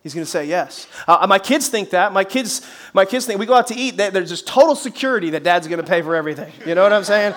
He's 0.02 0.15
going 0.15 0.26
to 0.26 0.32
say 0.32 0.45
yes. 0.45 0.88
Uh, 1.08 1.28
my 1.30 1.38
kids 1.38 1.67
think 1.67 1.91
that. 1.91 2.12
My 2.12 2.23
kids, 2.23 2.67
my 2.95 3.06
kids 3.06 3.28
think 3.28 3.39
we 3.39 3.45
go 3.45 3.54
out 3.54 3.67
to 3.67 3.76
eat, 3.76 3.97
They, 3.97 4.10
there's 4.10 4.30
just 4.30 4.47
total 4.47 4.73
security 4.73 5.30
that 5.30 5.43
dad's 5.43 5.67
going 5.67 5.80
to 5.80 5.88
pay 5.88 6.02
for 6.02 6.15
everything. 6.15 6.52
You 6.65 6.73
know 6.73 6.82
what 6.82 6.91
I'm 6.93 7.04
saying? 7.04 7.36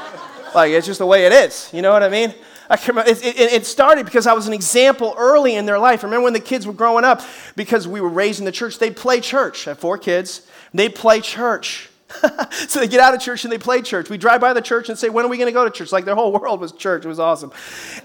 like, 0.55 0.73
it's 0.73 0.87
just 0.87 1.01
the 1.01 1.07
way 1.07 1.27
it 1.27 1.33
is. 1.33 1.69
You 1.75 1.83
know 1.83 1.93
what 1.93 2.03
I 2.03 2.09
mean? 2.09 2.35
I 2.71 2.77
can 2.77 2.95
remember, 2.95 3.11
it, 3.11 3.25
it, 3.25 3.53
it, 3.53 3.67
started 3.67 4.07
because 4.07 4.29
I 4.29 4.33
was 4.33 4.47
an 4.47 4.53
example 4.53 5.15
early 5.19 5.57
in 5.57 5.67
their 5.67 5.79
life. 5.79 6.05
Remember 6.05 6.23
when 6.23 6.33
the 6.33 6.41
kids 6.41 6.69
were 6.69 6.73
growing 6.73 7.05
up, 7.05 7.21
because 7.57 7.89
we 7.89 8.01
were 8.01 8.09
raised 8.09 8.39
in 8.39 8.45
the 8.45 8.53
church, 8.53 8.79
they'd 8.79 8.97
play 8.97 9.21
church. 9.21 9.67
I 9.67 9.73
have 9.73 9.81
four 9.81 9.99
kids. 9.99 10.47
They'd 10.73 10.95
play 10.95 11.21
church. 11.21 11.91
so 12.69 12.81
they 12.81 12.89
get 12.89 13.01
out 13.01 13.15
of 13.15 13.21
church 13.21 13.45
and 13.45 13.53
they 13.53 13.59
play 13.59 13.83
church. 13.83 14.11
We 14.11 14.19
drive 14.19 14.41
by 14.41 14.53
the 14.53 14.61
church 14.61 14.89
and 14.89 14.99
say, 14.99 15.09
When 15.09 15.25
are 15.25 15.29
we 15.29 15.37
going 15.37 15.47
to 15.47 15.53
go 15.53 15.65
to 15.65 15.71
church? 15.71 15.93
Like 15.93 16.05
their 16.05 16.15
whole 16.15 16.33
world 16.33 16.61
was 16.61 16.73
church. 16.73 17.05
It 17.05 17.09
was 17.09 17.21
awesome. 17.21 17.53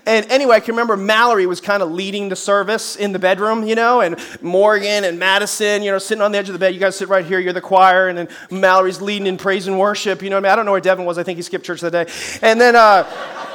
And 0.06 0.26
anyway, 0.32 0.58
I 0.58 0.60
can 0.60 0.74
remember 0.74 0.96
Mallory 0.96 1.48
was 1.48 1.60
kind 1.60 1.82
of 1.82 1.92
leading 1.92 2.30
the 2.30 2.36
service 2.36 2.96
in 2.96 3.14
the 3.14 3.20
bedroom, 3.20 3.68
you 3.68 3.76
know, 3.76 4.02
and 4.02 4.20
Morgan 4.42 5.04
and 5.04 5.18
Madison, 5.18 5.82
you 5.82 5.92
know, 5.92 5.98
sitting 5.98 6.22
on 6.22 6.32
the 6.32 6.38
edge 6.38 6.50
of 6.50 6.54
the 6.54 6.60
bed. 6.60 6.74
You 6.74 6.80
guys 6.80 6.96
sit 6.96 7.10
right 7.10 7.26
here, 7.26 7.40
you're 7.40 7.54
the 7.54 7.62
choir. 7.62 8.08
And 8.08 8.18
then 8.18 8.28
Mallory's 8.52 9.02
leading 9.02 9.28
in 9.28 9.38
praise 9.38 9.68
and 9.68 9.80
worship. 9.80 10.22
You 10.22 10.30
know 10.30 10.38
I 10.38 10.42
mean? 10.42 10.52
I 10.52 10.56
don't 10.56 10.66
know 10.66 10.72
where 10.72 10.82
Devin 10.82 11.06
was. 11.06 11.18
I 11.18 11.24
think 11.24 11.38
he 11.38 11.42
skipped 11.42 11.66
church 11.66 11.82
that 11.82 11.92
day. 11.92 12.08
And 12.42 12.62
then, 12.62 12.76
uh, 12.76 13.04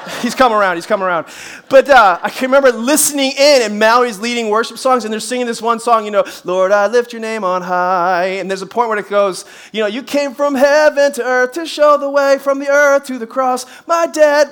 he's 0.22 0.34
come 0.34 0.52
around. 0.52 0.76
He's 0.76 0.86
come 0.86 1.02
around. 1.02 1.26
But 1.68 1.88
uh, 1.88 2.18
I 2.22 2.30
can 2.30 2.50
remember 2.50 2.72
listening 2.72 3.32
in, 3.32 3.62
and 3.62 3.78
Mallory's 3.78 4.18
leading 4.18 4.48
worship 4.48 4.78
songs, 4.78 5.04
and 5.04 5.12
they're 5.12 5.20
singing 5.20 5.46
this 5.46 5.62
one 5.62 5.80
song, 5.80 6.04
you 6.04 6.10
know, 6.10 6.24
Lord, 6.44 6.72
I 6.72 6.86
lift 6.86 7.12
your 7.12 7.20
name 7.20 7.44
on 7.44 7.62
high. 7.62 8.36
And 8.38 8.50
there's 8.50 8.62
a 8.62 8.66
point 8.66 8.88
where 8.88 8.98
it 8.98 9.08
goes, 9.08 9.44
you 9.72 9.80
know, 9.80 9.86
you 9.86 10.02
came 10.02 10.34
from 10.34 10.54
heaven 10.54 11.12
to 11.12 11.24
earth 11.24 11.52
to 11.52 11.66
show 11.66 11.96
the 11.96 12.10
way 12.10 12.38
from 12.38 12.58
the 12.58 12.68
earth 12.68 13.06
to 13.06 13.18
the 13.18 13.26
cross. 13.26 13.66
My 13.86 14.06
debt, 14.06 14.48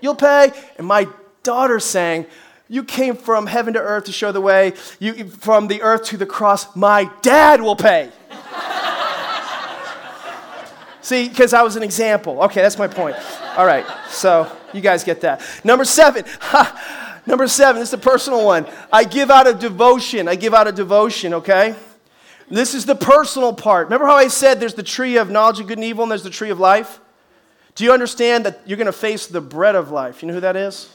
you'll 0.00 0.14
pay. 0.14 0.52
And 0.76 0.86
my 0.86 1.08
daughter 1.42 1.80
sang, 1.80 2.26
You 2.68 2.84
came 2.84 3.16
from 3.16 3.46
heaven 3.46 3.74
to 3.74 3.80
earth 3.80 4.04
to 4.04 4.12
show 4.12 4.32
the 4.32 4.40
way. 4.40 4.74
You, 4.98 5.28
from 5.28 5.68
the 5.68 5.82
earth 5.82 6.04
to 6.06 6.16
the 6.16 6.26
cross, 6.26 6.74
my 6.76 7.10
dad 7.22 7.60
will 7.60 7.76
pay. 7.76 8.10
See, 11.00 11.28
because 11.28 11.54
I 11.54 11.62
was 11.62 11.76
an 11.76 11.82
example. 11.82 12.42
Okay, 12.42 12.60
that's 12.60 12.78
my 12.78 12.88
point. 12.88 13.16
All 13.56 13.64
right, 13.64 13.86
so 14.08 14.50
you 14.72 14.80
guys 14.80 15.04
get 15.04 15.20
that. 15.22 15.42
Number 15.64 15.84
seven. 15.84 16.24
Number 17.26 17.46
seven, 17.46 17.80
this 17.80 17.90
is 17.90 17.94
a 17.94 17.98
personal 17.98 18.44
one. 18.44 18.66
I 18.90 19.04
give 19.04 19.30
out 19.30 19.46
of 19.46 19.58
devotion. 19.58 20.28
I 20.28 20.34
give 20.34 20.54
out 20.54 20.66
of 20.66 20.74
devotion, 20.74 21.34
okay? 21.34 21.76
This 22.50 22.74
is 22.74 22.86
the 22.86 22.94
personal 22.94 23.52
part. 23.52 23.88
Remember 23.88 24.06
how 24.06 24.16
I 24.16 24.28
said 24.28 24.60
there's 24.60 24.72
the 24.72 24.82
tree 24.82 25.18
of 25.18 25.28
knowledge 25.28 25.60
of 25.60 25.66
good 25.66 25.76
and 25.76 25.84
evil 25.84 26.04
and 26.04 26.10
there's 26.10 26.22
the 26.22 26.30
tree 26.30 26.48
of 26.48 26.58
life? 26.58 26.98
Do 27.74 27.84
you 27.84 27.92
understand 27.92 28.46
that 28.46 28.62
you're 28.64 28.78
going 28.78 28.86
to 28.86 28.92
face 28.92 29.26
the 29.26 29.42
bread 29.42 29.74
of 29.74 29.90
life? 29.90 30.22
You 30.22 30.28
know 30.28 30.34
who 30.34 30.40
that 30.40 30.56
is? 30.56 30.90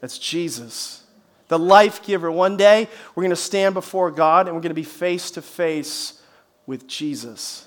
That's 0.00 0.18
Jesus, 0.18 1.02
the 1.48 1.58
life 1.58 2.04
giver. 2.04 2.30
One 2.30 2.56
day, 2.56 2.88
we're 3.14 3.22
going 3.22 3.30
to 3.30 3.36
stand 3.36 3.74
before 3.74 4.10
God 4.10 4.46
and 4.46 4.54
we're 4.54 4.62
going 4.62 4.70
to 4.70 4.74
be 4.74 4.84
face 4.84 5.30
to 5.32 5.42
face 5.42 6.22
with 6.66 6.86
Jesus. 6.86 7.66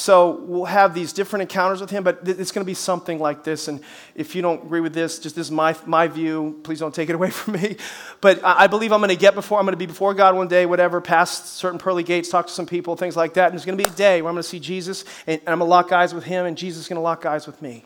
So 0.00 0.40
we'll 0.46 0.64
have 0.64 0.94
these 0.94 1.12
different 1.12 1.42
encounters 1.42 1.82
with 1.82 1.90
him, 1.90 2.02
but 2.02 2.20
it's 2.24 2.52
going 2.52 2.64
to 2.64 2.66
be 2.66 2.72
something 2.72 3.18
like 3.18 3.44
this. 3.44 3.68
And 3.68 3.82
if 4.14 4.34
you 4.34 4.40
don't 4.40 4.64
agree 4.64 4.80
with 4.80 4.94
this, 4.94 5.18
just 5.18 5.36
this 5.36 5.48
is 5.48 5.50
my, 5.50 5.76
my 5.84 6.08
view. 6.08 6.58
Please 6.62 6.78
don't 6.78 6.94
take 6.94 7.10
it 7.10 7.14
away 7.16 7.28
from 7.28 7.60
me. 7.60 7.76
But 8.22 8.40
I 8.42 8.66
believe 8.66 8.92
I'm 8.92 9.00
going 9.00 9.10
to 9.10 9.16
get 9.16 9.34
before, 9.34 9.58
I'm 9.58 9.66
going 9.66 9.74
to 9.74 9.76
be 9.76 9.84
before 9.84 10.14
God 10.14 10.34
one 10.34 10.48
day, 10.48 10.64
whatever, 10.64 11.02
past 11.02 11.56
certain 11.56 11.78
pearly 11.78 12.02
gates, 12.02 12.30
talk 12.30 12.46
to 12.46 12.52
some 12.52 12.64
people, 12.64 12.96
things 12.96 13.14
like 13.14 13.34
that. 13.34 13.50
And 13.50 13.52
there's 13.52 13.66
going 13.66 13.76
to 13.76 13.84
be 13.84 13.90
a 13.90 13.94
day 13.94 14.22
where 14.22 14.30
I'm 14.30 14.36
going 14.36 14.42
to 14.42 14.48
see 14.48 14.58
Jesus, 14.58 15.04
and, 15.26 15.38
I'm 15.40 15.58
going 15.58 15.58
to 15.58 15.64
lock 15.66 15.92
eyes 15.92 16.14
with 16.14 16.24
him, 16.24 16.46
and 16.46 16.56
Jesus 16.56 16.84
is 16.84 16.88
going 16.88 16.96
to 16.96 17.02
lock 17.02 17.26
eyes 17.26 17.46
with 17.46 17.60
me. 17.60 17.84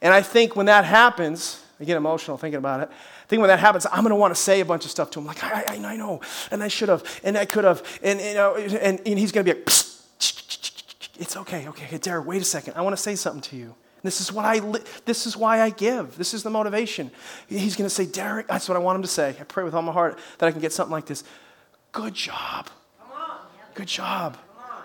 And 0.00 0.12
I 0.12 0.20
think 0.20 0.56
when 0.56 0.66
that 0.66 0.84
happens, 0.84 1.64
I 1.78 1.84
get 1.84 1.96
emotional 1.96 2.38
thinking 2.38 2.58
about 2.58 2.80
it. 2.80 2.88
I 2.90 3.26
think 3.28 3.38
when 3.38 3.48
that 3.50 3.60
happens, 3.60 3.86
I'm 3.86 4.02
going 4.02 4.10
to 4.10 4.16
want 4.16 4.34
to 4.34 4.40
say 4.40 4.58
a 4.58 4.64
bunch 4.64 4.84
of 4.84 4.90
stuff 4.90 5.12
to 5.12 5.20
him, 5.20 5.26
like, 5.26 5.44
I, 5.44 5.62
I, 5.68 5.92
I 5.92 5.96
know, 5.96 6.22
and 6.50 6.60
I 6.60 6.66
should 6.66 6.88
have, 6.88 7.04
and 7.22 7.38
I 7.38 7.44
could 7.44 7.62
have, 7.62 8.00
and, 8.02 8.20
you 8.20 8.34
know, 8.34 8.56
and, 8.56 9.00
and 9.06 9.16
he's 9.16 9.30
going 9.30 9.46
to 9.46 9.54
be 9.54 9.60
like, 9.60 9.66
Psst 9.66 9.91
it's 11.22 11.36
okay, 11.36 11.68
okay, 11.68 11.86
Deryck, 11.98 12.24
wait 12.24 12.42
a 12.42 12.44
second. 12.44 12.74
I 12.74 12.82
want 12.82 12.96
to 12.96 13.02
say 13.02 13.14
something 13.14 13.42
to 13.42 13.56
you. 13.56 13.76
This 14.02 14.20
is 14.20 14.32
what 14.32 14.44
I 14.44 14.58
li- 14.58 14.82
this 15.04 15.24
is 15.24 15.36
why 15.36 15.60
I 15.60 15.70
give. 15.70 16.18
This 16.18 16.34
is 16.34 16.42
the 16.42 16.50
motivation. 16.50 17.12
He's 17.48 17.76
going 17.76 17.88
to 17.88 17.94
say, 17.94 18.06
Deryck, 18.06 18.48
that's 18.48 18.68
what 18.68 18.76
I 18.76 18.80
want 18.80 18.96
him 18.96 19.02
to 19.02 19.08
say. 19.08 19.36
I 19.38 19.44
pray 19.44 19.62
with 19.62 19.72
all 19.72 19.82
my 19.82 19.92
heart 19.92 20.18
that 20.38 20.46
I 20.46 20.50
can 20.50 20.60
get 20.60 20.72
something 20.72 20.90
like 20.90 21.06
this. 21.06 21.22
Good 21.92 22.14
job. 22.14 22.68
Good 23.74 23.86
job. 23.86 24.36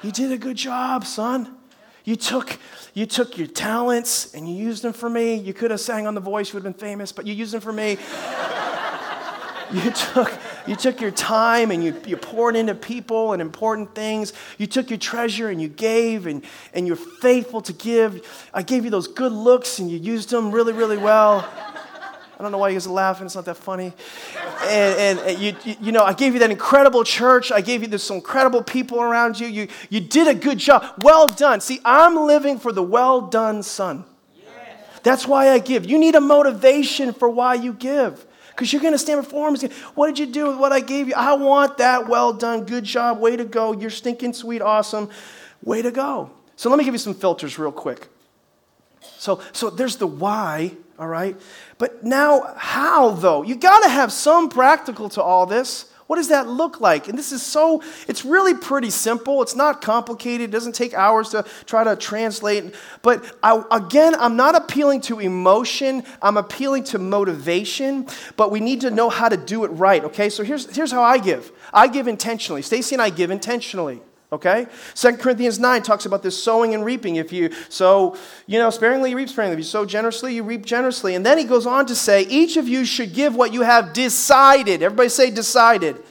You 0.03 0.11
did 0.11 0.31
a 0.31 0.37
good 0.37 0.57
job, 0.57 1.05
son. 1.05 1.57
You 2.03 2.15
took, 2.15 2.59
you 2.93 3.07
took 3.07 3.39
your 3.39 3.47
talents 3.47 4.35
and 4.35 4.47
you 4.47 4.55
used 4.55 4.83
them 4.83 4.93
for 4.93 5.09
me. 5.09 5.35
You 5.35 5.55
could 5.55 5.71
have 5.71 5.79
sang 5.81 6.05
on 6.05 6.13
The 6.13 6.21
Voice, 6.21 6.49
you 6.49 6.53
would 6.53 6.63
have 6.63 6.77
been 6.77 6.79
famous, 6.79 7.11
but 7.11 7.25
you 7.25 7.33
used 7.33 7.53
them 7.53 7.61
for 7.61 7.73
me. 7.73 7.97
you 9.73 9.91
took, 9.91 10.31
you 10.67 10.75
took 10.75 10.99
your 10.99 11.11
time 11.11 11.71
and 11.71 11.83
you, 11.83 11.99
you 12.05 12.17
poured 12.17 12.55
into 12.55 12.75
people 12.75 13.33
and 13.33 13.41
important 13.41 13.95
things. 13.95 14.33
You 14.57 14.67
took 14.67 14.89
your 14.89 14.99
treasure 14.99 15.49
and 15.49 15.61
you 15.61 15.69
gave 15.69 16.27
and, 16.27 16.43
and 16.73 16.85
you're 16.85 16.95
faithful 16.95 17.61
to 17.61 17.73
give. 17.73 18.49
I 18.53 18.63
gave 18.63 18.83
you 18.83 18.91
those 18.91 19.07
good 19.07 19.31
looks 19.31 19.79
and 19.79 19.89
you 19.89 19.97
used 19.97 20.29
them 20.29 20.51
really, 20.51 20.73
really 20.73 20.97
well. 20.97 21.49
I 22.39 22.43
don't 22.43 22.51
know 22.51 22.59
why 22.59 22.69
you 22.69 22.75
guys 22.75 22.85
are 22.85 22.91
laughing. 22.91 23.25
It's 23.25 23.33
not 23.33 23.45
that 23.45 23.57
funny. 23.57 23.93
And, 24.61 24.99
and, 24.99 25.19
and 25.19 25.39
you, 25.39 25.55
you, 25.63 25.75
you, 25.81 25.91
know, 25.91 26.03
I 26.03 26.13
gave 26.13 26.33
you 26.33 26.39
that 26.41 26.51
incredible 26.51 27.03
church. 27.03 27.51
I 27.51 27.61
gave 27.61 27.81
you 27.81 27.87
this 27.87 28.11
incredible 28.11 28.61
people 28.61 29.01
around 29.01 29.39
you. 29.39 29.47
You, 29.47 29.67
you 29.89 30.01
did 30.01 30.27
a 30.27 30.35
good 30.35 30.59
job. 30.59 31.01
Well 31.01 31.27
done. 31.27 31.61
See, 31.61 31.79
I'm 31.83 32.15
living 32.15 32.59
for 32.59 32.71
the 32.71 32.83
well 32.83 33.21
done 33.21 33.63
son. 33.63 34.05
That's 35.01 35.25
why 35.25 35.49
I 35.49 35.59
give. 35.59 35.89
You 35.89 35.97
need 35.97 36.13
a 36.15 36.21
motivation 36.21 37.13
for 37.13 37.29
why 37.29 37.55
you 37.55 37.73
give 37.73 38.26
because 38.57 38.73
you're 38.73 38.81
going 38.81 38.95
to 38.95 38.97
stand 38.97 39.21
before 39.21 39.47
him 39.47 39.53
and 39.53 39.61
say, 39.61 39.69
What 39.93 40.07
did 40.07 40.17
you 40.17 40.25
do 40.25 40.47
with 40.47 40.57
what 40.57 40.71
I 40.71 40.79
gave 40.79 41.07
you? 41.07 41.13
I 41.15 41.33
want 41.33 41.77
that. 41.77 42.07
Well 42.07 42.33
done. 42.33 42.65
Good 42.65 42.85
job. 42.85 43.19
Way 43.19 43.35
to 43.37 43.45
go. 43.45 43.71
You're 43.71 43.91
stinking 43.91 44.33
sweet. 44.33 44.63
Awesome. 44.63 45.11
Way 45.61 45.83
to 45.83 45.91
go. 45.91 46.31
So 46.55 46.71
let 46.71 46.79
me 46.79 46.83
give 46.83 46.95
you 46.95 46.97
some 46.97 47.13
filters 47.13 47.59
real 47.59 47.71
quick. 47.71 48.07
So, 49.19 49.41
so 49.51 49.69
there's 49.69 49.97
the 49.97 50.07
why, 50.07 50.75
all 50.97 51.07
right? 51.07 51.39
But 51.77 52.03
now, 52.03 52.55
how 52.57 53.11
though? 53.11 53.43
You 53.43 53.55
got 53.55 53.83
to 53.83 53.89
have 53.89 54.11
some 54.11 54.49
practical 54.49 55.07
to 55.09 55.21
all 55.21 55.45
this. 55.45 55.91
What 56.07 56.15
does 56.15 56.29
that 56.29 56.47
look 56.47 56.79
like? 56.79 57.09
And 57.09 57.17
this 57.17 57.33
is 57.33 57.43
so, 57.43 57.83
it's 58.07 58.23
really 58.23 58.53
pretty 58.53 58.89
simple. 58.89 59.41
It's 59.41 59.55
not 59.55 59.81
complicated. 59.81 60.49
It 60.49 60.51
doesn't 60.51 60.73
take 60.73 60.93
hours 60.93 61.29
to 61.29 61.45
try 61.65 61.83
to 61.83 61.97
translate. 61.97 62.73
But 63.01 63.35
I, 63.43 63.61
again, 63.71 64.15
I'm 64.15 64.37
not 64.37 64.55
appealing 64.55 65.01
to 65.01 65.19
emotion, 65.19 66.03
I'm 66.21 66.37
appealing 66.37 66.85
to 66.85 66.97
motivation. 66.97 68.07
But 68.37 68.51
we 68.51 68.61
need 68.61 68.81
to 68.81 68.89
know 68.89 69.09
how 69.09 69.27
to 69.27 69.37
do 69.37 69.65
it 69.65 69.67
right, 69.69 70.03
okay? 70.05 70.29
So 70.29 70.43
here's, 70.43 70.73
here's 70.73 70.91
how 70.91 71.03
I 71.03 71.17
give 71.17 71.51
I 71.73 71.87
give 71.87 72.07
intentionally. 72.07 72.61
Stacy 72.61 72.95
and 72.95 73.01
I 73.01 73.09
give 73.09 73.29
intentionally. 73.29 74.01
Okay? 74.31 74.67
2 74.95 75.17
Corinthians 75.17 75.57
9 75.57 75.81
talks 75.83 76.05
about 76.05 76.21
this 76.21 76.41
sowing 76.41 76.73
and 76.73 76.83
reaping. 76.83 77.15
If 77.15 77.31
you 77.31 77.51
sow, 77.69 78.17
you 78.45 78.59
know, 78.59 78.69
sparingly, 78.69 79.11
you 79.11 79.17
reap 79.17 79.29
sparingly. 79.29 79.53
If 79.53 79.59
you 79.59 79.63
sow 79.63 79.85
generously, 79.85 80.35
you 80.35 80.43
reap 80.43 80.65
generously. 80.65 81.15
And 81.15 81.25
then 81.25 81.37
he 81.37 81.45
goes 81.45 81.65
on 81.65 81.85
to 81.85 81.95
say, 81.95 82.23
each 82.23 82.57
of 82.57 82.67
you 82.67 82.83
should 82.83 83.13
give 83.13 83.35
what 83.35 83.53
you 83.53 83.61
have 83.61 83.93
decided. 83.93 84.83
Everybody 84.83 85.09
say 85.09 85.31
decided. 85.31 85.95
decided. 85.95 86.03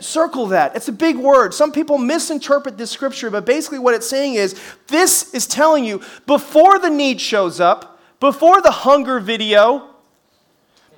Circle 0.00 0.46
that. 0.46 0.76
It's 0.76 0.88
a 0.88 0.92
big 0.92 1.16
word. 1.16 1.54
Some 1.54 1.72
people 1.72 1.98
misinterpret 1.98 2.78
this 2.78 2.90
scripture, 2.90 3.30
but 3.30 3.44
basically 3.44 3.78
what 3.78 3.94
it's 3.94 4.08
saying 4.08 4.34
is 4.34 4.60
this 4.86 5.32
is 5.34 5.46
telling 5.46 5.84
you 5.84 6.02
before 6.26 6.78
the 6.78 6.90
need 6.90 7.20
shows 7.20 7.60
up, 7.60 8.00
before 8.18 8.60
the 8.62 8.70
hunger 8.70 9.20
video, 9.20 9.89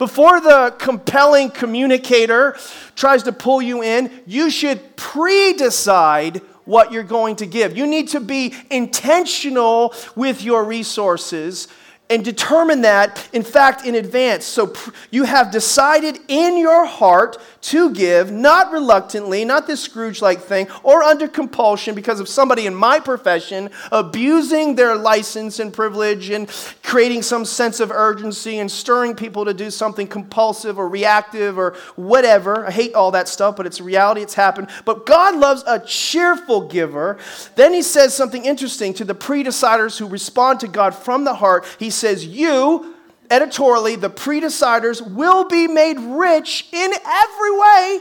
before 0.03 0.40
the 0.40 0.74
compelling 0.80 1.48
communicator 1.48 2.57
tries 2.96 3.22
to 3.22 3.30
pull 3.30 3.62
you 3.62 3.84
in, 3.84 4.11
you 4.26 4.50
should 4.50 4.96
pre 4.96 5.53
decide 5.53 6.38
what 6.64 6.90
you're 6.90 7.05
going 7.05 7.36
to 7.36 7.46
give. 7.46 7.76
You 7.76 7.86
need 7.86 8.09
to 8.09 8.18
be 8.18 8.53
intentional 8.68 9.94
with 10.16 10.42
your 10.42 10.64
resources 10.64 11.68
and 12.11 12.24
determine 12.24 12.82
that, 12.82 13.28
in 13.32 13.44
fact, 13.44 13.86
in 13.86 13.94
advance. 13.94 14.44
So 14.44 14.74
you 15.12 15.22
have 15.22 15.53
decided 15.53 16.18
in 16.26 16.57
your 16.57 16.84
heart 16.84 17.36
to 17.62 17.90
give, 17.90 18.32
not 18.32 18.72
reluctantly, 18.72 19.44
not 19.44 19.66
this 19.66 19.80
Scrooge 19.80 20.20
like 20.20 20.40
thing, 20.40 20.66
or 20.82 21.02
under 21.02 21.28
compulsion 21.28 21.94
because 21.94 22.18
of 22.18 22.28
somebody 22.28 22.66
in 22.66 22.74
my 22.74 22.98
profession 22.98 23.70
abusing 23.92 24.74
their 24.74 24.96
license 24.96 25.60
and 25.60 25.72
privilege 25.72 26.28
and 26.30 26.48
creating 26.82 27.22
some 27.22 27.44
sense 27.44 27.78
of 27.78 27.90
urgency 27.90 28.58
and 28.58 28.70
stirring 28.70 29.14
people 29.14 29.44
to 29.44 29.54
do 29.54 29.70
something 29.70 30.08
compulsive 30.08 30.78
or 30.78 30.88
reactive 30.88 31.56
or 31.56 31.74
whatever. 31.94 32.66
I 32.66 32.72
hate 32.72 32.94
all 32.94 33.12
that 33.12 33.28
stuff, 33.28 33.56
but 33.56 33.66
it's 33.66 33.80
reality, 33.80 34.22
it's 34.22 34.34
happened. 34.34 34.68
But 34.84 35.06
God 35.06 35.36
loves 35.36 35.62
a 35.66 35.78
cheerful 35.78 36.66
giver. 36.68 37.18
Then 37.54 37.72
he 37.72 37.82
says 37.82 38.12
something 38.12 38.44
interesting 38.44 38.92
to 38.94 39.04
the 39.04 39.14
pre 39.14 39.44
deciders 39.44 39.98
who 39.98 40.06
respond 40.06 40.60
to 40.60 40.68
God 40.68 40.94
from 40.94 41.24
the 41.24 41.34
heart. 41.34 41.64
He 41.78 41.90
says, 41.90 42.26
You, 42.26 42.91
editorially, 43.33 43.97
the 43.97 44.11
pre 44.11 44.41
deciders 44.41 45.01
will 45.01 45.45
be 45.45 45.66
made 45.66 45.99
rich 45.99 46.68
in 46.72 46.93
every 46.93 47.59
way 47.59 48.01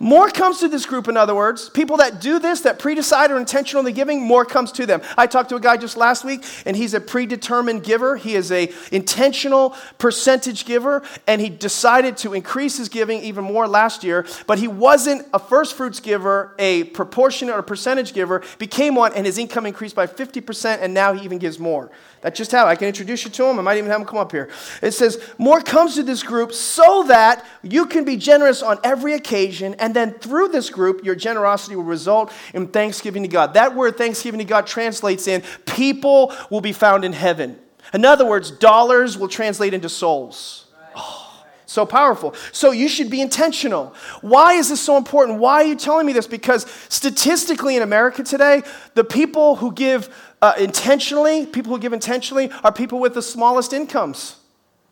more 0.00 0.28
comes 0.28 0.60
to 0.60 0.68
this 0.68 0.86
group, 0.86 1.08
in 1.08 1.16
other 1.16 1.34
words. 1.34 1.68
People 1.70 1.96
that 1.96 2.20
do 2.20 2.38
this, 2.38 2.60
that 2.60 2.78
predecide 2.78 3.30
or 3.30 3.36
intentionally 3.36 3.92
giving, 3.92 4.22
more 4.22 4.44
comes 4.44 4.70
to 4.72 4.86
them. 4.86 5.02
I 5.16 5.26
talked 5.26 5.48
to 5.48 5.56
a 5.56 5.60
guy 5.60 5.76
just 5.76 5.96
last 5.96 6.24
week, 6.24 6.44
and 6.64 6.76
he's 6.76 6.94
a 6.94 7.00
predetermined 7.00 7.82
giver. 7.82 8.16
He 8.16 8.34
is 8.34 8.52
a 8.52 8.72
intentional 8.92 9.74
percentage 9.98 10.64
giver, 10.64 11.02
and 11.26 11.40
he 11.40 11.48
decided 11.48 12.16
to 12.18 12.34
increase 12.34 12.78
his 12.78 12.88
giving 12.88 13.22
even 13.22 13.44
more 13.44 13.66
last 13.66 14.04
year. 14.04 14.26
But 14.46 14.58
he 14.58 14.68
wasn't 14.68 15.26
a 15.32 15.38
first 15.38 15.74
fruits 15.76 15.98
giver, 15.98 16.54
a 16.58 16.84
proportionate 16.84 17.56
or 17.56 17.62
percentage 17.62 18.14
giver, 18.14 18.42
became 18.58 18.94
one, 18.94 19.12
and 19.14 19.26
his 19.26 19.38
income 19.38 19.66
increased 19.66 19.96
by 19.96 20.06
50%, 20.06 20.78
and 20.80 20.94
now 20.94 21.12
he 21.12 21.24
even 21.24 21.38
gives 21.38 21.58
more. 21.58 21.90
That 22.20 22.34
just 22.34 22.50
happened. 22.50 22.70
I 22.70 22.76
can 22.76 22.88
introduce 22.88 23.24
you 23.24 23.30
to 23.30 23.44
him. 23.44 23.58
I 23.58 23.62
might 23.62 23.78
even 23.78 23.90
have 23.90 24.00
him 24.00 24.06
come 24.06 24.18
up 24.18 24.32
here. 24.32 24.48
It 24.82 24.90
says, 24.92 25.22
More 25.38 25.60
comes 25.60 25.94
to 25.94 26.02
this 26.02 26.22
group 26.22 26.52
so 26.52 27.04
that 27.04 27.44
you 27.62 27.86
can 27.86 28.04
be 28.04 28.16
generous 28.16 28.62
on 28.62 28.78
every 28.82 29.14
occasion, 29.14 29.74
and 29.74 29.87
then 29.94 30.12
through 30.14 30.48
this 30.48 30.70
group, 30.70 31.04
your 31.04 31.14
generosity 31.14 31.76
will 31.76 31.84
result 31.84 32.32
in 32.54 32.68
thanksgiving 32.68 33.22
to 33.22 33.28
God. 33.28 33.54
That 33.54 33.74
word 33.74 33.96
thanksgiving 33.96 34.38
to 34.38 34.44
God 34.44 34.66
translates 34.66 35.26
in 35.26 35.42
people 35.66 36.34
will 36.50 36.60
be 36.60 36.72
found 36.72 37.04
in 37.04 37.12
heaven. 37.12 37.58
In 37.94 38.04
other 38.04 38.26
words, 38.26 38.50
dollars 38.50 39.16
will 39.16 39.28
translate 39.28 39.74
into 39.74 39.88
souls. 39.88 40.66
Oh, 40.94 41.44
so 41.66 41.86
powerful. 41.86 42.34
So 42.52 42.70
you 42.70 42.88
should 42.88 43.10
be 43.10 43.20
intentional. 43.20 43.94
Why 44.20 44.54
is 44.54 44.68
this 44.68 44.80
so 44.80 44.96
important? 44.96 45.38
Why 45.38 45.62
are 45.62 45.66
you 45.66 45.76
telling 45.76 46.06
me 46.06 46.12
this? 46.12 46.26
Because 46.26 46.68
statistically 46.88 47.76
in 47.76 47.82
America 47.82 48.22
today, 48.22 48.62
the 48.94 49.04
people 49.04 49.56
who 49.56 49.72
give 49.72 50.14
uh, 50.40 50.54
intentionally, 50.58 51.46
people 51.46 51.72
who 51.72 51.78
give 51.78 51.92
intentionally, 51.92 52.50
are 52.64 52.72
people 52.72 52.98
with 53.00 53.14
the 53.14 53.22
smallest 53.22 53.72
incomes. 53.72 54.37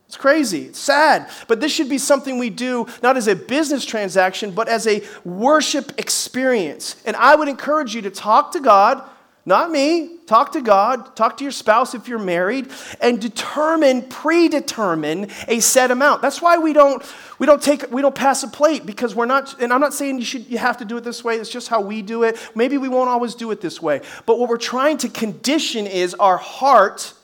It's 0.06 0.16
crazy. 0.16 0.66
It's 0.66 0.78
sad. 0.78 1.28
But 1.48 1.60
this 1.60 1.72
should 1.72 1.88
be 1.88 1.98
something 1.98 2.38
we 2.38 2.50
do 2.50 2.86
not 3.02 3.16
as 3.16 3.26
a 3.26 3.34
business 3.34 3.84
transaction, 3.84 4.52
but 4.52 4.68
as 4.68 4.86
a 4.86 5.02
worship 5.24 5.92
experience. 5.98 6.96
And 7.04 7.16
I 7.16 7.34
would 7.34 7.48
encourage 7.48 7.94
you 7.94 8.02
to 8.02 8.10
talk 8.10 8.52
to 8.52 8.60
God 8.60 9.02
not 9.48 9.70
me. 9.70 10.16
Talk 10.26 10.50
to 10.52 10.60
God, 10.60 11.14
talk 11.14 11.36
to 11.36 11.44
your 11.44 11.52
spouse 11.52 11.94
if 11.94 12.08
you're 12.08 12.18
married, 12.18 12.68
and 13.00 13.20
determine, 13.20 14.02
predetermine 14.02 15.30
a 15.46 15.60
set 15.60 15.92
amount. 15.92 16.20
That's 16.20 16.42
why 16.42 16.58
we 16.58 16.72
don't 16.72 17.00
we 17.38 17.46
don't 17.46 17.62
take 17.62 17.88
we 17.92 18.02
don't 18.02 18.14
pass 18.14 18.42
a 18.42 18.48
plate 18.48 18.84
because 18.84 19.14
we're 19.14 19.26
not 19.26 19.60
and 19.62 19.72
I'm 19.72 19.80
not 19.80 19.94
saying 19.94 20.18
you 20.18 20.24
should 20.24 20.50
you 20.50 20.58
have 20.58 20.78
to 20.78 20.84
do 20.84 20.96
it 20.96 21.04
this 21.04 21.22
way. 21.22 21.36
It's 21.36 21.48
just 21.48 21.68
how 21.68 21.80
we 21.80 22.02
do 22.02 22.24
it. 22.24 22.36
Maybe 22.56 22.76
we 22.76 22.88
won't 22.88 23.08
always 23.08 23.36
do 23.36 23.52
it 23.52 23.60
this 23.60 23.80
way. 23.80 24.00
But 24.26 24.40
what 24.40 24.48
we're 24.48 24.56
trying 24.56 24.98
to 24.98 25.08
condition 25.08 25.86
is 25.86 26.14
our 26.14 26.38
heart 26.38 27.14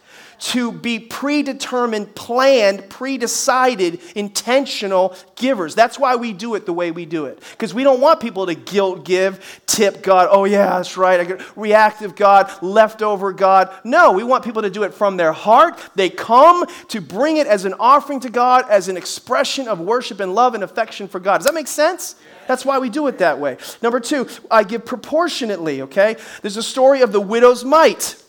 to 0.43 0.72
be 0.72 0.99
predetermined, 0.99 2.12
planned, 2.16 2.80
predecided, 2.90 4.01
intentional 4.16 5.14
givers. 5.36 5.76
That's 5.76 6.01
why 6.01 6.16
we 6.16 6.32
do 6.32 6.57
it 6.57 6.66
the 6.66 6.72
way 6.72 6.90
we 6.90 7.07
do 7.07 7.26
it. 7.26 7.40
Because 7.53 7.72
we 7.72 7.84
don't 7.84 8.01
want 8.01 8.20
people 8.20 8.47
to 8.47 8.55
guilt 8.57 9.05
give, 9.05 9.62
tip 9.66 10.03
God, 10.03 10.28
oh 10.32 10.45
yeah, 10.45 10.66
that's 10.70 10.97
right, 10.97 11.40
reactive 11.57 12.16
God, 12.16 12.51
leftover 12.61 13.32
God. 13.32 13.72
No, 13.84 14.11
we 14.11 14.24
want 14.24 14.45
people 14.45 14.62
to 14.62 14.70
do 14.70 14.82
it 14.82 14.93
from 14.93 15.16
their 15.16 15.32
heart. 15.32 15.78
They 15.95 16.11
come 16.11 16.66
to 16.88 17.01
bring 17.01 17.36
it 17.36 17.47
as 17.47 17.64
an 17.64 17.74
offering 17.78 18.18
to 18.20 18.30
God, 18.30 18.68
as 18.68 18.88
an 18.88 18.97
expression 18.97 19.68
of 19.68 19.78
worship 19.78 20.18
and 20.18 20.34
love 20.34 20.55
and 20.55 20.64
affection 20.64 21.07
for 21.07 21.20
God. 21.20 21.38
Does 21.38 21.47
that 21.47 21.55
make 21.55 21.68
sense? 21.68 22.16
That's 22.49 22.64
why 22.64 22.80
we 22.80 22.90
do 22.90 23.07
it 23.07 23.18
that 23.18 23.38
way. 23.38 23.59
Number 23.80 24.01
two, 24.01 24.26
I 24.51 24.64
give 24.64 24.84
proportionately, 24.84 25.82
okay? 25.82 26.16
There's 26.43 26.57
a 26.57 26.64
story 26.64 27.03
of 27.03 27.12
the 27.12 27.20
widow's 27.20 27.64
mite. 27.64 28.21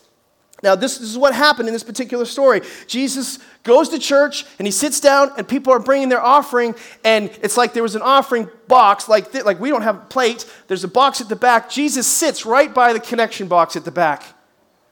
Now, 0.64 0.74
this, 0.74 0.96
this, 0.96 1.10
is 1.10 1.18
what 1.18 1.34
happened 1.34 1.68
in 1.68 1.74
this 1.74 1.84
particular 1.84 2.24
story. 2.24 2.62
Jesus 2.86 3.38
goes 3.64 3.90
to 3.90 3.98
church 3.98 4.46
and 4.58 4.66
he 4.66 4.72
sits 4.72 4.98
down, 4.98 5.30
and 5.36 5.46
people 5.46 5.74
are 5.74 5.78
bringing 5.78 6.08
their 6.08 6.22
offering, 6.22 6.74
and 7.04 7.30
it's 7.42 7.58
like 7.58 7.74
there 7.74 7.82
was 7.82 7.94
an 7.94 8.00
offering 8.00 8.48
box, 8.66 9.06
like, 9.06 9.30
th- 9.30 9.44
like 9.44 9.60
we 9.60 9.68
don't 9.68 9.82
have 9.82 9.96
a 9.96 10.06
plate. 10.06 10.50
There's 10.66 10.82
a 10.82 10.88
box 10.88 11.20
at 11.20 11.28
the 11.28 11.36
back. 11.36 11.68
Jesus 11.68 12.06
sits 12.06 12.46
right 12.46 12.72
by 12.72 12.94
the 12.94 12.98
connection 12.98 13.46
box 13.46 13.76
at 13.76 13.84
the 13.84 13.90
back. 13.90 14.24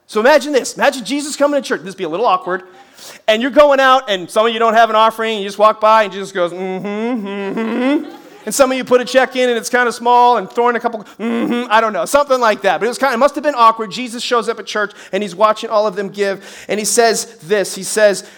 So 0.06 0.20
imagine 0.20 0.52
this. 0.52 0.76
Imagine 0.76 1.06
Jesus 1.06 1.36
coming 1.36 1.60
to 1.60 1.66
church. 1.66 1.80
This 1.80 1.94
would 1.94 1.98
be 1.98 2.04
a 2.04 2.08
little 2.08 2.26
awkward. 2.26 2.64
And 3.26 3.40
you're 3.40 3.50
going 3.50 3.80
out, 3.80 4.10
and 4.10 4.30
some 4.30 4.46
of 4.46 4.52
you 4.52 4.58
don't 4.58 4.74
have 4.74 4.90
an 4.90 4.96
offering, 4.96 5.36
and 5.36 5.42
you 5.42 5.48
just 5.48 5.58
walk 5.58 5.80
by, 5.80 6.02
and 6.02 6.12
Jesus 6.12 6.32
goes, 6.32 6.52
mm 6.52 6.80
hmm, 6.82 7.26
mm 7.26 8.04
hmm. 8.04 8.21
And 8.44 8.54
some 8.54 8.70
of 8.70 8.76
you 8.76 8.84
put 8.84 9.00
a 9.00 9.04
check 9.04 9.36
in 9.36 9.48
and 9.48 9.58
it's 9.58 9.70
kind 9.70 9.88
of 9.88 9.94
small 9.94 10.36
and 10.36 10.50
throwing 10.50 10.76
a 10.76 10.80
couple, 10.80 11.04
mm-hmm, 11.04 11.70
I 11.70 11.80
don't 11.80 11.92
know, 11.92 12.04
something 12.04 12.40
like 12.40 12.62
that. 12.62 12.78
But 12.78 12.86
it 12.86 12.88
was 12.88 12.98
kind 12.98 13.12
of, 13.12 13.18
it 13.18 13.20
must 13.20 13.34
have 13.34 13.44
been 13.44 13.54
awkward. 13.54 13.90
Jesus 13.90 14.22
shows 14.22 14.48
up 14.48 14.58
at 14.58 14.66
church 14.66 14.92
and 15.12 15.22
he's 15.22 15.34
watching 15.34 15.70
all 15.70 15.86
of 15.86 15.96
them 15.96 16.08
give. 16.08 16.66
And 16.68 16.78
he 16.78 16.84
says 16.84 17.38
this 17.38 17.74
He 17.74 17.82
says, 17.82 18.28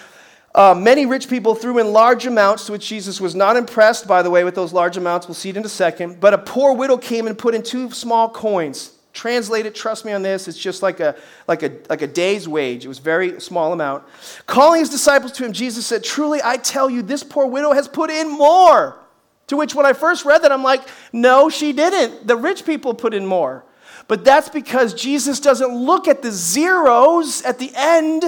uh, 0.54 0.72
many 0.72 1.04
rich 1.04 1.28
people 1.28 1.56
threw 1.56 1.78
in 1.78 1.92
large 1.92 2.26
amounts, 2.26 2.66
to 2.66 2.72
which 2.72 2.86
Jesus 2.86 3.20
was 3.20 3.34
not 3.34 3.56
impressed, 3.56 4.06
by 4.06 4.22
the 4.22 4.30
way, 4.30 4.44
with 4.44 4.54
those 4.54 4.72
large 4.72 4.96
amounts. 4.96 5.26
We'll 5.26 5.34
see 5.34 5.48
it 5.48 5.56
in 5.56 5.64
a 5.64 5.68
second. 5.68 6.20
But 6.20 6.32
a 6.32 6.38
poor 6.38 6.72
widow 6.72 6.96
came 6.96 7.26
and 7.26 7.36
put 7.36 7.56
in 7.56 7.62
two 7.62 7.90
small 7.90 8.28
coins. 8.28 8.92
Translate 9.12 9.66
it, 9.66 9.74
trust 9.74 10.04
me 10.04 10.12
on 10.12 10.22
this, 10.22 10.48
it's 10.48 10.58
just 10.58 10.82
like 10.82 10.98
a, 10.98 11.14
like, 11.46 11.62
a, 11.62 11.72
like 11.88 12.02
a 12.02 12.06
day's 12.06 12.48
wage. 12.48 12.84
It 12.84 12.88
was 12.88 12.98
very 12.98 13.40
small 13.40 13.72
amount. 13.72 14.02
Calling 14.46 14.80
his 14.80 14.90
disciples 14.90 15.30
to 15.32 15.44
him, 15.44 15.52
Jesus 15.52 15.86
said, 15.86 16.02
Truly, 16.02 16.40
I 16.42 16.56
tell 16.56 16.90
you, 16.90 17.00
this 17.00 17.22
poor 17.22 17.46
widow 17.46 17.72
has 17.72 17.86
put 17.86 18.10
in 18.10 18.28
more 18.28 19.03
to 19.48 19.56
which, 19.56 19.74
when 19.74 19.86
I 19.86 19.92
first 19.92 20.24
read 20.24 20.42
that, 20.42 20.52
I'm 20.52 20.62
like, 20.62 20.82
no, 21.12 21.50
she 21.50 21.72
didn't. 21.72 22.26
The 22.26 22.36
rich 22.36 22.64
people 22.64 22.94
put 22.94 23.14
in 23.14 23.26
more. 23.26 23.64
But 24.06 24.24
that's 24.24 24.48
because 24.48 24.92
Jesus 24.94 25.40
doesn't 25.40 25.74
look 25.74 26.08
at 26.08 26.22
the 26.22 26.30
zeros 26.30 27.42
at 27.42 27.58
the 27.58 27.72
end. 27.74 28.24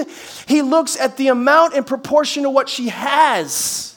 He 0.47 0.61
looks 0.61 0.97
at 0.97 1.17
the 1.17 1.27
amount 1.27 1.75
in 1.75 1.83
proportion 1.83 2.43
to 2.43 2.49
what 2.49 2.67
she 2.69 2.89
has 2.89 3.95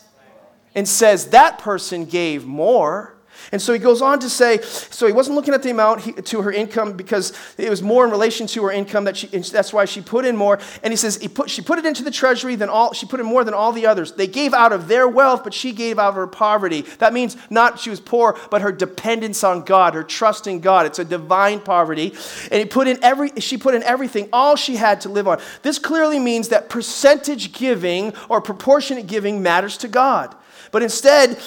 and 0.74 0.88
says, 0.88 1.28
that 1.28 1.58
person 1.58 2.04
gave 2.04 2.44
more. 2.46 3.14
And 3.52 3.60
so 3.60 3.72
he 3.72 3.78
goes 3.78 4.00
on 4.00 4.20
to 4.20 4.30
say, 4.30 4.60
so 4.62 5.06
he 5.06 5.12
wasn't 5.12 5.34
looking 5.34 5.54
at 5.54 5.62
the 5.62 5.70
amount 5.70 6.02
he, 6.02 6.12
to 6.12 6.42
her 6.42 6.52
income 6.52 6.92
because 6.92 7.32
it 7.58 7.68
was 7.68 7.82
more 7.82 8.04
in 8.04 8.10
relation 8.10 8.46
to 8.48 8.64
her 8.64 8.70
income 8.70 9.04
that 9.04 9.16
she, 9.16 9.26
that's 9.26 9.72
why 9.72 9.84
she 9.84 10.00
put 10.00 10.24
in 10.24 10.36
more. 10.36 10.60
And 10.82 10.92
he 10.92 10.96
says, 10.96 11.16
he 11.16 11.28
put, 11.28 11.50
she 11.50 11.60
put 11.60 11.78
it 11.78 11.84
into 11.84 12.04
the 12.04 12.12
treasury 12.12 12.54
than 12.54 12.68
all, 12.68 12.92
she 12.92 13.06
put 13.06 13.18
in 13.18 13.26
more 13.26 13.42
than 13.42 13.54
all 13.54 13.72
the 13.72 13.86
others. 13.86 14.12
They 14.12 14.28
gave 14.28 14.54
out 14.54 14.72
of 14.72 14.86
their 14.86 15.08
wealth, 15.08 15.42
but 15.42 15.52
she 15.52 15.72
gave 15.72 15.98
out 15.98 16.10
of 16.10 16.14
her 16.14 16.26
poverty. 16.28 16.82
That 16.98 17.12
means 17.12 17.36
not 17.50 17.80
she 17.80 17.90
was 17.90 18.00
poor, 18.00 18.38
but 18.50 18.62
her 18.62 18.72
dependence 18.72 19.42
on 19.42 19.62
God, 19.62 19.94
her 19.94 20.04
trust 20.04 20.46
in 20.46 20.60
God. 20.60 20.86
It's 20.86 21.00
a 21.00 21.04
divine 21.04 21.60
poverty. 21.60 22.14
And 22.52 22.60
he 22.60 22.64
put 22.64 22.86
in 22.86 23.02
every, 23.02 23.30
she 23.40 23.56
put 23.56 23.74
in 23.74 23.82
everything, 23.82 24.28
all 24.32 24.54
she 24.54 24.76
had 24.76 25.00
to 25.02 25.08
live 25.08 25.26
on. 25.26 25.40
This 25.62 25.78
clearly 25.78 26.18
means 26.18 26.48
that 26.48 26.68
percentage 26.68 27.52
giving 27.52 28.12
or 28.28 28.40
proportionate 28.40 29.06
giving 29.06 29.42
matters 29.42 29.76
to 29.78 29.88
God. 29.88 30.36
But 30.72 30.82
instead, 30.82 31.38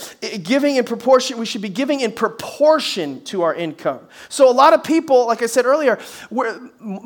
giving 0.43 0.75
in 0.75 0.85
proportion, 0.85 1.37
we 1.37 1.45
should 1.45 1.61
be 1.61 1.69
giving 1.69 2.01
in 2.01 2.11
proportion 2.11 3.23
to 3.25 3.43
our 3.43 3.53
income. 3.53 4.01
So 4.29 4.49
a 4.49 4.51
lot 4.51 4.73
of 4.73 4.83
people, 4.83 5.27
like 5.27 5.41
I 5.41 5.45
said 5.45 5.65
earlier, 5.65 5.97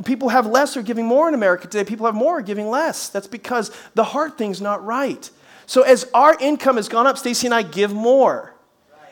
people 0.05 0.29
have 0.29 0.47
less 0.47 0.75
or 0.75 0.81
giving 0.81 1.05
more 1.05 1.27
in 1.27 1.33
America 1.33 1.67
today. 1.67 1.83
People 1.83 2.05
have 2.05 2.15
more 2.15 2.39
or 2.39 2.41
giving 2.41 2.69
less. 2.69 3.09
That's 3.09 3.27
because 3.27 3.71
the 3.93 4.03
heart 4.03 4.37
thing's 4.37 4.61
not 4.61 4.83
right. 4.83 5.29
So 5.67 5.81
as 5.81 6.09
our 6.13 6.35
income 6.39 6.77
has 6.77 6.87
gone 6.87 7.07
up, 7.07 7.17
Stacy 7.17 7.47
and 7.47 7.53
I 7.53 7.61
give 7.61 7.93
more. 7.93 8.53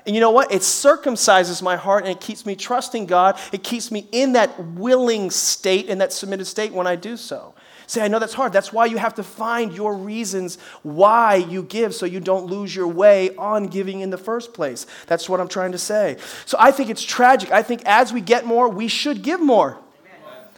And 0.06 0.14
you 0.14 0.22
know 0.22 0.32
what? 0.32 0.52
It 0.52 0.62
circumcises 0.62 1.64
my 1.64 1.76
heart 1.76 2.04
and 2.04 2.12
it 2.12 2.22
keeps 2.22 2.46
me 2.46 2.56
trusting 2.56 3.08
God. 3.08 3.40
It 3.52 3.64
keeps 3.64 3.92
me 3.92 4.08
in 4.12 4.34
that 4.34 4.64
willing 4.64 5.32
state, 5.32 5.88
in 5.88 5.98
that 5.98 6.14
submitted 6.14 6.46
state 6.46 6.72
when 6.74 6.86
I 6.86 6.96
do 6.96 7.18
so. 7.18 7.55
Say, 7.88 8.02
I 8.02 8.08
know 8.08 8.20
that's 8.20 8.34
hard. 8.34 8.54
That's 8.54 8.74
why 8.74 8.86
you 8.86 8.98
have 8.98 9.16
to 9.16 9.24
find 9.24 9.74
your 9.74 9.96
reasons 9.96 10.58
why 10.84 11.36
you 11.36 11.64
give 11.64 11.94
so 11.94 12.06
you 12.06 12.20
don't 12.20 12.46
lose 12.46 12.76
your 12.76 12.88
way 12.88 13.36
on 13.36 13.68
giving 13.68 14.02
in 14.02 14.10
the 14.10 14.18
first 14.18 14.54
place. 14.54 14.88
That's 15.08 15.30
what 15.30 15.40
I'm 15.40 15.48
trying 15.48 15.72
to 15.74 15.78
say. 15.78 16.18
So 16.46 16.58
I 16.60 16.72
think 16.72 16.90
it's 16.90 17.04
tragic. 17.04 17.52
I 17.52 17.62
think 17.62 17.84
as 17.86 18.12
we 18.12 18.22
get 18.22 18.46
more, 18.46 18.70
we 18.70 18.88
should 18.88 19.22
give 19.22 19.40
more. 19.40 19.80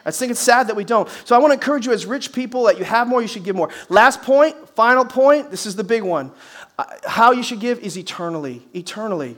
I 0.05 0.11
think 0.11 0.31
it's 0.31 0.39
sad 0.39 0.67
that 0.67 0.75
we 0.77 0.85
don't. 0.85 1.09
So 1.25 1.35
I 1.35 1.39
want 1.39 1.51
to 1.51 1.55
encourage 1.55 1.85
you 1.85 1.91
as 1.91 2.05
rich 2.05 2.31
people 2.31 2.63
that 2.63 2.79
you 2.79 2.85
have 2.85 3.09
more, 3.09 3.21
you 3.21 3.27
should 3.27 3.43
give 3.43 3.57
more. 3.57 3.69
Last 3.89 4.21
point, 4.21 4.69
final 4.69 5.03
point, 5.03 5.51
this 5.51 5.65
is 5.65 5.75
the 5.75 5.83
big 5.83 6.01
one. 6.01 6.31
Uh, 6.79 6.85
how 7.05 7.33
you 7.33 7.43
should 7.43 7.59
give 7.59 7.79
is 7.79 7.97
eternally. 7.97 8.65
Eternally. 8.73 9.35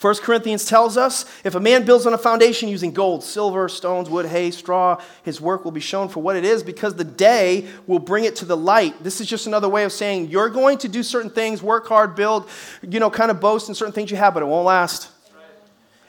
1 0.00 0.14
Corinthians 0.16 0.64
tells 0.64 0.96
us 0.96 1.24
if 1.44 1.54
a 1.54 1.60
man 1.60 1.84
builds 1.84 2.06
on 2.06 2.14
a 2.14 2.18
foundation 2.18 2.68
using 2.68 2.92
gold, 2.92 3.22
silver, 3.22 3.68
stones, 3.68 4.08
wood, 4.08 4.26
hay, 4.26 4.50
straw, 4.50 5.00
his 5.22 5.40
work 5.40 5.64
will 5.64 5.72
be 5.72 5.80
shown 5.80 6.08
for 6.08 6.20
what 6.20 6.36
it 6.36 6.44
is 6.44 6.62
because 6.62 6.94
the 6.94 7.04
day 7.04 7.68
will 7.86 7.98
bring 7.98 8.24
it 8.24 8.36
to 8.36 8.44
the 8.44 8.56
light. 8.56 9.02
This 9.02 9.20
is 9.20 9.26
just 9.26 9.46
another 9.46 9.68
way 9.68 9.84
of 9.84 9.92
saying 9.92 10.28
you're 10.28 10.48
going 10.48 10.78
to 10.78 10.88
do 10.88 11.02
certain 11.02 11.30
things, 11.30 11.62
work 11.62 11.86
hard, 11.86 12.14
build, 12.14 12.48
you 12.82 13.00
know, 13.00 13.10
kind 13.10 13.30
of 13.30 13.40
boast 13.40 13.68
in 13.68 13.74
certain 13.74 13.92
things 13.92 14.10
you 14.10 14.16
have, 14.16 14.34
but 14.34 14.42
it 14.42 14.46
won't 14.46 14.66
last. 14.66 15.10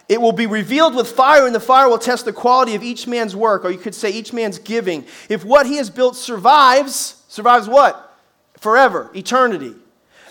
It 0.08 0.20
will 0.20 0.34
be 0.34 0.48
revealed 0.48 0.94
with 0.94 1.10
fire, 1.10 1.46
and 1.46 1.56
the 1.56 1.60
fire 1.62 1.88
will 1.88 1.98
test 1.98 2.26
the 2.26 2.34
quality 2.34 2.76
of 2.76 2.84
each 2.84 3.08
man's 3.08 3.34
work, 3.34 3.64
or 3.64 3.72
you 3.72 3.78
could 3.78 3.96
say 3.96 4.10
each 4.10 4.34
man's 4.34 4.60
giving. 4.60 5.06
If 5.30 5.46
what 5.46 5.66
he 5.66 5.78
has 5.78 5.90
built 5.90 6.18
survives, 6.18 7.24
survives 7.30 7.70
what? 7.70 8.18
Forever, 8.58 9.10
eternity 9.16 9.74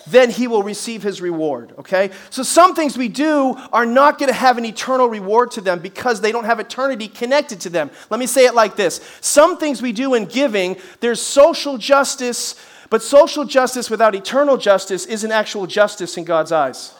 then 0.07 0.29
he 0.29 0.47
will 0.47 0.63
receive 0.63 1.03
his 1.03 1.21
reward. 1.21 1.73
Okay? 1.79 2.11
So 2.29 2.43
some 2.43 2.75
things 2.75 2.97
we 2.97 3.07
do 3.07 3.55
are 3.71 3.85
not 3.85 4.17
going 4.17 4.29
to 4.29 4.35
have 4.35 4.57
an 4.57 4.65
eternal 4.65 5.07
reward 5.07 5.51
to 5.51 5.61
them 5.61 5.79
because 5.79 6.21
they 6.21 6.31
don't 6.31 6.45
have 6.45 6.59
eternity 6.59 7.07
connected 7.07 7.61
to 7.61 7.69
them. 7.69 7.91
Let 8.09 8.19
me 8.19 8.27
say 8.27 8.45
it 8.45 8.55
like 8.55 8.75
this 8.75 9.01
Some 9.21 9.57
things 9.57 9.81
we 9.81 9.91
do 9.91 10.13
in 10.13 10.25
giving, 10.25 10.77
there's 10.99 11.21
social 11.21 11.77
justice, 11.77 12.55
but 12.89 13.01
social 13.01 13.45
justice 13.45 13.89
without 13.89 14.15
eternal 14.15 14.57
justice 14.57 15.05
isn't 15.05 15.31
actual 15.31 15.67
justice 15.67 16.17
in 16.17 16.23
God's 16.23 16.51
eyes. 16.51 16.93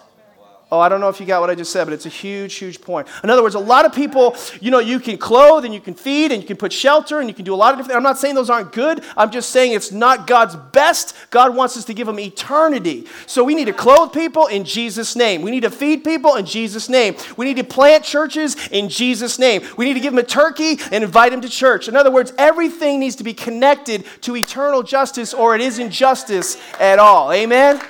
Oh, 0.74 0.80
I 0.80 0.88
don't 0.88 1.02
know 1.02 1.10
if 1.10 1.20
you 1.20 1.26
got 1.26 1.42
what 1.42 1.50
I 1.50 1.56
just 1.56 1.74
said, 1.74 1.84
but 1.84 1.92
it's 1.92 2.06
a 2.06 2.10
huge, 2.10 2.54
huge 2.54 2.80
point. 2.80 3.06
In 3.26 3.30
other 3.30 3.44
words, 3.44 3.56
a 3.56 3.60
lot 3.60 3.84
of 3.84 3.94
people, 3.94 4.38
you 4.62 4.72
know, 4.72 4.80
you 4.80 5.02
can 5.02 5.18
clothe 5.18 5.66
and 5.66 5.74
you 5.74 5.82
can 5.82 5.94
feed 5.94 6.32
and 6.32 6.42
you 6.42 6.48
can 6.48 6.56
put 6.56 6.72
shelter 6.72 7.20
and 7.20 7.28
you 7.28 7.36
can 7.36 7.44
do 7.44 7.54
a 7.54 7.58
lot 7.58 7.74
of 7.74 7.78
different. 7.80 7.98
I'm 7.98 8.04
not 8.04 8.18
saying 8.18 8.36
those 8.36 8.50
aren't 8.50 8.72
good. 8.72 9.04
I'm 9.18 9.32
just 9.32 9.50
saying 9.50 9.74
it's 9.74 9.92
not 9.92 10.28
God's 10.28 10.56
best. 10.56 11.14
God 11.30 11.58
wants 11.58 11.76
us 11.76 11.84
to 11.86 11.94
give 11.94 12.08
them 12.08 12.18
eternity. 12.22 13.06
So 13.28 13.44
we 13.44 13.54
need 13.54 13.66
to 13.66 13.74
clothe 13.74 14.14
people 14.14 14.48
in 14.48 14.64
Jesus' 14.64 15.14
name. 15.14 15.42
We 15.42 15.52
need 15.52 15.64
to 15.64 15.70
feed 15.70 16.06
people 16.06 16.36
in 16.38 16.46
Jesus' 16.46 16.88
name. 16.88 17.18
We 17.36 17.44
need 17.44 17.58
to 17.58 17.66
plant 17.66 18.06
churches 18.06 18.56
in 18.70 18.88
Jesus' 18.88 19.38
name. 19.38 19.64
We 19.76 19.84
need 19.84 19.96
to 19.96 20.00
give 20.00 20.14
them 20.14 20.24
a 20.24 20.28
turkey 20.28 20.80
and 20.94 21.04
invite 21.04 21.34
them 21.34 21.42
to 21.42 21.50
church. 21.50 21.90
In 21.90 21.98
other 21.98 22.12
words, 22.12 22.32
everything 22.38 23.02
needs 23.02 23.18
to 23.18 23.26
be 23.26 23.34
connected 23.34 24.06
to 24.22 24.38
eternal 24.38 24.84
justice 24.84 25.34
or 25.34 25.54
it 25.54 25.60
isn't 25.60 25.92
justice 25.92 26.56
at 26.80 26.98
all. 26.98 27.34
Amen? 27.34 27.82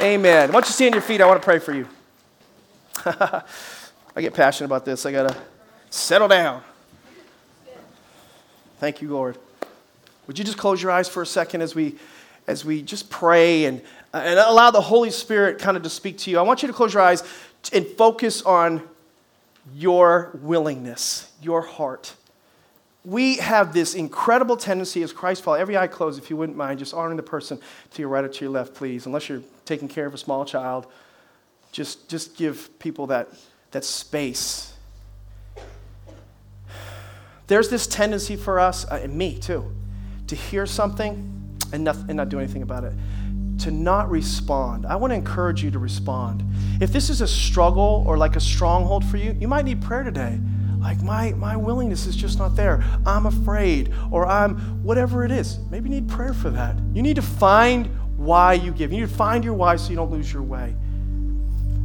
Amen. 0.00 0.50
Don't 0.50 0.64
you 0.64 0.72
stand 0.72 0.94
on 0.94 1.00
your 1.00 1.06
feet? 1.06 1.20
I 1.20 1.26
want 1.26 1.38
to 1.38 1.44
pray 1.44 1.58
for 1.58 1.74
you. 1.74 1.86
I 4.16 4.20
get 4.20 4.34
passionate 4.34 4.66
about 4.66 4.84
this. 4.84 5.06
I 5.06 5.12
got 5.12 5.28
to 5.28 5.36
settle 5.90 6.28
down. 6.28 6.62
Thank 8.78 9.02
you, 9.02 9.10
Lord. 9.10 9.38
Would 10.26 10.38
you 10.38 10.44
just 10.44 10.58
close 10.58 10.82
your 10.82 10.90
eyes 10.90 11.08
for 11.08 11.22
a 11.22 11.26
second 11.26 11.62
as 11.62 11.74
we, 11.74 11.96
as 12.46 12.64
we 12.64 12.82
just 12.82 13.10
pray 13.10 13.64
and, 13.64 13.82
and 14.12 14.38
allow 14.38 14.70
the 14.70 14.80
Holy 14.80 15.10
Spirit 15.10 15.58
kind 15.58 15.76
of 15.76 15.82
to 15.82 15.90
speak 15.90 16.18
to 16.18 16.30
you? 16.30 16.38
I 16.38 16.42
want 16.42 16.62
you 16.62 16.68
to 16.68 16.74
close 16.74 16.94
your 16.94 17.02
eyes 17.02 17.22
and 17.72 17.86
focus 17.86 18.42
on 18.42 18.82
your 19.74 20.30
willingness, 20.34 21.30
your 21.42 21.62
heart. 21.62 22.14
We 23.04 23.36
have 23.36 23.72
this 23.72 23.94
incredible 23.94 24.56
tendency 24.56 25.02
as 25.02 25.12
Christ 25.12 25.42
follow. 25.42 25.56
Every 25.56 25.76
eye 25.76 25.86
closed, 25.86 26.22
if 26.22 26.28
you 26.28 26.36
wouldn't 26.36 26.58
mind, 26.58 26.78
just 26.78 26.92
honoring 26.92 27.16
the 27.16 27.22
person 27.22 27.58
to 27.92 28.02
your 28.02 28.08
right 28.08 28.24
or 28.24 28.28
to 28.28 28.44
your 28.44 28.52
left, 28.52 28.74
please, 28.74 29.06
unless 29.06 29.28
you're 29.28 29.42
taking 29.64 29.88
care 29.88 30.06
of 30.06 30.12
a 30.12 30.18
small 30.18 30.44
child 30.44 30.86
just, 31.72 32.08
just 32.08 32.36
give 32.36 32.78
people 32.78 33.06
that, 33.08 33.28
that 33.70 33.84
space. 33.84 34.74
there's 37.46 37.68
this 37.68 37.86
tendency 37.86 38.36
for 38.36 38.60
us, 38.60 38.84
uh, 38.86 39.00
and 39.02 39.14
me 39.14 39.38
too, 39.38 39.72
to 40.28 40.36
hear 40.36 40.66
something 40.66 41.58
and 41.72 41.84
not, 41.84 41.96
and 41.96 42.14
not 42.14 42.28
do 42.28 42.38
anything 42.38 42.62
about 42.62 42.84
it 42.84 42.92
to 43.60 43.70
not 43.70 44.10
respond. 44.10 44.86
I 44.86 44.96
want 44.96 45.10
to 45.10 45.14
encourage 45.14 45.62
you 45.62 45.70
to 45.70 45.78
respond. 45.78 46.42
If 46.80 46.92
this 46.92 47.10
is 47.10 47.20
a 47.20 47.28
struggle 47.28 48.04
or 48.06 48.16
like 48.16 48.36
a 48.36 48.40
stronghold 48.40 49.04
for 49.04 49.18
you, 49.18 49.36
you 49.38 49.48
might 49.48 49.64
need 49.64 49.82
prayer 49.82 50.02
today. 50.02 50.40
Like, 50.78 51.02
my, 51.02 51.32
my 51.32 51.56
willingness 51.56 52.06
is 52.06 52.16
just 52.16 52.38
not 52.38 52.56
there. 52.56 52.82
I'm 53.04 53.26
afraid, 53.26 53.92
or 54.10 54.26
I'm 54.26 54.56
whatever 54.82 55.24
it 55.26 55.30
is. 55.30 55.58
Maybe 55.70 55.90
you 55.90 55.96
need 55.96 56.08
prayer 56.08 56.32
for 56.32 56.48
that. 56.50 56.74
You 56.94 57.02
need 57.02 57.16
to 57.16 57.22
find 57.22 57.86
why 58.16 58.54
you 58.54 58.72
give. 58.72 58.90
You 58.92 59.00
need 59.00 59.10
to 59.10 59.14
find 59.14 59.44
your 59.44 59.52
why 59.52 59.76
so 59.76 59.90
you 59.90 59.96
don't 59.96 60.10
lose 60.10 60.32
your 60.32 60.42
way. 60.42 60.74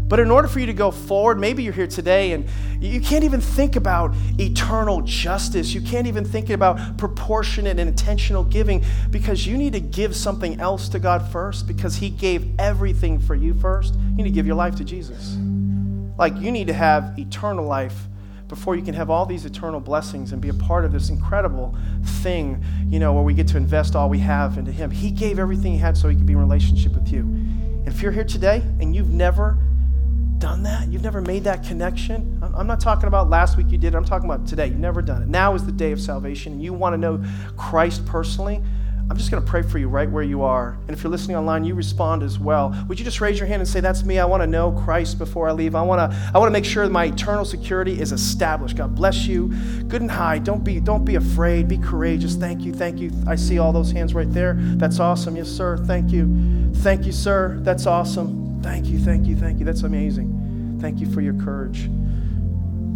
But 0.07 0.19
in 0.19 0.29
order 0.29 0.47
for 0.47 0.59
you 0.59 0.67
to 0.67 0.73
go 0.73 0.91
forward, 0.91 1.39
maybe 1.39 1.63
you're 1.63 1.73
here 1.73 1.87
today 1.87 2.33
and 2.33 2.47
you 2.79 3.01
can't 3.01 3.23
even 3.23 3.41
think 3.41 3.75
about 3.75 4.13
eternal 4.37 5.01
justice. 5.01 5.73
You 5.73 5.81
can't 5.81 6.05
even 6.05 6.23
think 6.23 6.51
about 6.51 6.97
proportionate 6.97 7.79
and 7.79 7.89
intentional 7.89 8.43
giving 8.43 8.85
because 9.09 9.47
you 9.47 9.57
need 9.57 9.73
to 9.73 9.79
give 9.79 10.15
something 10.15 10.59
else 10.59 10.89
to 10.89 10.99
God 10.99 11.27
first 11.31 11.67
because 11.67 11.95
He 11.95 12.09
gave 12.09 12.47
everything 12.59 13.19
for 13.19 13.33
you 13.33 13.55
first. 13.55 13.95
You 13.95 14.17
need 14.17 14.23
to 14.25 14.29
give 14.29 14.45
your 14.45 14.55
life 14.55 14.75
to 14.75 14.83
Jesus. 14.83 15.37
Like 16.17 16.39
you 16.39 16.51
need 16.51 16.67
to 16.67 16.73
have 16.73 17.17
eternal 17.17 17.65
life 17.65 18.07
before 18.47 18.75
you 18.75 18.83
can 18.83 18.93
have 18.93 19.09
all 19.09 19.25
these 19.25 19.43
eternal 19.43 19.79
blessings 19.79 20.31
and 20.31 20.39
be 20.39 20.49
a 20.49 20.53
part 20.53 20.85
of 20.85 20.91
this 20.91 21.09
incredible 21.09 21.75
thing, 22.21 22.63
you 22.89 22.99
know, 22.99 23.11
where 23.11 23.23
we 23.23 23.33
get 23.33 23.47
to 23.47 23.57
invest 23.57 23.95
all 23.95 24.07
we 24.07 24.19
have 24.19 24.59
into 24.59 24.71
Him. 24.71 24.91
He 24.91 25.09
gave 25.09 25.39
everything 25.39 25.71
He 25.71 25.79
had 25.79 25.97
so 25.97 26.07
He 26.09 26.15
could 26.15 26.27
be 26.27 26.33
in 26.33 26.39
relationship 26.39 26.93
with 26.93 27.11
you. 27.11 27.21
And 27.21 27.87
if 27.87 28.03
you're 28.03 28.11
here 28.11 28.23
today 28.23 28.57
and 28.79 28.95
you've 28.95 29.09
never 29.09 29.57
done 30.45 30.61
that? 30.61 30.87
You've 30.89 31.01
never 31.01 31.21
made 31.21 31.43
that 31.45 31.63
connection? 31.63 32.39
I'm 32.55 32.67
not 32.67 32.79
talking 32.79 33.07
about 33.07 33.31
last 33.31 33.57
week 33.57 33.71
you 33.71 33.79
did 33.79 33.95
it. 33.95 33.97
I'm 33.97 34.05
talking 34.05 34.29
about 34.29 34.45
today. 34.45 34.67
You've 34.67 34.77
never 34.77 35.01
done 35.01 35.23
it. 35.23 35.27
Now 35.27 35.55
is 35.55 35.65
the 35.65 35.71
day 35.71 35.91
of 35.91 35.99
salvation, 35.99 36.53
and 36.53 36.61
you 36.61 36.71
want 36.71 36.93
to 36.93 36.97
know 36.99 37.23
Christ 37.57 38.05
personally. 38.05 38.61
I'm 39.09 39.17
just 39.17 39.31
going 39.31 39.43
to 39.43 39.49
pray 39.49 39.63
for 39.63 39.79
you 39.79 39.87
right 39.87 40.07
where 40.07 40.21
you 40.21 40.43
are. 40.43 40.77
And 40.81 40.91
if 40.91 41.03
you're 41.03 41.09
listening 41.09 41.35
online, 41.35 41.63
you 41.63 41.73
respond 41.73 42.21
as 42.21 42.37
well. 42.37 42.75
Would 42.87 42.99
you 42.99 43.05
just 43.05 43.21
raise 43.21 43.39
your 43.39 43.47
hand 43.47 43.61
and 43.61 43.67
say, 43.67 43.79
That's 43.79 44.03
me. 44.03 44.19
I 44.19 44.25
want 44.25 44.43
to 44.43 44.47
know 44.47 44.71
Christ 44.71 45.17
before 45.17 45.49
I 45.49 45.51
leave. 45.51 45.73
I 45.73 45.81
want 45.81 46.11
to, 46.11 46.31
I 46.31 46.37
want 46.37 46.47
to 46.47 46.53
make 46.53 46.65
sure 46.65 46.87
my 46.89 47.05
eternal 47.05 47.43
security 47.43 47.99
is 47.99 48.11
established. 48.11 48.77
God 48.77 48.93
bless 48.93 49.25
you. 49.25 49.47
Good 49.87 50.01
and 50.01 50.11
high. 50.11 50.37
Don't 50.37 50.63
be, 50.63 50.79
don't 50.79 51.05
be 51.05 51.15
afraid. 51.15 51.67
Be 51.67 51.79
courageous. 51.79 52.35
Thank 52.35 52.61
you. 52.61 52.71
Thank 52.71 52.99
you. 52.99 53.11
I 53.25 53.35
see 53.35 53.57
all 53.57 53.73
those 53.73 53.91
hands 53.91 54.13
right 54.13 54.31
there. 54.31 54.53
That's 54.59 54.99
awesome. 54.99 55.37
Yes, 55.37 55.49
sir. 55.49 55.77
Thank 55.77 56.11
you. 56.11 56.71
Thank 56.75 57.07
you, 57.07 57.11
sir. 57.13 57.57
That's 57.61 57.87
awesome. 57.87 58.44
Thank 58.65 58.87
you, 58.87 58.97
thank 58.97 59.27
you, 59.27 59.35
thank 59.35 59.59
you. 59.59 59.65
That's 59.65 59.83
amazing. 59.83 60.79
Thank 60.81 60.99
you 60.99 61.05
for 61.05 61.21
your 61.21 61.35
courage. 61.35 61.87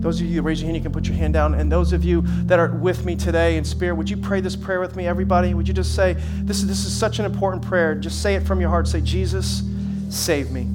Those 0.02 0.20
of 0.20 0.26
you 0.26 0.42
raise 0.42 0.60
your 0.62 0.66
hand, 0.66 0.78
you 0.78 0.82
can 0.82 0.92
put 0.92 1.06
your 1.06 1.16
hand 1.16 1.36
down. 1.36 1.54
And 1.54 1.72
those 1.72 1.94
of 1.94 2.04
you 2.04 2.24
that 2.48 2.58
are 2.58 2.72
with 2.72 3.06
me 3.06 3.16
today 3.16 3.56
in 3.56 3.64
spirit, 3.64 3.94
would 3.94 4.10
you 4.10 4.18
pray 4.18 4.42
this 4.42 4.56
prayer 4.56 4.80
with 4.80 4.96
me, 4.96 5.06
everybody? 5.06 5.54
Would 5.54 5.68
you 5.68 5.74
just 5.76 5.94
say, 5.94 6.14
this 6.42 6.58
is, 6.58 6.68
this 6.68 6.86
is 6.86 6.92
such 6.92 7.20
an 7.20 7.26
important 7.26 7.64
prayer. 7.64 7.94
Just 7.94 8.24
say 8.24 8.34
it 8.34 8.48
from 8.48 8.60
your 8.60 8.72
heart. 8.72 8.88
Say, 8.88 9.00
Jesus, 9.00 9.62
save 10.10 10.50
me. 10.50 10.66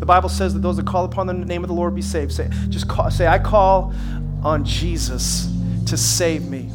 The 0.00 0.06
Bible 0.06 0.28
says 0.28 0.52
that 0.52 0.62
those 0.62 0.78
that 0.78 0.86
call 0.86 1.04
upon 1.04 1.28
the 1.28 1.34
name 1.34 1.62
of 1.62 1.68
the 1.68 1.74
Lord 1.74 1.94
be 1.94 2.02
saved. 2.02 2.32
Say, 2.32 2.50
just 2.70 2.88
call, 2.88 3.12
say, 3.12 3.28
I 3.28 3.38
call 3.38 3.94
on 4.42 4.64
Jesus 4.64 5.48
to 5.86 5.96
save 5.96 6.48
me. 6.48 6.72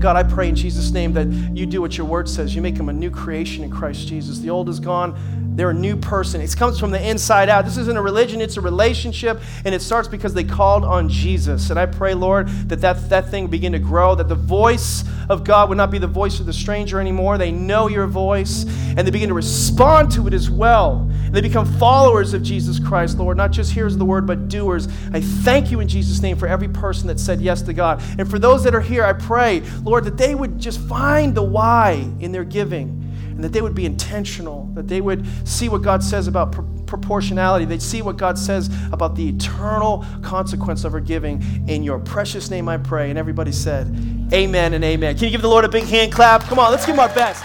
God, 0.00 0.16
I 0.16 0.22
pray 0.22 0.48
in 0.48 0.56
Jesus' 0.56 0.90
name 0.90 1.12
that 1.14 1.28
you 1.56 1.64
do 1.64 1.80
what 1.80 1.96
your 1.96 2.06
word 2.06 2.28
says. 2.28 2.54
You 2.54 2.60
make 2.60 2.74
them 2.74 2.88
a 2.88 2.92
new 2.92 3.10
creation 3.10 3.64
in 3.64 3.70
Christ 3.70 4.08
Jesus. 4.08 4.40
The 4.40 4.50
old 4.50 4.68
is 4.68 4.80
gone, 4.80 5.16
they're 5.56 5.70
a 5.70 5.74
new 5.74 5.96
person. 5.96 6.42
It 6.42 6.54
comes 6.54 6.78
from 6.78 6.90
the 6.90 7.08
inside 7.08 7.48
out. 7.48 7.64
This 7.64 7.78
isn't 7.78 7.96
a 7.96 8.02
religion, 8.02 8.42
it's 8.42 8.58
a 8.58 8.60
relationship, 8.60 9.40
and 9.64 9.74
it 9.74 9.80
starts 9.80 10.06
because 10.06 10.34
they 10.34 10.44
called 10.44 10.84
on 10.84 11.08
Jesus. 11.08 11.70
And 11.70 11.78
I 11.78 11.86
pray, 11.86 12.12
Lord, 12.12 12.48
that 12.68 12.82
that, 12.82 13.08
that 13.08 13.30
thing 13.30 13.46
begin 13.46 13.72
to 13.72 13.78
grow, 13.78 14.14
that 14.16 14.28
the 14.28 14.34
voice 14.34 15.02
of 15.30 15.44
God 15.44 15.70
would 15.70 15.78
not 15.78 15.90
be 15.90 15.98
the 15.98 16.06
voice 16.06 16.40
of 16.40 16.46
the 16.46 16.52
stranger 16.52 17.00
anymore. 17.00 17.38
They 17.38 17.52
know 17.52 17.88
your 17.88 18.06
voice, 18.06 18.64
and 18.64 18.98
they 18.98 19.10
begin 19.10 19.28
to 19.28 19.34
respond 19.34 20.10
to 20.12 20.26
it 20.26 20.34
as 20.34 20.50
well. 20.50 21.10
They 21.36 21.42
become 21.42 21.66
followers 21.66 22.32
of 22.32 22.42
Jesus 22.42 22.78
Christ, 22.78 23.18
Lord, 23.18 23.36
not 23.36 23.50
just 23.50 23.70
hearers 23.70 23.92
of 23.92 23.98
the 23.98 24.06
word, 24.06 24.26
but 24.26 24.48
doers. 24.48 24.88
I 25.12 25.20
thank 25.20 25.70
you 25.70 25.80
in 25.80 25.86
Jesus' 25.86 26.22
name 26.22 26.38
for 26.38 26.48
every 26.48 26.66
person 26.66 27.08
that 27.08 27.20
said 27.20 27.42
yes 27.42 27.60
to 27.60 27.74
God. 27.74 28.02
And 28.18 28.26
for 28.30 28.38
those 28.38 28.64
that 28.64 28.74
are 28.74 28.80
here, 28.80 29.04
I 29.04 29.12
pray, 29.12 29.60
Lord, 29.82 30.04
that 30.04 30.16
they 30.16 30.34
would 30.34 30.58
just 30.58 30.80
find 30.80 31.34
the 31.34 31.42
why 31.42 32.10
in 32.20 32.32
their 32.32 32.42
giving 32.42 32.88
and 33.26 33.44
that 33.44 33.52
they 33.52 33.60
would 33.60 33.74
be 33.74 33.84
intentional, 33.84 34.70
that 34.72 34.88
they 34.88 35.02
would 35.02 35.26
see 35.46 35.68
what 35.68 35.82
God 35.82 36.02
says 36.02 36.26
about 36.26 36.52
pr- 36.52 36.62
proportionality. 36.86 37.66
They'd 37.66 37.82
see 37.82 38.00
what 38.00 38.16
God 38.16 38.38
says 38.38 38.70
about 38.90 39.14
the 39.14 39.28
eternal 39.28 40.06
consequence 40.22 40.84
of 40.84 40.94
our 40.94 41.00
giving. 41.00 41.42
In 41.68 41.82
your 41.82 41.98
precious 41.98 42.48
name 42.48 42.66
I 42.66 42.78
pray. 42.78 43.10
And 43.10 43.18
everybody 43.18 43.52
said, 43.52 43.88
Amen 44.32 44.72
and 44.72 44.82
amen. 44.82 45.16
Can 45.16 45.24
you 45.24 45.30
give 45.32 45.42
the 45.42 45.50
Lord 45.50 45.66
a 45.66 45.68
big 45.68 45.84
hand 45.84 46.12
clap? 46.12 46.44
Come 46.44 46.58
on, 46.58 46.70
let's 46.70 46.86
give 46.86 46.94
him 46.94 47.00
our 47.00 47.14
best. 47.14 47.44